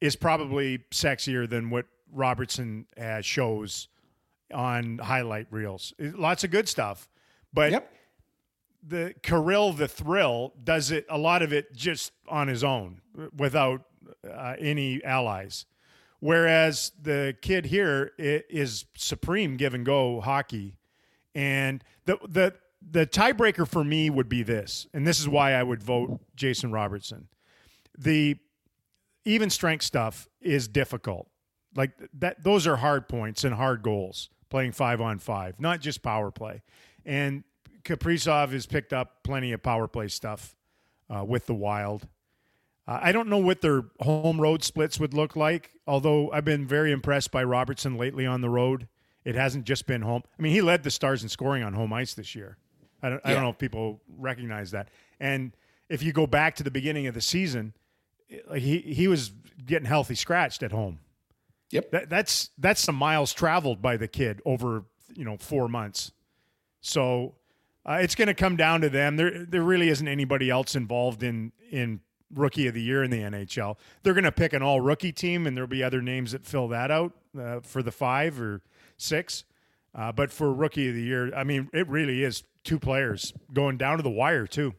is 0.00 0.16
probably 0.16 0.78
sexier 0.90 1.48
than 1.48 1.70
what 1.70 1.86
Robertson 2.12 2.86
uh, 3.00 3.20
shows 3.22 3.88
on 4.52 4.98
highlight 4.98 5.46
reels. 5.50 5.92
Lots 5.98 6.44
of 6.44 6.50
good 6.50 6.68
stuff, 6.68 7.08
but 7.52 7.72
Yep. 7.72 7.92
the 8.86 9.14
Kirill 9.22 9.72
the 9.72 9.88
Thrill 9.88 10.54
does 10.62 10.90
it 10.90 11.06
a 11.08 11.18
lot 11.18 11.42
of 11.42 11.52
it 11.52 11.72
just 11.74 12.12
on 12.28 12.48
his 12.48 12.62
own 12.62 13.00
without 13.36 13.82
uh, 14.28 14.54
any 14.58 15.02
allies. 15.04 15.66
Whereas 16.20 16.92
the 17.00 17.36
kid 17.42 17.66
here 17.66 18.12
i- 18.18 18.42
supreme 18.96 19.56
give 19.56 19.74
and 19.74 19.84
go 19.84 20.20
hockey, 20.20 20.78
and 21.34 21.82
the 22.06 22.18
the 22.28 22.54
the 22.88 23.06
tiebreaker 23.06 23.66
for 23.66 23.82
me 23.84 24.08
would 24.10 24.28
be 24.28 24.42
this, 24.42 24.86
and 24.94 25.06
this 25.06 25.18
is 25.20 25.28
why 25.28 25.52
I 25.54 25.62
would 25.62 25.82
vote 25.82 26.20
Jason 26.36 26.70
Robertson. 26.72 27.28
The 27.98 28.38
even 29.24 29.50
strength 29.50 29.82
stuff 29.84 30.28
is 30.40 30.68
difficult. 30.68 31.28
Like 31.74 31.90
that, 32.14 32.42
those 32.44 32.66
are 32.66 32.76
hard 32.76 33.08
points 33.08 33.42
and 33.44 33.54
hard 33.54 33.82
goals. 33.82 34.30
Playing 34.48 34.72
five 34.72 35.00
on 35.00 35.18
five, 35.18 35.58
not 35.58 35.80
just 35.80 36.02
power 36.02 36.30
play. 36.30 36.62
And 37.04 37.44
Kaprizov 37.82 38.52
has 38.52 38.66
picked 38.66 38.92
up 38.92 39.22
plenty 39.22 39.52
of 39.52 39.62
power 39.62 39.88
play 39.88 40.08
stuff 40.08 40.54
uh, 41.08 41.24
with 41.24 41.46
the 41.46 41.54
Wild. 41.54 42.06
Uh, 42.86 43.00
I 43.02 43.12
don't 43.12 43.28
know 43.28 43.38
what 43.38 43.60
their 43.60 43.82
home 44.00 44.40
road 44.40 44.62
splits 44.62 45.00
would 45.00 45.14
look 45.14 45.34
like. 45.34 45.72
Although 45.86 46.30
I've 46.30 46.44
been 46.44 46.66
very 46.66 46.92
impressed 46.92 47.30
by 47.30 47.42
Robertson 47.44 47.96
lately 47.96 48.26
on 48.26 48.40
the 48.40 48.50
road. 48.50 48.88
It 49.24 49.34
hasn't 49.34 49.64
just 49.64 49.86
been 49.88 50.02
home. 50.02 50.22
I 50.38 50.42
mean, 50.42 50.52
he 50.52 50.62
led 50.62 50.84
the 50.84 50.90
Stars 50.90 51.24
in 51.24 51.28
scoring 51.28 51.64
on 51.64 51.72
home 51.72 51.92
ice 51.92 52.14
this 52.14 52.36
year. 52.36 52.58
I 53.02 53.10
don't, 53.10 53.20
I 53.24 53.32
don't 53.32 53.42
know 53.42 53.50
if 53.50 53.58
people 53.58 54.00
recognize 54.16 54.70
that. 54.70 54.88
And 55.18 55.52
if 55.88 56.02
you 56.02 56.12
go 56.12 56.28
back 56.28 56.54
to 56.56 56.62
the 56.62 56.70
beginning 56.70 57.08
of 57.08 57.14
the 57.14 57.20
season, 57.20 57.72
he 58.54 58.78
he 58.78 59.08
was 59.08 59.32
getting 59.64 59.86
healthy 59.86 60.14
scratched 60.14 60.62
at 60.62 60.72
home. 60.72 61.00
Yep. 61.70 61.90
That, 61.90 62.10
that's 62.10 62.50
that's 62.58 62.80
some 62.80 62.94
miles 62.94 63.32
traveled 63.32 63.82
by 63.82 63.96
the 63.96 64.08
kid 64.08 64.40
over 64.44 64.84
you 65.14 65.24
know 65.24 65.36
four 65.36 65.68
months. 65.68 66.12
So 66.80 67.34
uh, 67.84 67.98
it's 68.00 68.14
going 68.14 68.28
to 68.28 68.34
come 68.34 68.56
down 68.56 68.80
to 68.82 68.88
them. 68.88 69.16
There 69.16 69.44
there 69.44 69.62
really 69.62 69.88
isn't 69.88 70.06
anybody 70.06 70.50
else 70.50 70.74
involved 70.76 71.22
in 71.22 71.52
in 71.70 72.00
rookie 72.34 72.66
of 72.66 72.74
the 72.74 72.82
year 72.82 73.02
in 73.02 73.10
the 73.10 73.18
NHL. 73.20 73.76
They're 74.02 74.14
going 74.14 74.24
to 74.24 74.32
pick 74.32 74.52
an 74.52 74.62
all 74.62 74.80
rookie 74.80 75.12
team, 75.12 75.46
and 75.46 75.56
there'll 75.56 75.68
be 75.68 75.82
other 75.82 76.02
names 76.02 76.32
that 76.32 76.44
fill 76.44 76.68
that 76.68 76.90
out 76.90 77.12
uh, 77.38 77.60
for 77.60 77.82
the 77.82 77.92
five 77.92 78.40
or 78.40 78.62
six. 78.96 79.44
Uh, 79.94 80.12
but 80.12 80.30
for 80.30 80.52
rookie 80.52 80.88
of 80.88 80.94
the 80.94 81.02
year, 81.02 81.34
I 81.34 81.44
mean, 81.44 81.70
it 81.72 81.88
really 81.88 82.22
is 82.22 82.42
two 82.64 82.78
players 82.78 83.32
going 83.52 83.78
down 83.78 83.96
to 83.96 84.02
the 84.02 84.10
wire 84.10 84.46
too. 84.46 84.74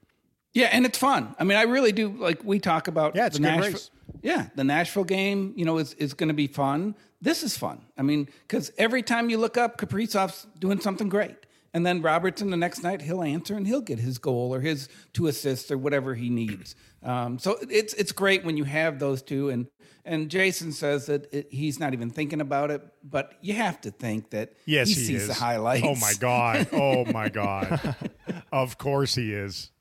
Yeah, 0.54 0.67
and 0.71 0.86
it's 0.86 0.97
fun. 0.97 1.36
I 1.39 1.43
mean, 1.43 1.58
I 1.58 1.63
really 1.63 1.91
do 1.91 2.10
like 2.10 2.43
we 2.43 2.60
talk 2.60 2.88
about. 2.88 3.15
Yeah, 3.15 3.28
it's 3.28 3.38
the 3.38 3.43
good 3.43 3.50
Nashville, 3.50 3.71
race. 3.71 3.91
Yeah, 4.22 4.48
the 4.56 4.63
Nashville 4.63 5.04
game, 5.04 5.54
you 5.56 5.65
know, 5.65 5.78
is 5.78 5.93
is 5.96 6.13
going 6.13 6.30
to 6.30 6.34
be 6.34 6.48
fun. 6.48 6.96
This 7.22 7.43
is 7.43 7.58
fun. 7.58 7.82
I 7.98 8.02
mean, 8.04 8.30
because 8.48 8.72
every 8.78 9.02
time 9.04 9.30
you 9.30 9.38
look 9.38 9.58
up, 9.58 9.78
Kaprizov's 9.78 10.48
doing 10.60 10.80
something 10.80 11.10
great, 11.10 11.36
and 11.74 11.86
then 11.86 12.02
Robertson 12.02 12.50
the 12.50 12.58
next 12.58 12.84
night 12.84 13.02
he'll 13.02 13.24
answer 13.24 13.56
and 13.56 13.65
he'll 13.67 13.82
get 13.82 14.00
his 14.00 14.17
goal 14.17 14.54
or 14.54 14.60
his 14.62 14.88
two 15.13 15.28
assists 15.28 15.72
or 15.72 15.78
whatever 15.78 16.15
he 16.15 16.30
needs. 16.30 16.76
Um, 17.04 17.39
so 17.39 17.58
it's 17.70 17.93
it's 17.93 18.12
great 18.12 18.43
when 18.46 18.58
you 18.58 18.63
have 18.65 19.00
those 19.00 19.22
two. 19.22 19.50
And 19.50 19.67
and 20.06 20.30
Jason 20.30 20.72
says 20.72 21.08
that 21.08 21.32
it, 21.34 21.48
he's 21.52 21.80
not 21.80 21.93
even 21.93 22.10
thinking 22.10 22.39
about 22.41 22.72
it, 22.72 22.82
but 23.04 23.34
you 23.41 23.54
have 23.56 23.82
to 23.82 23.91
think 23.91 24.30
that 24.32 24.54
Yes, 24.65 24.88
he, 24.88 24.93
he, 24.96 25.02
sees 25.02 25.22
is. 25.24 25.28
the 25.28 25.34
highlights. 25.34 25.86
Oh 25.86 25.96
my 25.96 26.13
god! 26.20 26.67
Oh 26.72 27.06
my 27.06 27.30
god! 27.30 27.96
of 28.52 28.78
course 28.78 29.15
he 29.15 29.34
is. 29.34 29.72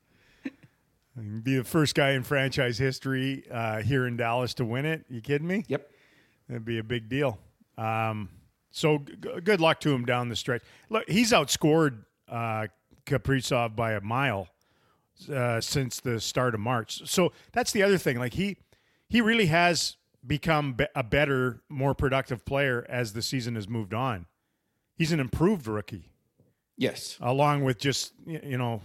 Be 1.43 1.57
the 1.57 1.65
first 1.65 1.95
guy 1.95 2.11
in 2.11 2.23
franchise 2.23 2.77
history 2.77 3.45
uh, 3.51 3.81
here 3.81 4.07
in 4.07 4.17
Dallas 4.19 4.53
to 4.55 4.65
win 4.67 4.85
it. 4.85 5.05
You 5.09 5.21
kidding 5.23 5.49
me? 5.49 5.65
Yep. 5.67 5.91
That'd 6.49 6.65
be 6.65 6.79
a 6.79 6.83
big 6.85 7.09
deal. 7.09 7.39
Um, 7.79 8.29
so 8.71 8.99
g- 8.99 9.15
good 9.43 9.61
luck 9.61 9.81
to 9.81 9.93
him 9.95 10.05
down 10.05 10.29
the 10.29 10.37
stretch. 10.37 10.63
Look, 10.91 11.09
he's 11.09 11.33
outscored 11.33 12.05
uh, 12.29 12.67
Kaprizov 13.07 13.75
by 13.75 13.93
a 13.93 14.01
mile 14.03 14.49
uh, 15.33 15.61
since 15.63 16.01
the 16.01 16.21
start 16.21 16.55
of 16.55 16.61
March. 16.61 17.09
So 17.09 17.33
that's 17.53 17.73
the 17.73 17.83
other 17.83 17.97
thing. 17.99 18.19
Like 18.19 18.35
he 18.35 18.59
he 19.09 19.21
really 19.23 19.47
has 19.47 19.97
become 20.27 20.75
be- 20.75 20.87
a 20.95 21.03
better, 21.03 21.63
more 21.71 21.95
productive 21.95 22.45
player 22.45 22.85
as 22.91 23.15
the 23.15 23.23
season 23.23 23.55
has 23.55 23.69
moved 23.69 23.95
on. 23.95 24.27
He's 24.97 25.13
an 25.13 25.21
improved 25.21 25.67
rookie, 25.67 26.11
Yes. 26.77 27.17
along 27.23 27.65
with 27.65 27.79
just 27.79 28.13
you 28.27 28.59
know 28.59 28.83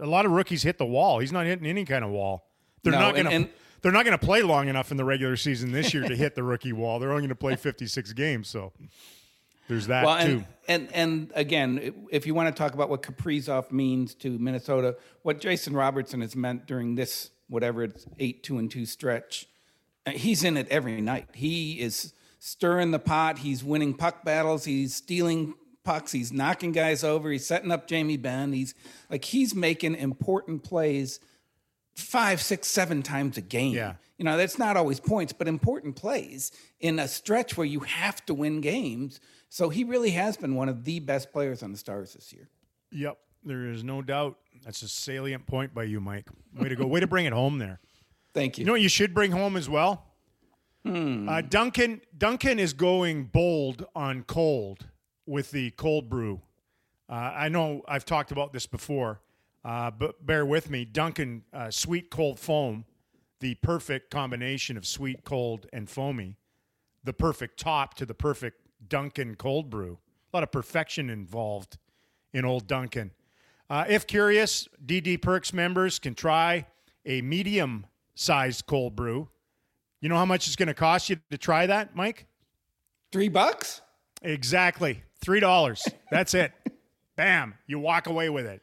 a 0.00 0.06
lot 0.06 0.26
of 0.26 0.32
rookies 0.32 0.62
hit 0.62 0.78
the 0.78 0.86
wall. 0.86 1.18
He's 1.18 1.32
not 1.32 1.46
hitting 1.46 1.66
any 1.66 1.84
kind 1.84 2.04
of 2.04 2.10
wall. 2.10 2.46
They're 2.82 2.92
No, 2.92 2.98
not 3.00 3.14
going 3.14 3.44
to. 3.44 3.50
They're 3.82 3.92
not 3.92 4.04
going 4.04 4.18
to 4.18 4.24
play 4.26 4.42
long 4.42 4.68
enough 4.68 4.90
in 4.90 4.98
the 4.98 5.04
regular 5.06 5.36
season 5.36 5.72
this 5.72 5.94
year 5.94 6.06
to 6.06 6.14
hit 6.14 6.34
the 6.34 6.42
rookie 6.42 6.72
wall. 6.74 6.98
They're 6.98 7.10
only 7.12 7.22
going 7.22 7.28
to 7.30 7.34
play 7.34 7.56
56 7.56 8.12
games, 8.12 8.46
so 8.48 8.72
there's 9.68 9.86
that 9.86 10.04
Well, 10.04 10.22
too. 10.26 10.44
and, 10.68 10.88
and 10.88 10.92
and 10.94 11.32
again, 11.34 12.06
if 12.10 12.26
you 12.26 12.34
want 12.34 12.54
to 12.54 12.58
talk 12.62 12.74
about 12.74 12.90
what 12.90 13.02
Kaprizov 13.02 13.70
means 13.72 14.14
to 14.16 14.38
Minnesota, 14.38 14.96
what 15.22 15.40
Jason 15.40 15.74
Robertson 15.74 16.20
has 16.20 16.36
meant 16.36 16.66
during 16.66 16.94
this 16.94 17.30
whatever 17.48 17.82
it's 17.84 18.06
eight 18.18 18.42
two 18.42 18.58
and 18.58 18.70
two 18.70 18.84
stretch, 18.84 19.46
uh, 20.06 20.10
he's 20.10 20.44
in 20.44 20.56
it 20.58 20.68
every 20.68 21.00
night. 21.00 21.28
He 21.34 21.80
is 21.80 22.12
stirring 22.38 22.90
the 22.90 22.98
pot. 22.98 23.38
He's 23.38 23.64
winning 23.64 23.94
puck 23.94 24.24
battles. 24.24 24.64
He's 24.64 24.94
stealing 24.94 25.54
pucks. 25.84 26.12
He's 26.12 26.32
knocking 26.32 26.72
guys 26.72 27.04
over. 27.04 27.30
He's 27.30 27.46
setting 27.46 27.70
up 27.70 27.86
Jamie 27.86 28.16
Benn. 28.16 28.52
He's 28.52 28.74
like 29.10 29.24
he's 29.24 29.54
making 29.54 29.94
important 29.94 30.62
plays 30.62 31.20
five, 31.94 32.40
six, 32.40 32.68
seven 32.68 33.02
times 33.02 33.36
a 33.36 33.40
game. 33.40 33.74
Yeah. 33.74 33.94
You 34.18 34.24
know, 34.24 34.36
that's 34.36 34.58
not 34.58 34.76
always 34.76 35.00
points, 35.00 35.32
but 35.32 35.48
important 35.48 35.96
plays 35.96 36.52
in 36.78 36.98
a 36.98 37.08
stretch 37.08 37.56
where 37.56 37.66
you 37.66 37.80
have 37.80 38.24
to 38.26 38.34
win 38.34 38.60
games. 38.60 39.18
So 39.48 39.70
he 39.70 39.82
really 39.84 40.10
has 40.10 40.36
been 40.36 40.54
one 40.54 40.68
of 40.68 40.84
the 40.84 41.00
best 41.00 41.32
players 41.32 41.62
on 41.62 41.72
the 41.72 41.78
Stars 41.78 42.12
this 42.12 42.32
year. 42.32 42.48
Yep, 42.92 43.18
there 43.44 43.70
is 43.70 43.82
no 43.82 44.02
doubt. 44.02 44.36
That's 44.64 44.82
a 44.82 44.88
salient 44.88 45.46
point 45.46 45.72
by 45.74 45.84
you, 45.84 46.00
Mike. 46.00 46.28
Way 46.54 46.68
to 46.68 46.76
go. 46.76 46.86
Way 46.86 47.00
to 47.00 47.06
bring 47.06 47.24
it 47.24 47.32
home 47.32 47.58
there. 47.58 47.80
Thank 48.34 48.58
you. 48.58 48.62
You 48.62 48.66
know 48.66 48.72
what 48.72 48.82
you 48.82 48.88
should 48.88 49.14
bring 49.14 49.32
home 49.32 49.56
as 49.56 49.68
well? 49.68 50.06
Uh, 50.84 51.42
Dunkin' 51.42 52.00
Dunkin' 52.16 52.58
is 52.58 52.72
going 52.72 53.24
bold 53.24 53.84
on 53.94 54.22
cold 54.22 54.86
with 55.26 55.50
the 55.50 55.70
cold 55.72 56.08
brew. 56.08 56.40
Uh, 57.08 57.32
I 57.36 57.48
know 57.48 57.82
I've 57.88 58.04
talked 58.04 58.30
about 58.30 58.52
this 58.52 58.66
before, 58.66 59.20
uh, 59.64 59.90
but 59.90 60.24
bear 60.24 60.46
with 60.46 60.70
me. 60.70 60.84
Dunkin' 60.84 61.42
uh, 61.52 61.70
sweet 61.70 62.10
cold 62.10 62.38
foam, 62.38 62.84
the 63.40 63.54
perfect 63.56 64.10
combination 64.10 64.76
of 64.76 64.86
sweet, 64.86 65.24
cold, 65.24 65.66
and 65.72 65.88
foamy, 65.88 66.36
the 67.02 67.12
perfect 67.12 67.58
top 67.58 67.94
to 67.94 68.06
the 68.06 68.14
perfect 68.14 68.60
Dunkin' 68.88 69.34
cold 69.34 69.70
brew. 69.70 69.98
A 70.32 70.36
lot 70.36 70.42
of 70.42 70.52
perfection 70.52 71.10
involved 71.10 71.78
in 72.32 72.44
old 72.44 72.66
Dunkin'. 72.66 73.10
Uh, 73.68 73.84
if 73.88 74.06
curious, 74.06 74.68
DD 74.84 75.20
Perks 75.20 75.52
members 75.52 75.98
can 75.98 76.14
try 76.14 76.66
a 77.06 77.22
medium 77.22 77.86
sized 78.14 78.66
cold 78.66 78.96
brew. 78.96 79.28
You 80.00 80.08
know 80.08 80.16
how 80.16 80.24
much 80.24 80.46
it's 80.46 80.56
going 80.56 80.68
to 80.68 80.74
cost 80.74 81.10
you 81.10 81.16
to 81.30 81.38
try 81.38 81.66
that, 81.66 81.94
Mike? 81.94 82.26
Three 83.12 83.28
bucks? 83.28 83.82
Exactly. 84.22 85.02
$3. 85.22 85.92
That's 86.10 86.34
it. 86.34 86.52
Bam. 87.16 87.54
You 87.66 87.78
walk 87.78 88.06
away 88.06 88.28
with 88.30 88.46
it. 88.46 88.62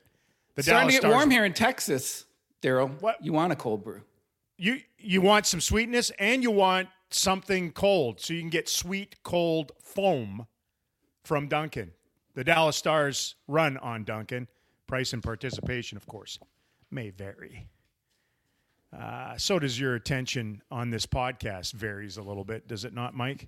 The 0.56 0.64
Starting 0.64 0.88
to 0.90 0.94
get 0.94 1.02
Stars- 1.02 1.14
warm 1.14 1.30
here 1.32 1.46
in 1.46 1.54
Texas, 1.54 2.26
Daryl. 2.64 3.00
What? 3.02 3.24
You 3.24 3.34
want 3.34 3.54
a 3.54 3.56
cold 3.56 3.84
brew? 3.84 4.02
You 4.58 4.80
you 4.98 5.22
want 5.22 5.46
some 5.46 5.62
sweetness 5.62 6.12
and 6.18 6.42
you 6.42 6.50
want 6.50 6.90
something 7.12 7.72
cold, 7.72 8.20
so 8.20 8.34
you 8.34 8.40
can 8.42 8.50
get 8.50 8.68
sweet 8.68 9.22
cold 9.24 9.72
foam 9.84 10.48
from 11.24 11.48
Dunkin'. 11.48 11.92
The 12.34 12.44
Dallas 12.44 12.76
Stars 12.76 13.36
run 13.48 13.78
on 13.78 14.04
Dunkin'. 14.04 14.48
Price 14.88 15.14
and 15.14 15.22
participation, 15.22 15.98
of 15.98 16.08
course, 16.08 16.40
may 16.90 17.10
vary. 17.12 17.68
Uh, 18.98 19.38
so 19.38 19.60
does 19.60 19.80
your 19.80 19.96
attention 19.96 20.62
on 20.72 20.90
this 20.90 21.06
podcast 21.06 21.74
varies 21.74 22.18
a 22.18 22.22
little 22.24 22.46
bit, 22.46 22.68
does 22.68 22.86
it 22.86 22.94
not, 22.94 23.14
Mike? 23.14 23.48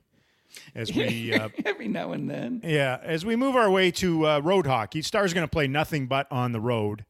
As 0.75 0.91
we 0.95 1.33
uh, 1.33 1.49
Every 1.65 1.87
now 1.87 2.11
and 2.11 2.29
then. 2.29 2.61
yeah, 2.63 2.99
as 3.03 3.25
we 3.25 3.35
move 3.35 3.55
our 3.55 3.69
way 3.69 3.91
to 3.91 4.27
uh, 4.27 4.39
road 4.39 4.65
hockey, 4.65 5.01
Stars 5.01 5.33
going 5.33 5.45
to 5.45 5.51
play 5.51 5.67
nothing 5.67 6.07
but 6.07 6.27
on 6.31 6.51
the 6.51 6.59
road 6.59 7.05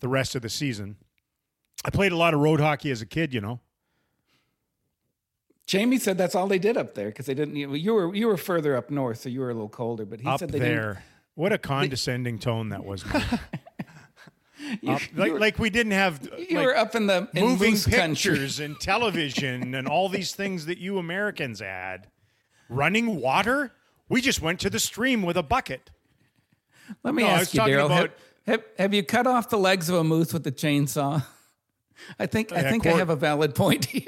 the 0.00 0.08
rest 0.08 0.34
of 0.34 0.42
the 0.42 0.48
season. 0.48 0.96
I 1.84 1.90
played 1.90 2.12
a 2.12 2.16
lot 2.16 2.34
of 2.34 2.40
road 2.40 2.60
hockey 2.60 2.90
as 2.90 3.02
a 3.02 3.06
kid, 3.06 3.32
you 3.34 3.40
know. 3.40 3.60
Jamie 5.66 5.98
said 5.98 6.16
that's 6.16 6.34
all 6.34 6.46
they 6.46 6.58
did 6.58 6.76
up 6.76 6.94
there 6.94 7.08
because 7.08 7.26
they 7.26 7.34
didn't. 7.34 7.56
You 7.56 7.92
were 7.94 8.14
you 8.14 8.26
were 8.26 8.36
further 8.38 8.74
up 8.74 8.90
north, 8.90 9.20
so 9.20 9.28
you 9.28 9.40
were 9.40 9.50
a 9.50 9.54
little 9.54 9.68
colder. 9.68 10.06
But 10.06 10.20
he 10.20 10.26
up 10.26 10.38
said 10.40 10.50
they 10.50 10.60
didn't. 10.60 10.98
What 11.34 11.52
a 11.52 11.58
condescending 11.72 12.38
tone 12.38 12.70
that 12.70 12.84
was. 12.84 13.04
You, 14.82 14.92
Up- 14.92 15.02
like, 15.14 15.32
were, 15.32 15.38
like 15.38 15.58
we 15.58 15.70
didn't 15.70 15.92
have 15.92 16.28
you 16.36 16.58
like, 16.58 16.66
were 16.66 16.76
up 16.76 16.94
in 16.94 17.06
the 17.06 17.28
in 17.32 17.44
moving 17.44 17.76
pictures 17.76 18.58
and 18.60 18.78
television 18.78 19.74
and 19.74 19.86
all 19.88 20.08
these 20.08 20.34
things 20.34 20.66
that 20.66 20.78
you 20.78 20.98
Americans 20.98 21.60
had. 21.60 22.08
Running 22.68 23.20
water? 23.20 23.72
We 24.08 24.20
just 24.20 24.40
went 24.42 24.60
to 24.60 24.70
the 24.70 24.78
stream 24.80 25.22
with 25.22 25.36
a 25.36 25.42
bucket. 25.42 25.90
Let 27.02 27.14
me 27.14 27.22
No, 27.22 27.28
ask 27.30 27.52
you, 27.54 27.60
Daryl. 27.60 27.86
about- 27.86 27.98
Have, 28.00 28.12
have, 28.46 28.64
have 28.78 28.94
you 28.94 29.02
cut 29.02 29.26
off 29.26 29.48
the 29.50 29.58
legs 29.58 29.88
of 29.88 29.96
a 29.96 30.04
moose 30.04 30.32
with 30.32 30.46
a 30.46 30.52
chainsaw? 30.52 31.22
I 32.18 32.26
think 32.26 32.52
I 32.52 32.60
Yeah, 32.62 32.70
think 32.70 32.82
quar- 32.84 32.94
I 32.94 32.98
have 32.98 33.10
a 33.10 33.16
valid 33.16 33.54
point 33.54 33.84
here. 33.86 34.04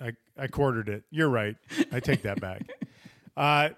I, 0.00 0.12
I 0.38 0.46
quartered 0.46 0.88
it. 0.88 1.04
You're 1.10 1.28
right. 1.28 1.56
I 1.92 2.00
take 2.00 2.22
that 2.22 2.40
back. 2.40 2.68
Uh, 3.36 3.68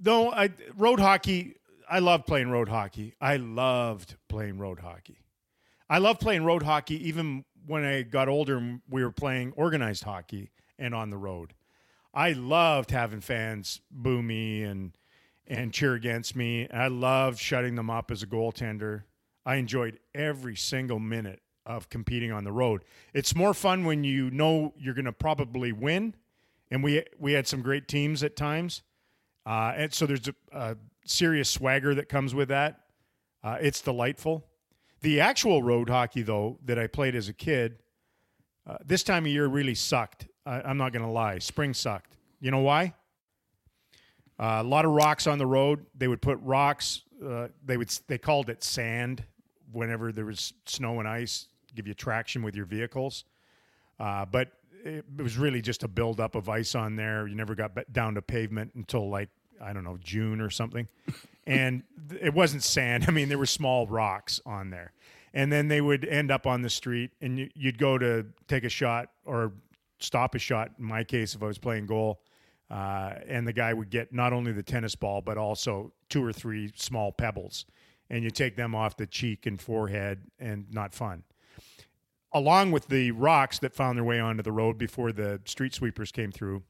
though 0.00 0.30
I 0.32 0.48
road 0.78 0.98
hockey, 0.98 1.56
I 1.86 1.98
love 1.98 2.24
playing 2.24 2.48
road 2.48 2.70
hockey. 2.70 3.14
I 3.20 3.36
loved 3.36 4.16
playing 4.30 4.56
road 4.56 4.78
hockey. 4.78 5.18
I 5.90 5.98
love 5.98 6.18
playing 6.18 6.44
road 6.44 6.62
hockey 6.62 7.08
even 7.08 7.44
when 7.66 7.84
I 7.84 8.00
got 8.04 8.30
older 8.30 8.56
and 8.56 8.80
we 8.88 9.04
were 9.04 9.12
playing 9.12 9.52
organized 9.54 10.02
hockey 10.04 10.50
and 10.78 10.94
on 10.94 11.10
the 11.10 11.18
road. 11.18 11.52
I 12.14 12.32
loved 12.32 12.90
having 12.90 13.20
fans 13.20 13.80
boo 13.90 14.22
me 14.22 14.62
and 14.62 14.96
and 15.46 15.72
cheer 15.72 15.94
against 15.94 16.36
me. 16.36 16.66
And 16.70 16.82
I 16.82 16.86
loved 16.88 17.38
shutting 17.38 17.74
them 17.74 17.90
up 17.90 18.10
as 18.10 18.22
a 18.22 18.26
goaltender. 18.26 19.02
I 19.44 19.56
enjoyed 19.56 19.98
every 20.14 20.56
single 20.56 20.98
minute 20.98 21.40
of 21.66 21.88
competing 21.88 22.32
on 22.32 22.44
the 22.44 22.52
road. 22.52 22.84
It's 23.12 23.34
more 23.34 23.54
fun 23.54 23.84
when 23.84 24.04
you 24.04 24.30
know 24.30 24.72
you're 24.76 24.94
going 24.94 25.04
to 25.04 25.12
probably 25.12 25.72
win, 25.72 26.14
and 26.70 26.82
we 26.82 27.04
we 27.18 27.32
had 27.32 27.46
some 27.46 27.62
great 27.62 27.88
teams 27.88 28.22
at 28.22 28.36
times, 28.36 28.82
uh, 29.46 29.72
and 29.76 29.92
so 29.92 30.06
there's 30.06 30.28
a, 30.28 30.34
a 30.52 30.76
serious 31.04 31.48
swagger 31.48 31.94
that 31.94 32.08
comes 32.08 32.34
with 32.34 32.48
that. 32.48 32.80
Uh, 33.42 33.58
it's 33.60 33.80
delightful. 33.80 34.46
The 35.00 35.20
actual 35.20 35.62
road 35.62 35.88
hockey, 35.88 36.22
though, 36.22 36.58
that 36.64 36.78
I 36.78 36.86
played 36.86 37.16
as 37.16 37.28
a 37.28 37.32
kid, 37.32 37.78
uh, 38.66 38.76
this 38.84 39.02
time 39.02 39.24
of 39.24 39.32
year 39.32 39.46
really 39.46 39.74
sucked. 39.74 40.28
I, 40.44 40.60
I'm 40.62 40.76
not 40.76 40.92
going 40.92 41.04
to 41.04 41.10
lie. 41.10 41.38
Spring 41.38 41.74
sucked. 41.74 42.16
You 42.40 42.50
know 42.50 42.60
why? 42.60 42.94
Uh, 44.38 44.58
a 44.60 44.64
lot 44.64 44.84
of 44.84 44.92
rocks 44.92 45.26
on 45.26 45.38
the 45.38 45.46
road. 45.46 45.84
They 45.96 46.08
would 46.08 46.22
put 46.22 46.38
rocks. 46.42 47.02
Uh, 47.24 47.48
they 47.64 47.76
would. 47.76 47.90
They 48.08 48.18
called 48.18 48.48
it 48.48 48.64
sand 48.64 49.24
whenever 49.70 50.12
there 50.12 50.26
was 50.26 50.52
snow 50.66 50.98
and 50.98 51.08
ice, 51.08 51.46
give 51.74 51.86
you 51.86 51.94
traction 51.94 52.42
with 52.42 52.54
your 52.54 52.66
vehicles. 52.66 53.24
Uh, 54.00 54.24
but 54.24 54.52
it, 54.84 55.04
it 55.18 55.22
was 55.22 55.38
really 55.38 55.62
just 55.62 55.82
a 55.82 55.88
buildup 55.88 56.34
of 56.34 56.48
ice 56.48 56.74
on 56.74 56.96
there. 56.96 57.26
You 57.26 57.34
never 57.34 57.54
got 57.54 57.92
down 57.92 58.14
to 58.14 58.22
pavement 58.22 58.72
until 58.74 59.08
like 59.08 59.28
I 59.62 59.72
don't 59.72 59.84
know 59.84 59.98
June 60.02 60.40
or 60.40 60.50
something, 60.50 60.88
and 61.46 61.82
th- 62.08 62.20
it 62.22 62.34
wasn't 62.34 62.64
sand. 62.64 63.04
I 63.08 63.10
mean, 63.12 63.28
there 63.28 63.38
were 63.38 63.46
small 63.46 63.86
rocks 63.86 64.40
on 64.44 64.70
there, 64.70 64.92
and 65.32 65.52
then 65.52 65.68
they 65.68 65.80
would 65.80 66.04
end 66.04 66.30
up 66.30 66.46
on 66.46 66.62
the 66.62 66.70
street, 66.70 67.12
and 67.20 67.50
you'd 67.54 67.78
go 67.78 67.98
to 67.98 68.26
take 68.48 68.64
a 68.64 68.68
shot 68.68 69.10
or 69.24 69.52
stop 70.02 70.34
a 70.34 70.38
shot. 70.38 70.72
In 70.78 70.84
my 70.84 71.04
case, 71.04 71.34
if 71.34 71.42
I 71.42 71.46
was 71.46 71.58
playing 71.58 71.86
goal, 71.86 72.22
uh, 72.70 73.14
and 73.26 73.46
the 73.46 73.52
guy 73.52 73.72
would 73.74 73.90
get 73.90 74.12
not 74.12 74.32
only 74.32 74.52
the 74.52 74.62
tennis 74.62 74.94
ball 74.94 75.20
but 75.20 75.36
also 75.36 75.92
two 76.08 76.24
or 76.24 76.32
three 76.32 76.72
small 76.74 77.12
pebbles, 77.12 77.66
and 78.10 78.24
you 78.24 78.30
take 78.30 78.56
them 78.56 78.74
off 78.74 78.96
the 78.96 79.06
cheek 79.06 79.46
and 79.46 79.60
forehead, 79.60 80.22
and 80.38 80.66
not 80.72 80.94
fun 80.94 81.24
along 82.32 82.70
with 82.70 82.88
the 82.88 83.10
rocks 83.12 83.58
that 83.58 83.74
found 83.74 83.98
their 83.98 84.04
way 84.04 84.18
onto 84.18 84.42
the 84.42 84.52
road 84.52 84.78
before 84.78 85.12
the 85.12 85.40
street 85.44 85.74
sweepers 85.74 86.10
came 86.10 86.32
through, 86.32 86.62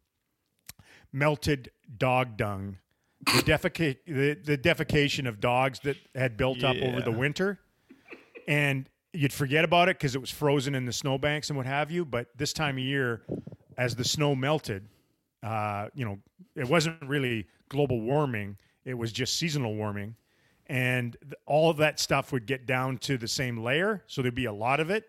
melted 1.12 1.70
dog 1.96 2.36
dung, 2.36 2.78
the, 3.24 3.32
defeca- 3.42 3.98
the, 4.06 4.34
the 4.34 4.58
defecation 4.58 5.28
of 5.28 5.40
dogs 5.40 5.80
that 5.80 5.96
had 6.14 6.36
built 6.36 6.64
up 6.64 6.76
over 6.82 7.00
the 7.00 7.12
winter. 7.12 7.60
And 8.48 8.88
you'd 9.12 9.32
forget 9.32 9.64
about 9.64 9.88
it 9.88 9.98
because 9.98 10.14
it 10.14 10.20
was 10.20 10.30
frozen 10.30 10.74
in 10.74 10.86
the 10.86 10.92
snowbanks 10.92 11.50
and 11.50 11.56
what 11.56 11.66
have 11.66 11.90
you. 11.90 12.04
But 12.04 12.28
this 12.36 12.52
time 12.52 12.76
of 12.76 12.84
year, 12.84 13.22
as 13.76 13.94
the 13.94 14.04
snow 14.04 14.34
melted, 14.34 14.86
uh, 15.42 15.88
you 15.94 16.04
know, 16.04 16.18
it 16.54 16.68
wasn't 16.68 17.00
really 17.02 17.46
global 17.68 18.00
warming, 18.00 18.56
it 18.84 18.94
was 18.94 19.12
just 19.12 19.36
seasonal 19.36 19.74
warming. 19.74 20.14
And 20.66 21.16
all 21.46 21.70
of 21.70 21.76
that 21.78 21.98
stuff 21.98 22.32
would 22.32 22.46
get 22.46 22.66
down 22.66 22.98
to 22.98 23.18
the 23.18 23.28
same 23.28 23.58
layer. 23.58 24.02
So 24.06 24.22
there'd 24.22 24.34
be 24.34 24.46
a 24.46 24.52
lot 24.52 24.80
of 24.80 24.90
it 24.90 25.08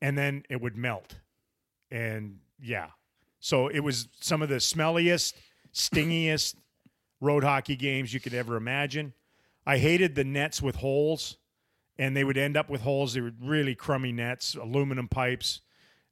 and 0.00 0.16
then 0.16 0.44
it 0.48 0.60
would 0.60 0.76
melt. 0.76 1.14
And 1.90 2.38
yeah. 2.60 2.88
So 3.40 3.68
it 3.68 3.80
was 3.80 4.08
some 4.20 4.42
of 4.42 4.48
the 4.48 4.56
smelliest, 4.56 5.34
stingiest 5.72 6.56
road 7.20 7.44
hockey 7.44 7.76
games 7.76 8.12
you 8.12 8.20
could 8.20 8.34
ever 8.34 8.56
imagine. 8.56 9.12
I 9.66 9.78
hated 9.78 10.14
the 10.14 10.24
nets 10.24 10.62
with 10.62 10.76
holes, 10.76 11.36
and 11.98 12.16
they 12.16 12.24
would 12.24 12.38
end 12.38 12.56
up 12.56 12.70
with 12.70 12.82
holes. 12.82 13.14
They 13.14 13.20
were 13.20 13.32
really 13.42 13.74
crummy 13.74 14.12
nets, 14.12 14.54
aluminum 14.54 15.08
pipes, 15.08 15.60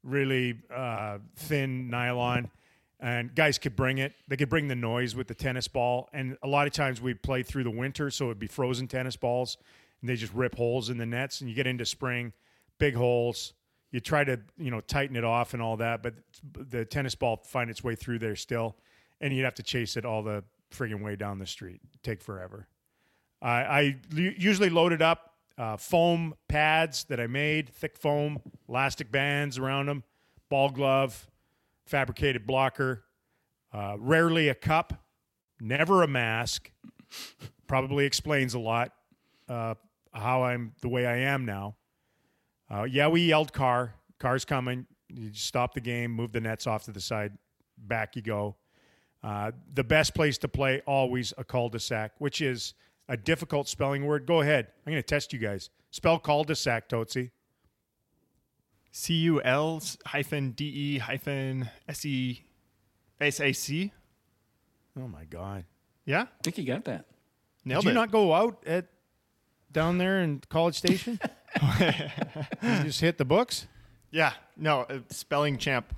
really 0.02 0.58
uh, 0.74 1.18
thin 1.36 1.88
nylon. 1.88 2.50
And 2.98 3.34
guys 3.34 3.58
could 3.58 3.76
bring 3.76 3.98
it. 3.98 4.14
They 4.26 4.36
could 4.36 4.48
bring 4.48 4.68
the 4.68 4.74
noise 4.74 5.14
with 5.14 5.28
the 5.28 5.34
tennis 5.34 5.68
ball. 5.68 6.08
And 6.12 6.36
a 6.42 6.48
lot 6.48 6.66
of 6.66 6.72
times 6.72 7.00
we'd 7.00 7.22
play 7.22 7.42
through 7.42 7.64
the 7.64 7.70
winter, 7.70 8.10
so 8.10 8.26
it'd 8.26 8.38
be 8.38 8.46
frozen 8.46 8.88
tennis 8.88 9.16
balls, 9.16 9.58
and 10.00 10.08
they 10.08 10.16
just 10.16 10.32
rip 10.32 10.54
holes 10.54 10.88
in 10.88 10.96
the 10.96 11.04
nets. 11.04 11.40
And 11.40 11.50
you 11.50 11.54
get 11.54 11.66
into 11.66 11.84
spring, 11.84 12.32
big 12.78 12.94
holes. 12.94 13.52
You 13.92 14.00
try 14.00 14.24
to 14.24 14.40
you 14.56 14.70
know 14.70 14.80
tighten 14.80 15.14
it 15.14 15.24
off 15.24 15.52
and 15.52 15.62
all 15.62 15.76
that, 15.76 16.02
but 16.02 16.14
the 16.52 16.84
tennis 16.86 17.14
ball 17.14 17.42
find 17.46 17.70
its 17.70 17.84
way 17.84 17.94
through 17.94 18.18
there 18.18 18.34
still, 18.34 18.76
and 19.20 19.32
you'd 19.34 19.44
have 19.44 19.54
to 19.56 19.62
chase 19.62 19.96
it 19.96 20.04
all 20.06 20.22
the 20.22 20.42
friggin' 20.74 21.02
way 21.02 21.16
down 21.16 21.38
the 21.38 21.46
street. 21.46 21.80
Take 22.02 22.22
forever. 22.22 22.66
I 23.42 23.98
usually 24.10 24.70
loaded 24.70 25.02
up 25.02 25.35
uh, 25.58 25.76
foam 25.76 26.34
pads 26.48 27.04
that 27.04 27.20
I 27.20 27.26
made, 27.26 27.68
thick 27.68 27.96
foam, 27.96 28.40
elastic 28.68 29.10
bands 29.10 29.58
around 29.58 29.86
them, 29.86 30.04
ball 30.48 30.70
glove, 30.70 31.28
fabricated 31.86 32.46
blocker, 32.46 33.04
uh, 33.72 33.96
rarely 33.98 34.48
a 34.48 34.54
cup, 34.54 35.04
never 35.60 36.02
a 36.02 36.08
mask. 36.08 36.70
Probably 37.66 38.04
explains 38.04 38.54
a 38.54 38.58
lot 38.58 38.92
uh, 39.48 39.74
how 40.12 40.44
I'm 40.44 40.72
the 40.82 40.88
way 40.88 41.06
I 41.06 41.18
am 41.18 41.44
now. 41.44 41.76
Uh, 42.70 42.84
yeah, 42.84 43.08
we 43.08 43.22
yelled 43.22 43.52
car. 43.52 43.94
Car's 44.18 44.44
coming. 44.44 44.86
You 45.08 45.30
stop 45.32 45.74
the 45.74 45.80
game, 45.80 46.10
move 46.10 46.32
the 46.32 46.40
nets 46.40 46.66
off 46.66 46.84
to 46.84 46.92
the 46.92 47.00
side, 47.00 47.32
back 47.78 48.16
you 48.16 48.22
go. 48.22 48.56
Uh, 49.22 49.52
the 49.74 49.84
best 49.84 50.14
place 50.14 50.38
to 50.38 50.48
play 50.48 50.82
always 50.86 51.32
a 51.38 51.44
cul-de-sac, 51.44 52.12
which 52.18 52.40
is 52.40 52.74
a 53.08 53.16
difficult 53.16 53.68
spelling 53.68 54.04
word. 54.06 54.26
Go 54.26 54.40
ahead. 54.40 54.68
I'm 54.86 54.92
going 54.92 55.02
to 55.02 55.06
test 55.06 55.32
you 55.32 55.38
guys. 55.38 55.70
Spell 55.90 56.18
cul-de-sac, 56.18 56.88
Tootsie. 56.88 57.30
C 58.92 59.14
U 59.14 59.42
L 59.42 59.82
hyphen 60.06 60.52
D 60.52 60.64
E 60.64 60.98
hyphen 60.98 61.68
S 61.86 62.04
E 62.06 62.44
S 63.20 63.40
A 63.40 63.52
C. 63.52 63.92
Oh 64.98 65.06
my 65.06 65.24
God! 65.24 65.64
Yeah, 66.06 66.22
I 66.22 66.26
think 66.42 66.56
you 66.56 66.64
got 66.64 66.84
that. 66.86 67.04
nailed 67.62 67.82
Did 67.84 67.88
you 67.88 67.90
it. 67.90 67.94
not 67.94 68.10
go 68.10 68.32
out 68.32 68.62
at 68.66 68.86
down 69.70 69.98
there 69.98 70.22
in 70.22 70.40
College 70.48 70.76
Station? 70.76 71.20
you 71.80 72.82
just 72.84 73.02
hit 73.02 73.18
the 73.18 73.26
books. 73.26 73.66
yeah, 74.10 74.32
no, 74.56 74.80
uh, 74.88 75.00
spelling 75.10 75.58
champ. 75.58 75.94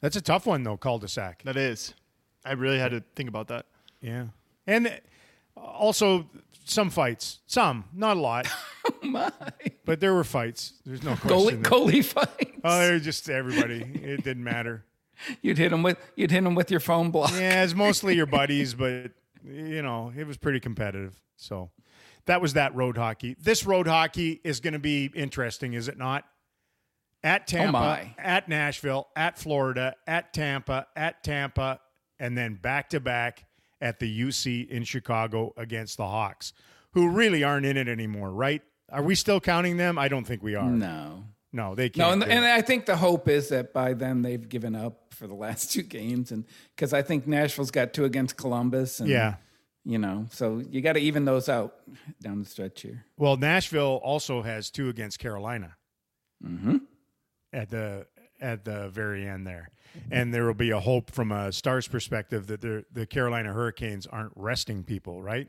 That's 0.00 0.16
a 0.16 0.20
tough 0.20 0.46
one 0.46 0.64
though. 0.64 0.76
Cul-de-sac. 0.76 1.44
That 1.44 1.56
is. 1.56 1.94
I 2.44 2.52
really 2.54 2.80
had 2.80 2.90
to 2.90 3.04
think 3.14 3.28
about 3.28 3.46
that. 3.48 3.66
Yeah, 4.00 4.24
and 4.66 5.00
also 5.62 6.28
some 6.64 6.90
fights. 6.90 7.40
Some, 7.46 7.84
not 7.92 8.16
a 8.16 8.20
lot, 8.20 8.48
oh, 8.86 8.94
My 9.02 9.32
but 9.84 10.00
there 10.00 10.14
were 10.14 10.24
fights. 10.24 10.74
There's 10.84 11.02
no 11.02 11.14
goalie, 11.14 11.60
goalie 11.62 12.04
fights. 12.04 12.60
Oh, 12.62 12.78
they 12.80 12.92
were 12.92 12.98
just 12.98 13.28
everybody. 13.28 13.82
It 13.82 14.24
didn't 14.24 14.44
matter. 14.44 14.84
You'd 15.42 15.58
hit 15.58 15.72
him 15.72 15.82
with 15.82 15.98
you'd 16.16 16.30
hit 16.30 16.44
him 16.44 16.54
with 16.54 16.70
your 16.70 16.80
phone 16.80 17.10
block. 17.10 17.32
Yeah, 17.32 17.62
it's 17.62 17.74
mostly 17.74 18.16
your 18.16 18.26
buddies, 18.40 18.74
but 18.74 19.12
you 19.44 19.82
know, 19.82 20.12
it 20.16 20.26
was 20.26 20.38
pretty 20.38 20.60
competitive. 20.60 21.20
So 21.36 21.70
that 22.26 22.40
was 22.40 22.54
that 22.54 22.74
road 22.74 22.96
hockey. 22.96 23.36
This 23.38 23.66
road 23.66 23.86
hockey 23.86 24.40
is 24.44 24.60
going 24.60 24.72
to 24.72 24.78
be 24.78 25.10
interesting, 25.14 25.74
is 25.74 25.88
it 25.88 25.98
not? 25.98 26.24
At 27.22 27.42
oh, 27.42 27.44
Tampa, 27.46 27.72
my. 27.72 28.14
at 28.16 28.48
Nashville, 28.48 29.08
at 29.14 29.38
Florida, 29.38 29.94
at 30.06 30.32
Tampa, 30.32 30.86
at 30.96 31.22
Tampa, 31.22 31.80
and 32.18 32.36
then 32.36 32.54
back 32.54 32.90
to 32.90 33.00
back 33.00 33.44
at 33.80 33.98
the 33.98 34.20
UC 34.22 34.68
in 34.68 34.84
Chicago 34.84 35.52
against 35.56 35.96
the 35.96 36.06
Hawks, 36.06 36.52
who 36.92 37.08
really 37.10 37.42
aren't 37.44 37.66
in 37.66 37.76
it 37.76 37.88
anymore, 37.88 38.30
right? 38.30 38.62
Are 38.92 39.02
we 39.02 39.14
still 39.14 39.40
counting 39.40 39.76
them? 39.76 39.98
I 39.98 40.08
don't 40.08 40.24
think 40.24 40.42
we 40.42 40.54
are. 40.54 40.68
No. 40.70 41.24
No, 41.52 41.74
they 41.74 41.90
No, 41.96 42.10
can't. 42.10 42.22
and, 42.22 42.32
and. 42.32 42.44
I 42.44 42.60
think 42.62 42.86
the 42.86 42.96
hope 42.96 43.28
is 43.28 43.48
that 43.48 43.72
by 43.72 43.92
then 43.94 44.22
they've 44.22 44.48
given 44.48 44.76
up 44.76 45.12
for 45.14 45.26
the 45.26 45.34
last 45.46 45.72
two 45.72 45.82
games, 45.82 46.30
and 46.32 46.44
because 46.76 46.92
I 46.92 47.02
think 47.02 47.26
Nashville's 47.26 47.70
got 47.72 47.92
two 47.92 48.04
against 48.04 48.36
Columbus, 48.36 49.00
and 49.00 49.08
yeah. 49.08 49.34
you 49.84 49.98
know, 49.98 50.26
so 50.30 50.62
you 50.70 50.80
got 50.80 50.92
to 50.92 51.00
even 51.00 51.24
those 51.24 51.48
out 51.48 51.74
down 52.22 52.38
the 52.38 52.44
stretch 52.44 52.82
here. 52.82 53.04
Well, 53.16 53.36
Nashville 53.36 54.00
also 54.04 54.42
has 54.42 54.70
two 54.70 54.88
against 54.88 55.18
Carolina 55.18 55.76
Mm-hmm. 56.44 56.76
at 57.52 57.68
the 57.70 58.06
at 58.40 58.64
the 58.64 58.88
very 58.88 59.26
end 59.26 59.46
there, 59.46 59.70
and 60.10 60.32
there 60.32 60.46
will 60.46 60.54
be 60.54 60.70
a 60.70 60.80
hope 60.80 61.10
from 61.10 61.32
a 61.32 61.52
Stars 61.52 61.88
perspective 61.88 62.46
that 62.48 62.60
the 62.60 62.84
the 62.92 63.06
Carolina 63.06 63.52
Hurricanes 63.52 64.06
aren't 64.06 64.32
resting 64.36 64.84
people, 64.84 65.22
right? 65.22 65.48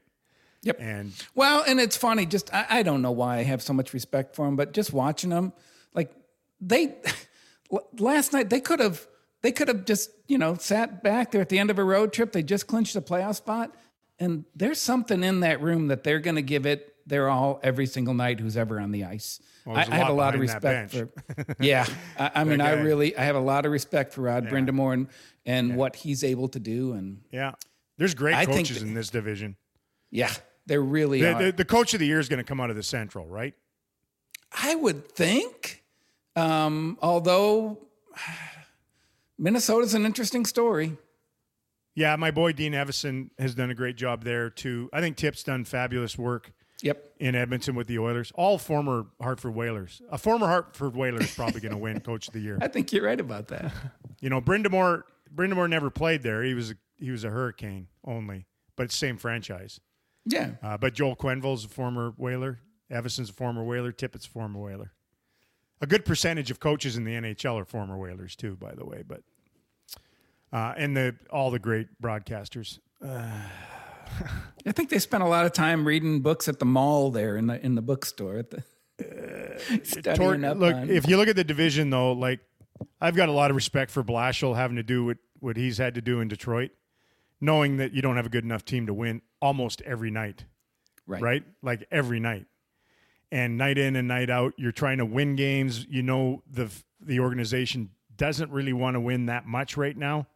Yep. 0.64 0.78
And 0.80 1.14
Well, 1.34 1.64
and 1.68 1.80
it's 1.80 1.98
funny. 1.98 2.26
Just 2.26 2.54
I, 2.54 2.66
I 2.70 2.84
don't 2.84 3.02
know 3.02 3.12
why 3.12 3.38
I 3.38 3.44
have 3.44 3.62
so 3.62 3.74
much 3.74 3.94
respect 3.94 4.36
for 4.36 4.46
them, 4.46 4.56
but 4.56 4.74
just 4.74 4.94
watching 4.94 5.32
them, 5.32 5.54
like 5.94 6.12
they 6.60 6.96
last 8.00 8.34
night, 8.34 8.50
they 8.50 8.62
could 8.62 8.80
have 8.80 9.08
they 9.42 9.52
could 9.52 9.68
have 9.68 9.86
just 9.86 10.12
you 10.28 10.38
know 10.38 10.56
sat 10.56 11.04
back 11.04 11.32
there 11.32 11.42
at 11.42 11.50
the 11.50 11.60
end 11.60 11.72
of 11.72 11.80
a 11.80 11.84
road 11.84 12.14
trip. 12.14 12.32
They 12.32 12.44
just 12.44 12.68
clinched 12.68 12.96
a 12.96 13.02
playoff 13.02 13.36
spot, 13.36 13.76
and 14.20 14.46
there's 14.56 14.80
something 14.80 15.24
in 15.24 15.40
that 15.40 15.62
room 15.62 15.88
that 15.88 16.04
they're 16.04 16.20
going 16.20 16.36
to 16.36 16.44
give 16.44 16.66
it 16.66 16.91
their 17.06 17.30
all 17.30 17.60
every 17.64 17.86
single 17.86 18.14
night. 18.14 18.40
Who's 18.40 18.58
ever 18.58 18.80
on 18.80 18.92
the 18.92 19.04
ice. 19.06 19.40
Well, 19.66 19.78
I, 19.78 19.82
I 19.82 19.96
have 19.98 20.10
a 20.10 20.14
lot 20.14 20.34
of 20.36 20.42
respect 20.42 20.92
for. 20.92 21.10
Yeah, 21.60 21.86
I, 22.18 22.32
I 22.36 22.44
mean, 22.44 22.62
I 22.62 22.72
really 22.82 23.16
I 23.18 23.24
have 23.24 23.36
a 23.36 23.40
lot 23.42 23.66
of 23.66 23.72
respect 23.72 24.14
for 24.14 24.22
Rod 24.22 24.48
Brind'Amour 24.48 24.94
and 24.94 25.08
and 25.46 25.76
what 25.76 25.96
he's 25.96 26.24
able 26.24 26.48
to 26.50 26.60
do, 26.60 26.94
and 26.94 27.22
yeah, 27.32 27.54
there's 27.98 28.14
great 28.16 28.36
I 28.36 28.46
coaches 28.46 28.80
that- 28.80 28.88
in 28.88 28.94
this 28.94 29.10
division. 29.10 29.56
yeah, 30.10 30.32
they 30.66 30.78
really 30.78 31.22
The, 31.22 31.34
are. 31.34 31.44
the, 31.46 31.52
the 31.52 31.66
coach 31.66 31.94
of 31.94 32.00
the 32.00 32.06
year 32.08 32.20
is 32.20 32.30
going 32.30 32.38
to 32.38 32.44
come 32.44 32.60
out 32.62 32.70
of 32.70 32.76
the 32.76 32.84
Central, 32.84 33.26
right? 33.28 33.54
I 34.52 34.76
would 34.76 35.10
think. 35.10 35.84
Um, 36.36 36.98
although 37.02 37.80
Minnesota's 39.38 39.94
an 39.94 40.06
interesting 40.06 40.46
story. 40.46 40.98
Yeah, 41.96 42.16
my 42.16 42.32
boy 42.32 42.54
Dean 42.54 42.74
Evason 42.74 43.32
has 43.38 43.54
done 43.54 43.70
a 43.70 43.76
great 43.76 43.98
job 43.98 44.24
there 44.24 44.50
too. 44.50 44.90
I 44.94 45.02
think 45.02 45.18
Tip's 45.18 45.44
done 45.44 45.66
fabulous 45.66 46.18
work 46.18 46.54
Yep. 46.84 47.14
in 47.20 47.36
Edmonton 47.36 47.76
with 47.76 47.88
the 47.88 48.00
Oilers. 48.00 48.32
All 48.36 48.58
former 48.58 49.06
Hartford 49.22 49.56
Whalers. 49.56 50.02
A 50.12 50.18
former 50.18 50.48
Hartford 50.48 50.96
Whaler 50.96 51.22
is 51.22 51.34
probably 51.36 51.62
going 51.62 51.74
to 51.74 51.78
win 51.78 52.00
Coach 52.00 52.28
of 52.28 52.34
the 52.34 52.40
Year. 52.40 52.58
I 52.62 52.68
think 52.68 52.92
you're 52.92 53.06
right 53.06 53.20
about 53.20 53.48
that. 53.50 53.72
You 54.20 54.30
know, 54.30 54.42
Brind'Amour 54.42 55.04
Brind'Amour 55.34 55.70
never 55.70 55.90
played 55.90 56.24
there. 56.24 56.44
He 56.44 56.54
was 56.54 56.72
a, 56.72 56.76
he 56.98 57.12
was 57.12 57.24
a 57.24 57.30
Hurricane 57.30 57.88
only, 58.06 58.46
but 58.76 58.84
it's 58.84 58.96
same 58.96 59.18
franchise. 59.18 59.80
Yeah. 60.26 60.52
Uh, 60.62 60.78
but 60.78 60.94
Joel 60.94 61.16
Quenneville's 61.16 61.66
a 61.66 61.70
former 61.70 62.14
Whaler. 62.18 62.60
Evason's 62.90 63.30
a 63.30 63.34
former 63.34 63.64
Whaler. 63.64 63.92
Tippett's 63.92 64.26
a 64.28 64.30
former 64.30 64.60
Whaler. 64.60 64.92
A 65.80 65.88
good 65.88 66.06
percentage 66.06 66.52
of 66.52 66.60
coaches 66.60 66.96
in 66.96 67.06
the 67.06 67.14
NHL 67.14 67.60
are 67.60 67.66
former 67.66 67.98
Whalers 67.98 68.36
too, 68.36 68.56
by 68.56 68.74
the 68.74 68.86
way. 68.86 69.04
But 69.08 69.24
uh, 70.54 70.74
and 70.78 70.96
the 70.96 71.16
all 71.32 71.50
the 71.50 71.60
great 71.60 71.88
broadcasters. 72.02 72.80
Uh, 73.04 73.32
I 74.66 74.72
think 74.72 74.90
they 74.90 75.00
spent 75.00 75.24
a 75.24 75.28
lot 75.28 75.46
of 75.46 75.54
time 75.54 75.86
reading 75.86 76.22
books 76.22 76.48
at 76.48 76.60
the 76.60 76.66
mall 76.66 77.12
there 77.12 77.36
in 77.38 77.48
the 77.48 77.64
in 77.64 77.76
the 77.76 77.82
bookstore 77.82 78.38
at 78.38 78.52
the 78.52 78.64
uh, 79.02 79.80
studying 79.84 80.42
Tor- 80.42 80.52
up 80.52 80.58
look, 80.58 80.76
on- 80.76 80.90
if 80.90 81.08
you 81.08 81.18
look 81.18 81.28
at 81.28 81.36
the 81.36 81.44
division, 81.44 81.90
though, 81.90 82.14
like 82.14 82.40
I've 83.00 83.16
got 83.16 83.30
a 83.30 83.32
lot 83.32 83.50
of 83.50 83.56
respect 83.56 83.92
for 83.92 84.04
Blashill 84.04 84.56
having 84.56 84.78
to 84.78 84.84
do 84.84 85.06
what, 85.06 85.18
what 85.40 85.58
he's 85.58 85.78
had 85.78 85.96
to 85.96 86.02
do 86.02 86.20
in 86.20 86.28
Detroit, 86.28 86.72
knowing 87.40 87.78
that 87.78 87.94
you 87.94 88.02
don't 88.02 88.16
have 88.16 88.26
a 88.26 88.30
good 88.30 88.44
enough 88.44 88.66
team 88.66 88.88
to 88.88 88.94
win 88.94 89.22
almost 89.42 89.82
every 89.82 90.12
night, 90.12 90.46
right. 91.08 91.22
right? 91.22 91.44
Like 91.62 91.88
every 91.92 92.20
night. 92.20 92.46
And 93.34 93.58
night 93.58 93.78
in 93.78 93.96
and 93.96 94.10
night 94.10 94.30
out, 94.30 94.54
you're 94.58 94.74
trying 94.74 94.98
to 94.98 95.06
win 95.06 95.38
games. 95.38 95.86
You 95.90 96.04
know 96.04 96.44
the 96.50 96.70
the 97.00 97.20
organization 97.20 97.92
doesn't 98.18 98.52
really 98.52 98.74
want 98.74 98.96
to 98.96 99.00
win 99.00 99.28
that 99.28 99.46
much 99.48 99.78
right 99.78 99.98
now 99.98 100.28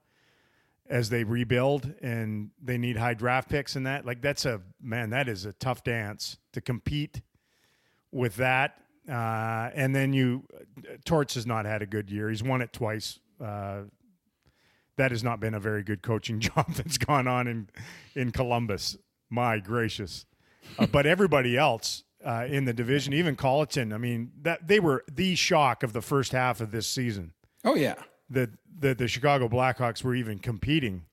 as 0.90 1.10
they 1.10 1.24
rebuild 1.24 1.94
and 2.02 2.52
they 2.62 2.78
need 2.78 2.98
high 2.98 3.14
draft 3.14 3.50
picks 3.50 3.76
and 3.76 3.86
that. 3.86 4.06
Like 4.06 4.22
that's 4.22 4.46
a 4.46 4.62
man, 4.82 5.10
that 5.10 5.28
is 5.28 5.46
a 5.46 5.54
tough 5.54 5.84
dance 5.84 6.38
to 6.54 6.62
compete 6.62 7.22
with 8.12 8.36
that. 8.38 8.78
Uh, 9.10 9.70
and 9.76 9.96
then 9.96 10.14
you, 10.14 10.46
Torts 11.06 11.36
has 11.36 11.46
not 11.46 11.66
had 11.66 11.82
a 11.82 11.86
good 11.86 12.10
year. 12.10 12.30
He's 12.30 12.44
won 12.44 12.62
it 12.62 12.74
twice. 12.74 13.20
Uh, 13.44 13.84
that 14.98 15.12
has 15.12 15.24
not 15.24 15.40
been 15.40 15.54
a 15.54 15.60
very 15.60 15.84
good 15.84 16.02
coaching 16.02 16.40
job 16.40 16.74
that's 16.74 16.98
gone 16.98 17.28
on 17.28 17.48
in 17.48 17.68
in 18.16 18.32
Columbus. 18.32 18.98
My 19.30 19.60
gracious! 19.60 20.26
Uh, 20.80 20.86
but 20.88 21.06
everybody 21.06 21.58
else 21.58 22.04
uh, 22.24 22.46
in 22.50 22.66
the 22.66 22.74
division, 22.74 23.14
even 23.14 23.36
Colliton, 23.36 23.94
I 23.94 23.98
mean, 23.98 24.32
that 24.42 24.68
they 24.68 24.80
were 24.80 25.04
the 25.12 25.36
shock 25.36 25.84
of 25.84 25.94
the 25.94 26.02
first 26.02 26.32
half 26.32 26.62
of 26.62 26.72
this 26.72 26.88
season. 26.88 27.34
Oh 27.64 27.76
yeah. 27.76 27.96
That 28.30 28.50
the, 28.80 29.08
Chicago 29.08 29.48
Blackhawks 29.48 30.04
were 30.04 30.16
even 30.16 30.40
competing 30.40 31.04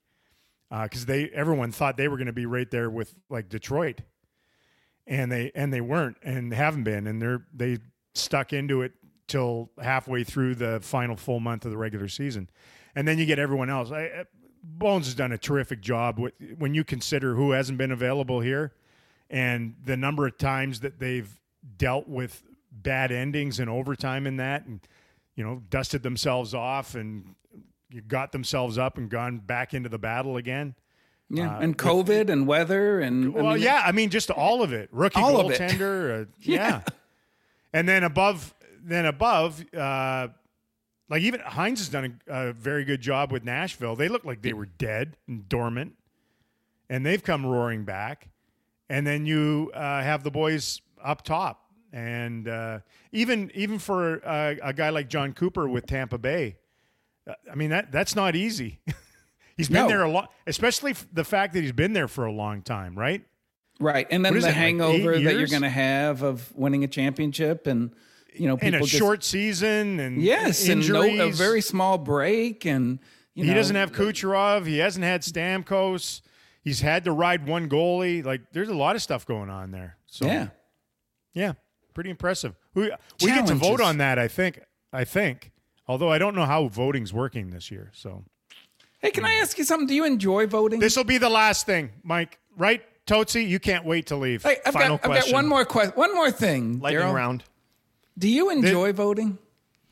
uh, 0.70 0.84
because 0.84 1.06
they 1.06 1.28
everyone 1.30 1.70
thought 1.70 1.96
they 1.96 2.08
were 2.08 2.16
going 2.16 2.26
to 2.26 2.32
be 2.32 2.46
right 2.46 2.70
there 2.70 2.88
with 2.88 3.14
like 3.28 3.48
Detroit, 3.48 4.00
and 5.06 5.30
they 5.30 5.52
and 5.54 5.72
they 5.72 5.80
weren't 5.80 6.16
and 6.22 6.52
haven't 6.52 6.84
been, 6.84 7.06
and 7.06 7.20
they're 7.20 7.44
they 7.52 7.78
stuck 8.14 8.52
into 8.52 8.82
it 8.82 8.92
till 9.28 9.70
halfway 9.82 10.24
through 10.24 10.54
the 10.54 10.80
final 10.80 11.16
full 11.16 11.40
month 11.40 11.64
of 11.64 11.70
the 11.70 11.76
regular 11.76 12.08
season, 12.08 12.48
and 12.94 13.06
then 13.06 13.18
you 13.18 13.26
get 13.26 13.38
everyone 13.38 13.70
else. 13.70 13.90
I- 13.90 14.24
Bones 14.64 15.06
has 15.06 15.16
done 15.16 15.32
a 15.32 15.38
terrific 15.38 15.80
job 15.80 16.20
with, 16.20 16.34
when 16.56 16.72
you 16.72 16.84
consider 16.84 17.34
who 17.34 17.50
hasn't 17.50 17.78
been 17.78 17.90
available 17.90 18.38
here, 18.38 18.72
and 19.28 19.74
the 19.84 19.96
number 19.96 20.24
of 20.24 20.38
times 20.38 20.78
that 20.80 21.00
they've 21.00 21.40
dealt 21.78 22.06
with 22.06 22.44
bad 22.70 23.10
endings 23.10 23.58
and 23.58 23.68
overtime 23.68 24.24
in 24.24 24.36
that, 24.36 24.64
and 24.66 24.80
you 25.36 25.44
know 25.44 25.62
dusted 25.70 26.02
themselves 26.02 26.54
off 26.54 26.94
and 26.94 27.34
got 28.08 28.32
themselves 28.32 28.78
up 28.78 28.96
and 28.98 29.10
gone 29.10 29.38
back 29.38 29.74
into 29.74 29.88
the 29.88 29.98
battle 29.98 30.36
again. 30.36 30.74
Yeah. 31.28 31.58
and 31.58 31.78
COVID 31.78 32.28
and 32.28 32.46
weather 32.46 33.00
and 33.00 33.24
I 33.24 33.28
Uh, 33.38 33.42
Well, 33.42 33.54
mean, 33.54 33.62
yeah, 33.62 33.82
I 33.86 33.92
mean, 33.92 34.10
just 34.10 34.30
all 34.30 34.62
of 34.62 34.72
it. 34.74 34.90
Rookie 34.92 35.18
All 35.20 35.40
of 35.40 35.50
it. 35.50 35.58
goaltender, 35.58 36.22
uh, 36.22 36.26
yeah. 36.40 36.82
And 37.72 37.88
then 37.88 38.04
above, 38.04 38.54
then 38.82 39.06
above, 39.06 39.64
uh, 39.74 40.28
like 41.08 41.22
even 41.22 41.40
Hynes 41.40 41.78
has 41.78 41.88
done 41.88 42.20
a, 42.28 42.48
a 42.48 42.52
very 42.52 42.84
good 42.84 43.00
job 43.00 43.32
with 43.32 43.44
Nashville. 43.44 43.96
They 43.96 44.08
look 44.08 44.26
like 44.26 44.42
they 44.42 44.52
were 44.52 44.66
dead 44.66 45.16
and 45.26 45.48
dormant, 45.48 45.94
and 46.90 47.04
they've 47.06 47.22
come 47.22 47.46
roaring 47.46 47.84
back. 47.84 48.28
And 48.90 49.06
then 49.06 49.24
you 49.24 49.70
uh, 49.72 50.02
have 50.02 50.24
the 50.24 50.30
boys 50.30 50.82
up 51.02 51.22
top, 51.22 51.61
and 51.93 52.49
uh, 52.49 52.80
even 53.12 53.51
even 53.55 53.78
for 53.78 54.26
uh, 54.26 54.55
a 54.62 54.72
guy 54.72 54.90
like 54.90 55.09
Jon 55.09 55.32
Cooper 55.32 55.68
with 55.68 55.86
Tampa 55.86 56.18
Bay, 56.18 56.57
uh, 57.26 57.34
I 57.51 57.55
mean 57.55 57.70
that 57.70 57.93
that's 57.93 58.16
not 58.16 58.34
easy. 58.34 58.80
he's 59.57 59.68
been 59.68 59.82
No. 59.82 59.88
there 59.88 60.03
a 60.03 60.11
lot, 60.11 60.32
especially 60.47 60.95
the 61.12 61.24
fact 61.24 61.53
that 61.55 61.61
he's 61.61 61.72
been 61.72 61.93
there 61.93 62.09
for 62.09 62.24
a 62.24 62.32
long 62.32 62.62
time, 62.62 62.99
right? 62.99 63.24
Right. 63.80 64.07
And 64.11 64.24
then 64.24 64.38
the 64.38 64.49
it, 64.49 64.55
hangover 64.55 65.14
eight 65.14 65.24
that 65.24 65.34
you're 65.36 65.47
going 65.49 65.62
to 65.62 65.68
have 65.68 66.22
of 66.22 66.55
winning 66.55 66.84
a 66.84 66.88
championship 66.88 67.66
and, 67.66 67.90
you 68.32 68.47
know, 68.47 68.57
in 68.59 68.74
a 68.74 68.80
just, 68.80 68.93
short 68.93 69.24
season 69.24 69.99
and 69.99 70.22
yes, 70.22 70.68
injuries. 70.68 71.05
and 71.09 71.18
no, 71.18 71.26
a 71.28 71.32
very 71.32 71.61
small 71.61 71.99
break. 71.99 72.64
And, 72.64 73.01
you 73.34 73.45
he 73.45 73.51
know, 73.51 73.57
doesn't 73.57 73.74
have 73.74 73.90
Kucherov. 73.90 74.66
He 74.66 74.78
hasn't 74.78 75.05
had 75.05 75.22
Stamkos. 75.22 76.20
He's 76.62 76.80
had 76.80 77.05
to 77.07 77.12
ride 77.12 77.49
one 77.49 77.68
goalie. 77.68 78.24
Like 78.24 78.43
there's 78.53 78.68
a 78.68 78.74
lot 78.74 78.95
of 78.95 79.03
stuff 79.03 79.26
going 79.26 79.51
on 79.51 79.72
there. 79.72 79.97
So 80.07 80.26
Yeah. 80.26 80.49
yeah, 81.34 81.53
pretty 81.93 82.11
impressive. 82.11 82.55
We 82.74 82.90
we 83.20 83.28
get 83.28 83.47
to 83.47 83.55
vote 83.55 83.80
on 83.80 83.99
that. 83.99 84.18
I 84.18 84.28
think. 84.28 84.61
I 84.93 85.05
think. 85.05 85.53
Although 85.88 86.11
I 86.11 86.18
don't 86.18 86.34
know 86.34 86.45
how 86.47 86.68
voting's 86.68 87.12
working 87.12 87.51
this 87.51 87.70
year. 87.70 87.90
So 87.95 88.24
Hey, 89.01 89.11
can 89.11 89.24
I 89.24 89.34
hmm. 89.36 89.43
ask 89.43 89.59
you 89.59 89.64
something? 89.64 89.86
Do 89.88 89.95
you 89.95 90.05
enjoy 90.05 90.47
voting? 90.47 90.78
this 90.80 90.97
will 90.97 91.05
be 91.05 91.18
the 91.18 91.28
last 91.30 91.66
thing, 91.66 91.90
Mike. 92.05 92.38
Right, 92.57 92.82
Tootsie? 93.07 93.45
You 93.45 93.59
can't 93.59 93.84
wait 93.84 94.07
to 94.09 94.16
leave. 94.16 94.43
Hey, 94.45 94.59
I've 94.64 94.72
Final 94.74 94.97
got, 94.99 95.05
I've 95.05 95.11
question. 95.11 95.32
got 95.32 95.36
one 95.36 95.49
more 95.49 95.64
question. 95.64 95.93
One 95.97 96.14
more 96.14 96.30
thing. 96.30 96.78
Lightning 96.80 97.03
Daryl. 97.03 97.14
round. 97.14 97.43
Do 98.18 98.28
you 98.28 98.51
enjoy 98.51 98.93
voting? 98.93 99.38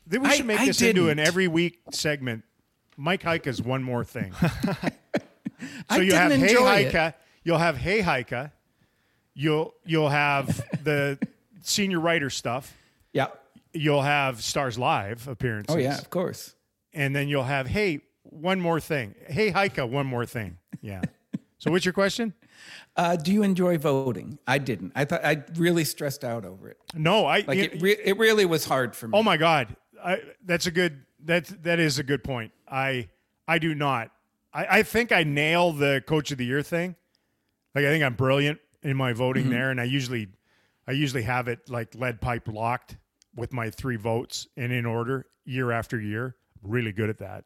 Then 0.07 0.21
we 0.23 0.29
I- 0.29 0.35
should 0.35 0.45
make 0.45 0.59
I 0.59 0.65
this 0.67 0.81
into 0.81 1.09
an 1.09 1.17
didn't. 1.17 1.27
every 1.27 1.47
week 1.47 1.79
segment. 1.91 2.43
Mike 2.97 3.23
Heika's 3.23 3.61
one 3.61 3.83
more 3.83 4.03
thing. 4.03 4.33
So 5.61 5.67
I 5.89 5.97
you 5.99 6.13
have 6.13 6.31
didn't 6.31 6.43
Hey 6.47 6.51
enjoy 6.53 6.75
it. 6.79 6.93
Heika, 6.93 7.13
you'll 7.43 7.57
have 7.59 7.77
Hey 7.77 8.01
Heika, 8.01 8.51
you'll 9.35 9.75
you'll 9.85 10.09
have 10.09 10.47
the 10.83 11.19
senior 11.61 11.99
writer 11.99 12.29
stuff, 12.29 12.75
Yeah. 13.13 13.27
you'll 13.73 14.01
have 14.01 14.41
Stars 14.43 14.77
Live 14.77 15.27
appearances. 15.27 15.75
Oh 15.75 15.79
yeah, 15.79 15.97
of 15.97 16.09
course. 16.09 16.55
And 16.93 17.15
then 17.15 17.27
you'll 17.27 17.43
have 17.43 17.67
Hey, 17.67 18.01
one 18.23 18.59
more 18.59 18.79
thing. 18.79 19.15
Hey 19.27 19.51
Heika, 19.51 19.89
one 19.89 20.05
more 20.05 20.25
thing. 20.25 20.57
Yeah. 20.81 21.01
so 21.57 21.71
what's 21.71 21.85
your 21.85 21.93
question? 21.93 22.33
Uh, 22.95 23.15
do 23.15 23.31
you 23.31 23.43
enjoy 23.43 23.77
voting? 23.77 24.37
I 24.45 24.57
didn't. 24.57 24.91
I 24.95 25.05
thought 25.05 25.23
I 25.25 25.43
really 25.55 25.83
stressed 25.85 26.23
out 26.23 26.45
over 26.45 26.69
it. 26.69 26.77
No, 26.93 27.25
I 27.25 27.43
Like 27.47 27.57
you- 27.57 27.63
it, 27.65 27.81
re- 27.81 27.97
it 28.03 28.17
really 28.17 28.45
was 28.45 28.65
hard 28.65 28.95
for 28.95 29.07
me. 29.07 29.17
Oh 29.17 29.23
my 29.23 29.37
God, 29.37 29.75
I, 30.03 30.21
that's 30.45 30.67
a 30.67 30.71
good 30.71 31.03
that 31.25 31.45
that 31.63 31.79
is 31.79 31.99
a 31.99 32.03
good 32.03 32.23
point. 32.23 32.51
I 32.67 33.09
I 33.47 33.57
do 33.59 33.73
not. 33.75 34.11
I, 34.53 34.79
I 34.79 34.83
think 34.83 35.11
I 35.11 35.23
nail 35.23 35.71
the 35.71 36.03
coach 36.05 36.31
of 36.31 36.37
the 36.37 36.45
year 36.45 36.61
thing. 36.61 36.95
Like 37.73 37.85
I 37.85 37.89
think 37.89 38.03
I'm 38.03 38.15
brilliant 38.15 38.59
in 38.83 38.97
my 38.97 39.13
voting 39.13 39.43
Mm-hmm. 39.43 39.51
there, 39.53 39.71
and 39.71 39.79
I 39.79 39.85
usually 39.85 40.27
I 40.91 40.93
usually 40.93 41.23
have 41.23 41.47
it 41.47 41.69
like 41.69 41.95
lead 41.95 42.19
pipe 42.19 42.49
locked 42.49 42.97
with 43.33 43.53
my 43.53 43.69
three 43.69 43.95
votes 43.95 44.49
and 44.57 44.73
in 44.73 44.85
order 44.85 45.25
year 45.45 45.71
after 45.71 45.97
year. 46.01 46.35
Really 46.61 46.91
good 46.91 47.09
at 47.09 47.19
that. 47.19 47.45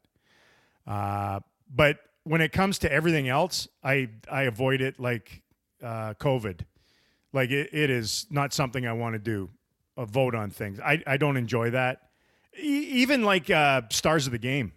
Uh, 0.88 1.42
but 1.70 2.00
when 2.24 2.42
it 2.42 2.52
comes 2.52 2.80
to 2.80 2.92
everything 2.92 3.30
else, 3.30 3.68
I 3.84 4.10
I 4.32 4.44
avoid 4.44 4.82
it 4.82 5.00
like 5.00 5.44
uh, 5.84 6.16
COVID. 6.16 6.62
Like 7.34 7.52
it, 7.52 7.70
it 7.72 7.92
is 7.92 8.26
not 8.32 8.52
something 8.52 8.88
I 8.88 8.94
want 8.94 9.14
to 9.14 9.20
do. 9.20 9.52
A 9.96 10.08
vote 10.08 10.34
on 10.34 10.50
things. 10.50 10.80
I 10.80 11.04
I 11.06 11.18
don't 11.18 11.38
enjoy 11.38 11.70
that. 11.70 12.02
E- 12.60 12.90
even 12.94 13.22
like 13.22 13.52
uh, 13.52 13.84
stars 13.92 14.26
of 14.26 14.32
the 14.32 14.40
game. 14.40 14.74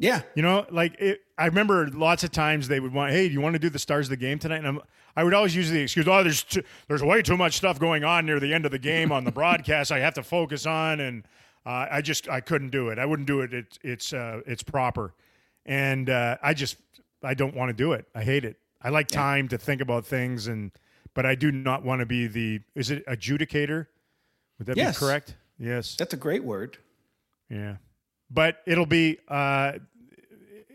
Yeah. 0.00 0.22
You 0.34 0.42
know, 0.42 0.66
like 0.70 0.98
it, 1.00 1.20
I 1.38 1.46
remember 1.46 1.86
lots 1.88 2.24
of 2.24 2.32
times 2.32 2.66
they 2.66 2.80
would 2.80 2.92
want, 2.92 3.12
"Hey, 3.12 3.28
do 3.28 3.32
you 3.34 3.40
want 3.40 3.52
to 3.54 3.58
do 3.60 3.70
the 3.70 3.78
stars 3.78 4.06
of 4.06 4.10
the 4.10 4.16
game 4.16 4.38
tonight?" 4.40 4.56
And 4.58 4.66
I'm, 4.66 4.80
I 5.14 5.22
would 5.22 5.34
always 5.34 5.54
use 5.54 5.70
the 5.70 5.80
excuse, 5.80 6.08
"Oh, 6.08 6.22
there's 6.24 6.42
too, 6.42 6.62
there's 6.88 7.02
way 7.02 7.22
too 7.22 7.36
much 7.36 7.54
stuff 7.56 7.78
going 7.78 8.02
on 8.02 8.26
near 8.26 8.40
the 8.40 8.52
end 8.52 8.64
of 8.64 8.72
the 8.72 8.78
game 8.78 9.12
on 9.12 9.24
the 9.24 9.30
broadcast. 9.30 9.92
I 9.92 9.98
have 10.00 10.14
to 10.14 10.22
focus 10.24 10.66
on, 10.66 10.98
and 11.00 11.24
uh, 11.64 11.86
I 11.90 12.00
just 12.00 12.28
I 12.28 12.40
couldn't 12.40 12.70
do 12.70 12.88
it. 12.88 12.98
I 12.98 13.06
wouldn't 13.06 13.28
do 13.28 13.42
it. 13.42 13.52
It's 13.54 13.78
it's 13.82 14.12
uh, 14.12 14.40
it's 14.46 14.62
proper, 14.62 15.14
and 15.66 16.08
uh, 16.10 16.38
I 16.42 16.54
just 16.54 16.76
I 17.22 17.34
don't 17.34 17.54
want 17.54 17.68
to 17.68 17.74
do 17.74 17.92
it. 17.92 18.06
I 18.14 18.24
hate 18.24 18.44
it. 18.44 18.56
I 18.82 18.88
like 18.88 19.08
time 19.08 19.46
to 19.48 19.58
think 19.58 19.80
about 19.82 20.06
things, 20.06 20.46
and 20.46 20.72
but 21.12 21.26
I 21.26 21.34
do 21.34 21.52
not 21.52 21.84
want 21.84 22.00
to 22.00 22.06
be 22.06 22.26
the 22.26 22.60
is 22.74 22.90
it 22.90 23.06
adjudicator? 23.06 23.86
Would 24.58 24.66
that 24.68 24.76
Yes. 24.76 24.96
be 24.98 25.04
correct? 25.04 25.36
Yes. 25.58 25.96
That's 25.96 26.14
a 26.14 26.16
great 26.16 26.44
word. 26.44 26.78
Yeah, 27.50 27.76
but 28.30 28.58
it'll 28.66 28.86
be 28.86 29.18
uh, 29.28 29.72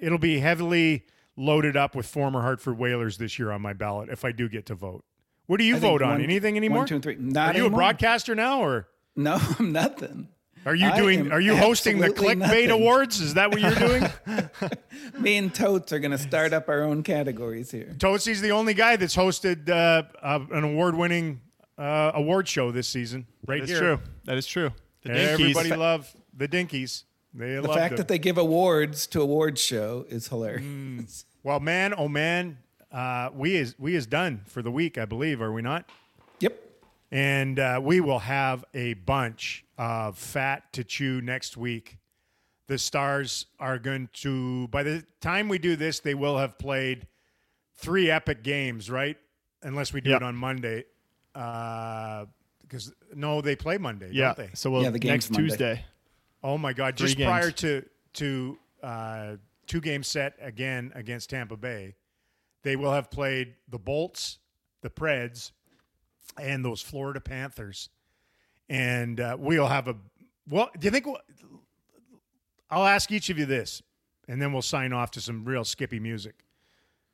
it'll 0.01 0.17
be 0.17 0.39
heavily 0.39 1.05
loaded 1.37 1.75
up 1.75 1.95
with 1.95 2.05
former 2.05 2.41
Hartford 2.41 2.77
Whalers 2.77 3.17
this 3.17 3.37
year 3.39 3.51
on 3.51 3.61
my 3.61 3.73
ballot 3.73 4.09
if 4.09 4.23
I 4.25 4.31
do 4.31 4.47
get 4.49 4.65
to 4.67 4.75
vote. 4.75 5.03
What 5.47 5.57
do 5.57 5.63
you 5.63 5.75
I 5.75 5.79
vote 5.79 6.01
on? 6.01 6.09
one- 6.11 6.21
Anything 6.21 6.57
anymore? 6.57 6.79
one, 6.79 6.87
two, 6.87 6.95
and 6.95 7.03
three. 7.03 7.15
Not 7.19 7.55
Are 7.55 7.57
you 7.57 7.65
anymore. 7.65 7.79
a 7.79 7.83
broadcaster 7.83 8.33
now, 8.35 8.61
or 8.61 8.87
No, 9.15 9.37
I'm 9.59 9.71
nothing. 9.71 10.29
are 10.65 10.73
you 10.73 10.87
I 10.87 10.97
doing? 10.97 11.31
Are 11.31 11.39
you 11.41 11.55
hosting 11.55 11.99
the 11.99 12.09
clickbait 12.09 12.37
nothing. 12.39 12.69
awards? 12.71 13.19
Is 13.21 13.35
that 13.35 13.51
what 13.51 13.59
you're 13.61 13.75
doing? 13.75 14.03
Me 15.19 15.37
and 15.37 15.53
Totes 15.53 15.91
are 15.93 15.99
going 15.99 16.11
to 16.11 16.17
start 16.17 16.53
up 16.53 16.67
our 16.69 16.81
own 16.83 17.03
categories 17.03 17.69
here. 17.71 17.93
Toatsie's 17.99 18.41
the 18.41 18.51
only 18.51 18.73
guy 18.73 18.95
that's 18.95 19.15
hosted 19.15 19.69
uh, 19.69 20.03
uh, 20.21 20.39
an 20.51 20.63
award-winning 20.63 21.41
uh, 21.77 22.11
award 22.15 22.47
show 22.47 22.71
this 22.71 22.87
season. 22.87 23.27
Right 23.45 23.57
here. 23.57 23.67
That's 23.67 23.79
here. 23.79 23.97
true. 23.97 23.99
That 24.25 24.37
is 24.37 24.47
true. 24.47 24.71
The 25.03 25.09
Dinkies. 25.09 25.27
Everybody 25.27 25.75
love 25.75 26.15
the 26.35 26.47
Dinkies. 26.47 27.03
They 27.37 27.55
The 27.55 27.67
fact 27.67 27.91
them. 27.91 27.97
that 27.97 28.07
they 28.07 28.17
give 28.19 28.37
awards 28.37 29.07
to 29.07 29.21
awards 29.21 29.59
show 29.61 30.05
is 30.09 30.27
hilarious. 30.29 31.25
well, 31.43 31.59
man, 31.59 31.93
oh 31.97 32.07
man, 32.07 32.57
uh, 32.91 33.29
we 33.33 33.55
is 33.55 33.75
we 33.77 33.95
is 33.95 34.07
done 34.07 34.41
for 34.45 34.61
the 34.61 34.71
week. 34.71 34.97
I 34.97 35.03
believe. 35.05 35.41
Are 35.41 35.51
we 35.51 35.61
not? 35.61 35.89
Yep. 36.39 36.57
and 37.11 37.59
uh, 37.59 37.79
we 37.83 37.99
will 38.01 38.19
have 38.19 38.63
a 38.73 38.93
bunch 38.93 39.65
of 39.77 40.17
fat 40.17 40.71
to 40.73 40.83
chew 40.83 41.21
next 41.21 41.57
week. 41.57 41.97
The 42.67 42.77
Stars 42.79 43.45
are 43.59 43.77
going 43.77 44.09
to, 44.13 44.67
by 44.69 44.81
the 44.83 45.05
time 45.21 45.47
we 45.49 45.59
do 45.59 45.75
this, 45.75 45.99
they 45.99 46.15
will 46.15 46.37
have 46.39 46.57
played 46.57 47.05
three 47.75 48.09
epic 48.09 48.41
games, 48.43 48.89
right? 48.89 49.17
Unless 49.61 49.93
we 49.93 50.01
do 50.01 50.09
Yeah. 50.11 50.15
it 50.17 50.23
on 50.23 50.35
Monday. 50.35 50.85
Because 51.33 52.91
no, 53.13 53.41
they 53.41 53.55
play 53.55 53.77
Monday, 53.77 54.09
Yeah. 54.11 54.33
don't 54.33 54.37
they? 54.37 54.49
So 54.55 54.71
we'll 54.71 54.83
Yeah, 54.83 54.89
the 54.89 54.99
game's 54.99 55.29
next 55.29 55.31
Monday. 55.31 55.47
Tuesday. 55.49 55.85
Oh 56.43 56.57
my 56.57 56.73
God! 56.73 56.97
Three 56.97 57.07
Just 57.07 57.17
games. 57.17 57.29
prior 57.29 57.51
to 57.51 57.85
to 58.13 58.57
uh, 58.83 59.35
two 59.67 59.81
game 59.81 60.03
set 60.03 60.35
again 60.39 60.91
against 60.95 61.29
Tampa 61.29 61.57
Bay, 61.57 61.95
they 62.63 62.75
will 62.75 62.91
have 62.91 63.09
played 63.09 63.55
the 63.69 63.79
Bolts, 63.79 64.39
the 64.81 64.89
Preds, 64.89 65.51
and 66.39 66.63
those 66.63 66.81
Florida 66.81 67.19
Panthers, 67.19 67.89
and 68.69 69.19
uh, 69.19 69.35
we'll 69.39 69.67
have 69.67 69.87
a. 69.87 69.95
Well, 70.47 70.69
do 70.77 70.85
you 70.85 70.91
think? 70.91 71.05
we'll- 71.05 71.21
I'll 72.69 72.85
ask 72.85 73.11
each 73.11 73.29
of 73.29 73.37
you 73.37 73.45
this, 73.45 73.81
and 74.27 74.41
then 74.41 74.51
we'll 74.51 74.61
sign 74.63 74.91
off 74.91 75.11
to 75.11 75.21
some 75.21 75.45
real 75.45 75.63
Skippy 75.63 75.99
music. 75.99 76.35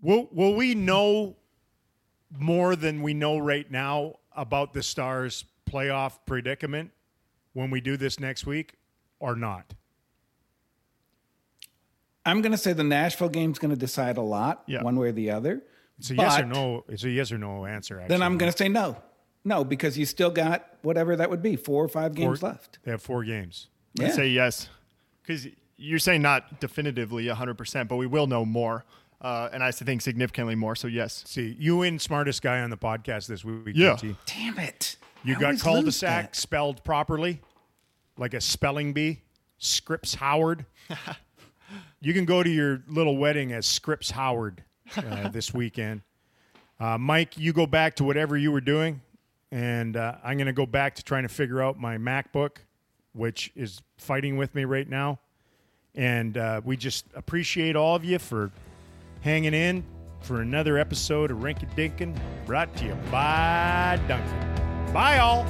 will 0.00 0.28
Will 0.30 0.54
we 0.54 0.74
know 0.74 1.36
more 2.30 2.76
than 2.76 3.02
we 3.02 3.12
know 3.12 3.38
right 3.38 3.68
now 3.70 4.14
about 4.34 4.72
the 4.72 4.82
Stars' 4.82 5.44
playoff 5.68 6.18
predicament? 6.26 6.90
When 7.52 7.70
we 7.70 7.80
do 7.80 7.96
this 7.96 8.18
next 8.20 8.46
week 8.46 8.74
or 9.20 9.34
not? 9.36 9.74
I'm 12.24 12.40
going 12.40 12.52
to 12.52 12.58
say 12.58 12.72
the 12.72 12.84
Nashville 12.84 13.28
game's 13.28 13.58
going 13.58 13.72
to 13.72 13.76
decide 13.76 14.16
a 14.16 14.22
lot, 14.22 14.62
Yeah. 14.66 14.82
one 14.82 14.96
way 14.96 15.08
or 15.08 15.12
the 15.12 15.30
other. 15.30 15.62
It's 15.98 16.10
a 16.10 16.14
yes 16.14 16.38
or 16.40 16.46
no. 16.46 16.84
It's 16.88 17.04
a 17.04 17.10
yes 17.10 17.32
or 17.32 17.38
no 17.38 17.66
answer. 17.66 17.98
Actually. 18.00 18.08
Then 18.14 18.22
I'm 18.22 18.38
going 18.38 18.50
to 18.50 18.56
say 18.56 18.68
no. 18.68 18.96
No, 19.44 19.64
because 19.64 19.98
you 19.98 20.06
still 20.06 20.30
got 20.30 20.68
whatever 20.82 21.16
that 21.16 21.28
would 21.30 21.42
be, 21.42 21.56
four 21.56 21.84
or 21.84 21.88
five 21.88 22.14
games 22.14 22.40
Four- 22.40 22.50
left. 22.50 22.78
They 22.84 22.92
have 22.92 23.02
four 23.02 23.24
games. 23.24 23.68
I 24.00 24.04
Yeah. 24.04 24.10
say 24.12 24.28
yes, 24.28 24.68
because 25.22 25.48
you're 25.76 25.98
saying 25.98 26.22
not 26.22 26.60
definitively 26.60 27.26
100, 27.28 27.58
percent 27.58 27.88
but 27.88 27.96
we 27.96 28.06
will 28.06 28.28
know 28.28 28.44
more, 28.44 28.84
uh, 29.20 29.48
and 29.52 29.62
I 29.64 29.72
think 29.72 30.00
significantly 30.00 30.54
more. 30.54 30.76
So 30.76 30.86
yes, 30.86 31.24
See, 31.26 31.56
you 31.58 31.78
win 31.78 31.98
smartest 31.98 32.40
guy 32.40 32.60
on 32.60 32.70
the 32.70 32.76
podcast 32.78 33.26
this 33.26 33.44
week. 33.44 33.74
Yeah. 33.76 33.94
JT. 33.96 34.16
Damn 34.26 34.58
it. 34.60 34.96
You 35.24 35.36
I 35.36 35.38
got 35.38 35.44
always 35.46 35.62
cul-de-sac 35.62 36.32
that. 36.32 36.36
spelled 36.36 36.82
properly, 36.84 37.40
like 38.16 38.34
a 38.34 38.40
spelling 38.40 38.92
bee. 38.92 39.22
Scripps 39.58 40.16
Howard. 40.16 40.66
you 42.00 42.12
can 42.12 42.24
go 42.24 42.42
to 42.42 42.50
your 42.50 42.82
little 42.88 43.16
wedding 43.16 43.52
as 43.52 43.66
Scripps 43.66 44.10
Howard 44.10 44.64
uh, 44.96 45.28
this 45.32 45.54
weekend. 45.54 46.02
Uh, 46.80 46.98
Mike, 46.98 47.38
you 47.38 47.52
go 47.52 47.66
back 47.66 47.94
to 47.96 48.04
whatever 48.04 48.36
you 48.36 48.50
were 48.50 48.60
doing, 48.60 49.00
and 49.52 49.96
uh, 49.96 50.16
I'm 50.24 50.36
going 50.36 50.46
to 50.46 50.52
go 50.52 50.66
back 50.66 50.96
to 50.96 51.04
trying 51.04 51.22
to 51.22 51.28
figure 51.28 51.62
out 51.62 51.78
my 51.78 51.96
MacBook, 51.96 52.56
which 53.12 53.52
is 53.54 53.80
fighting 53.98 54.36
with 54.36 54.52
me 54.54 54.64
right 54.64 54.88
now. 54.88 55.20
And 55.94 56.36
uh, 56.36 56.60
we 56.64 56.76
just 56.76 57.06
appreciate 57.14 57.76
all 57.76 57.94
of 57.94 58.04
you 58.04 58.18
for 58.18 58.50
hanging 59.20 59.54
in 59.54 59.84
for 60.22 60.40
another 60.40 60.78
episode 60.78 61.30
of 61.30 61.38
Rinky 61.38 61.72
Dinkin, 61.76 62.16
brought 62.46 62.74
to 62.78 62.86
you 62.86 62.94
by 63.10 64.00
Dunkin'. 64.08 64.71
Bye, 64.92 65.18
all. 65.18 65.46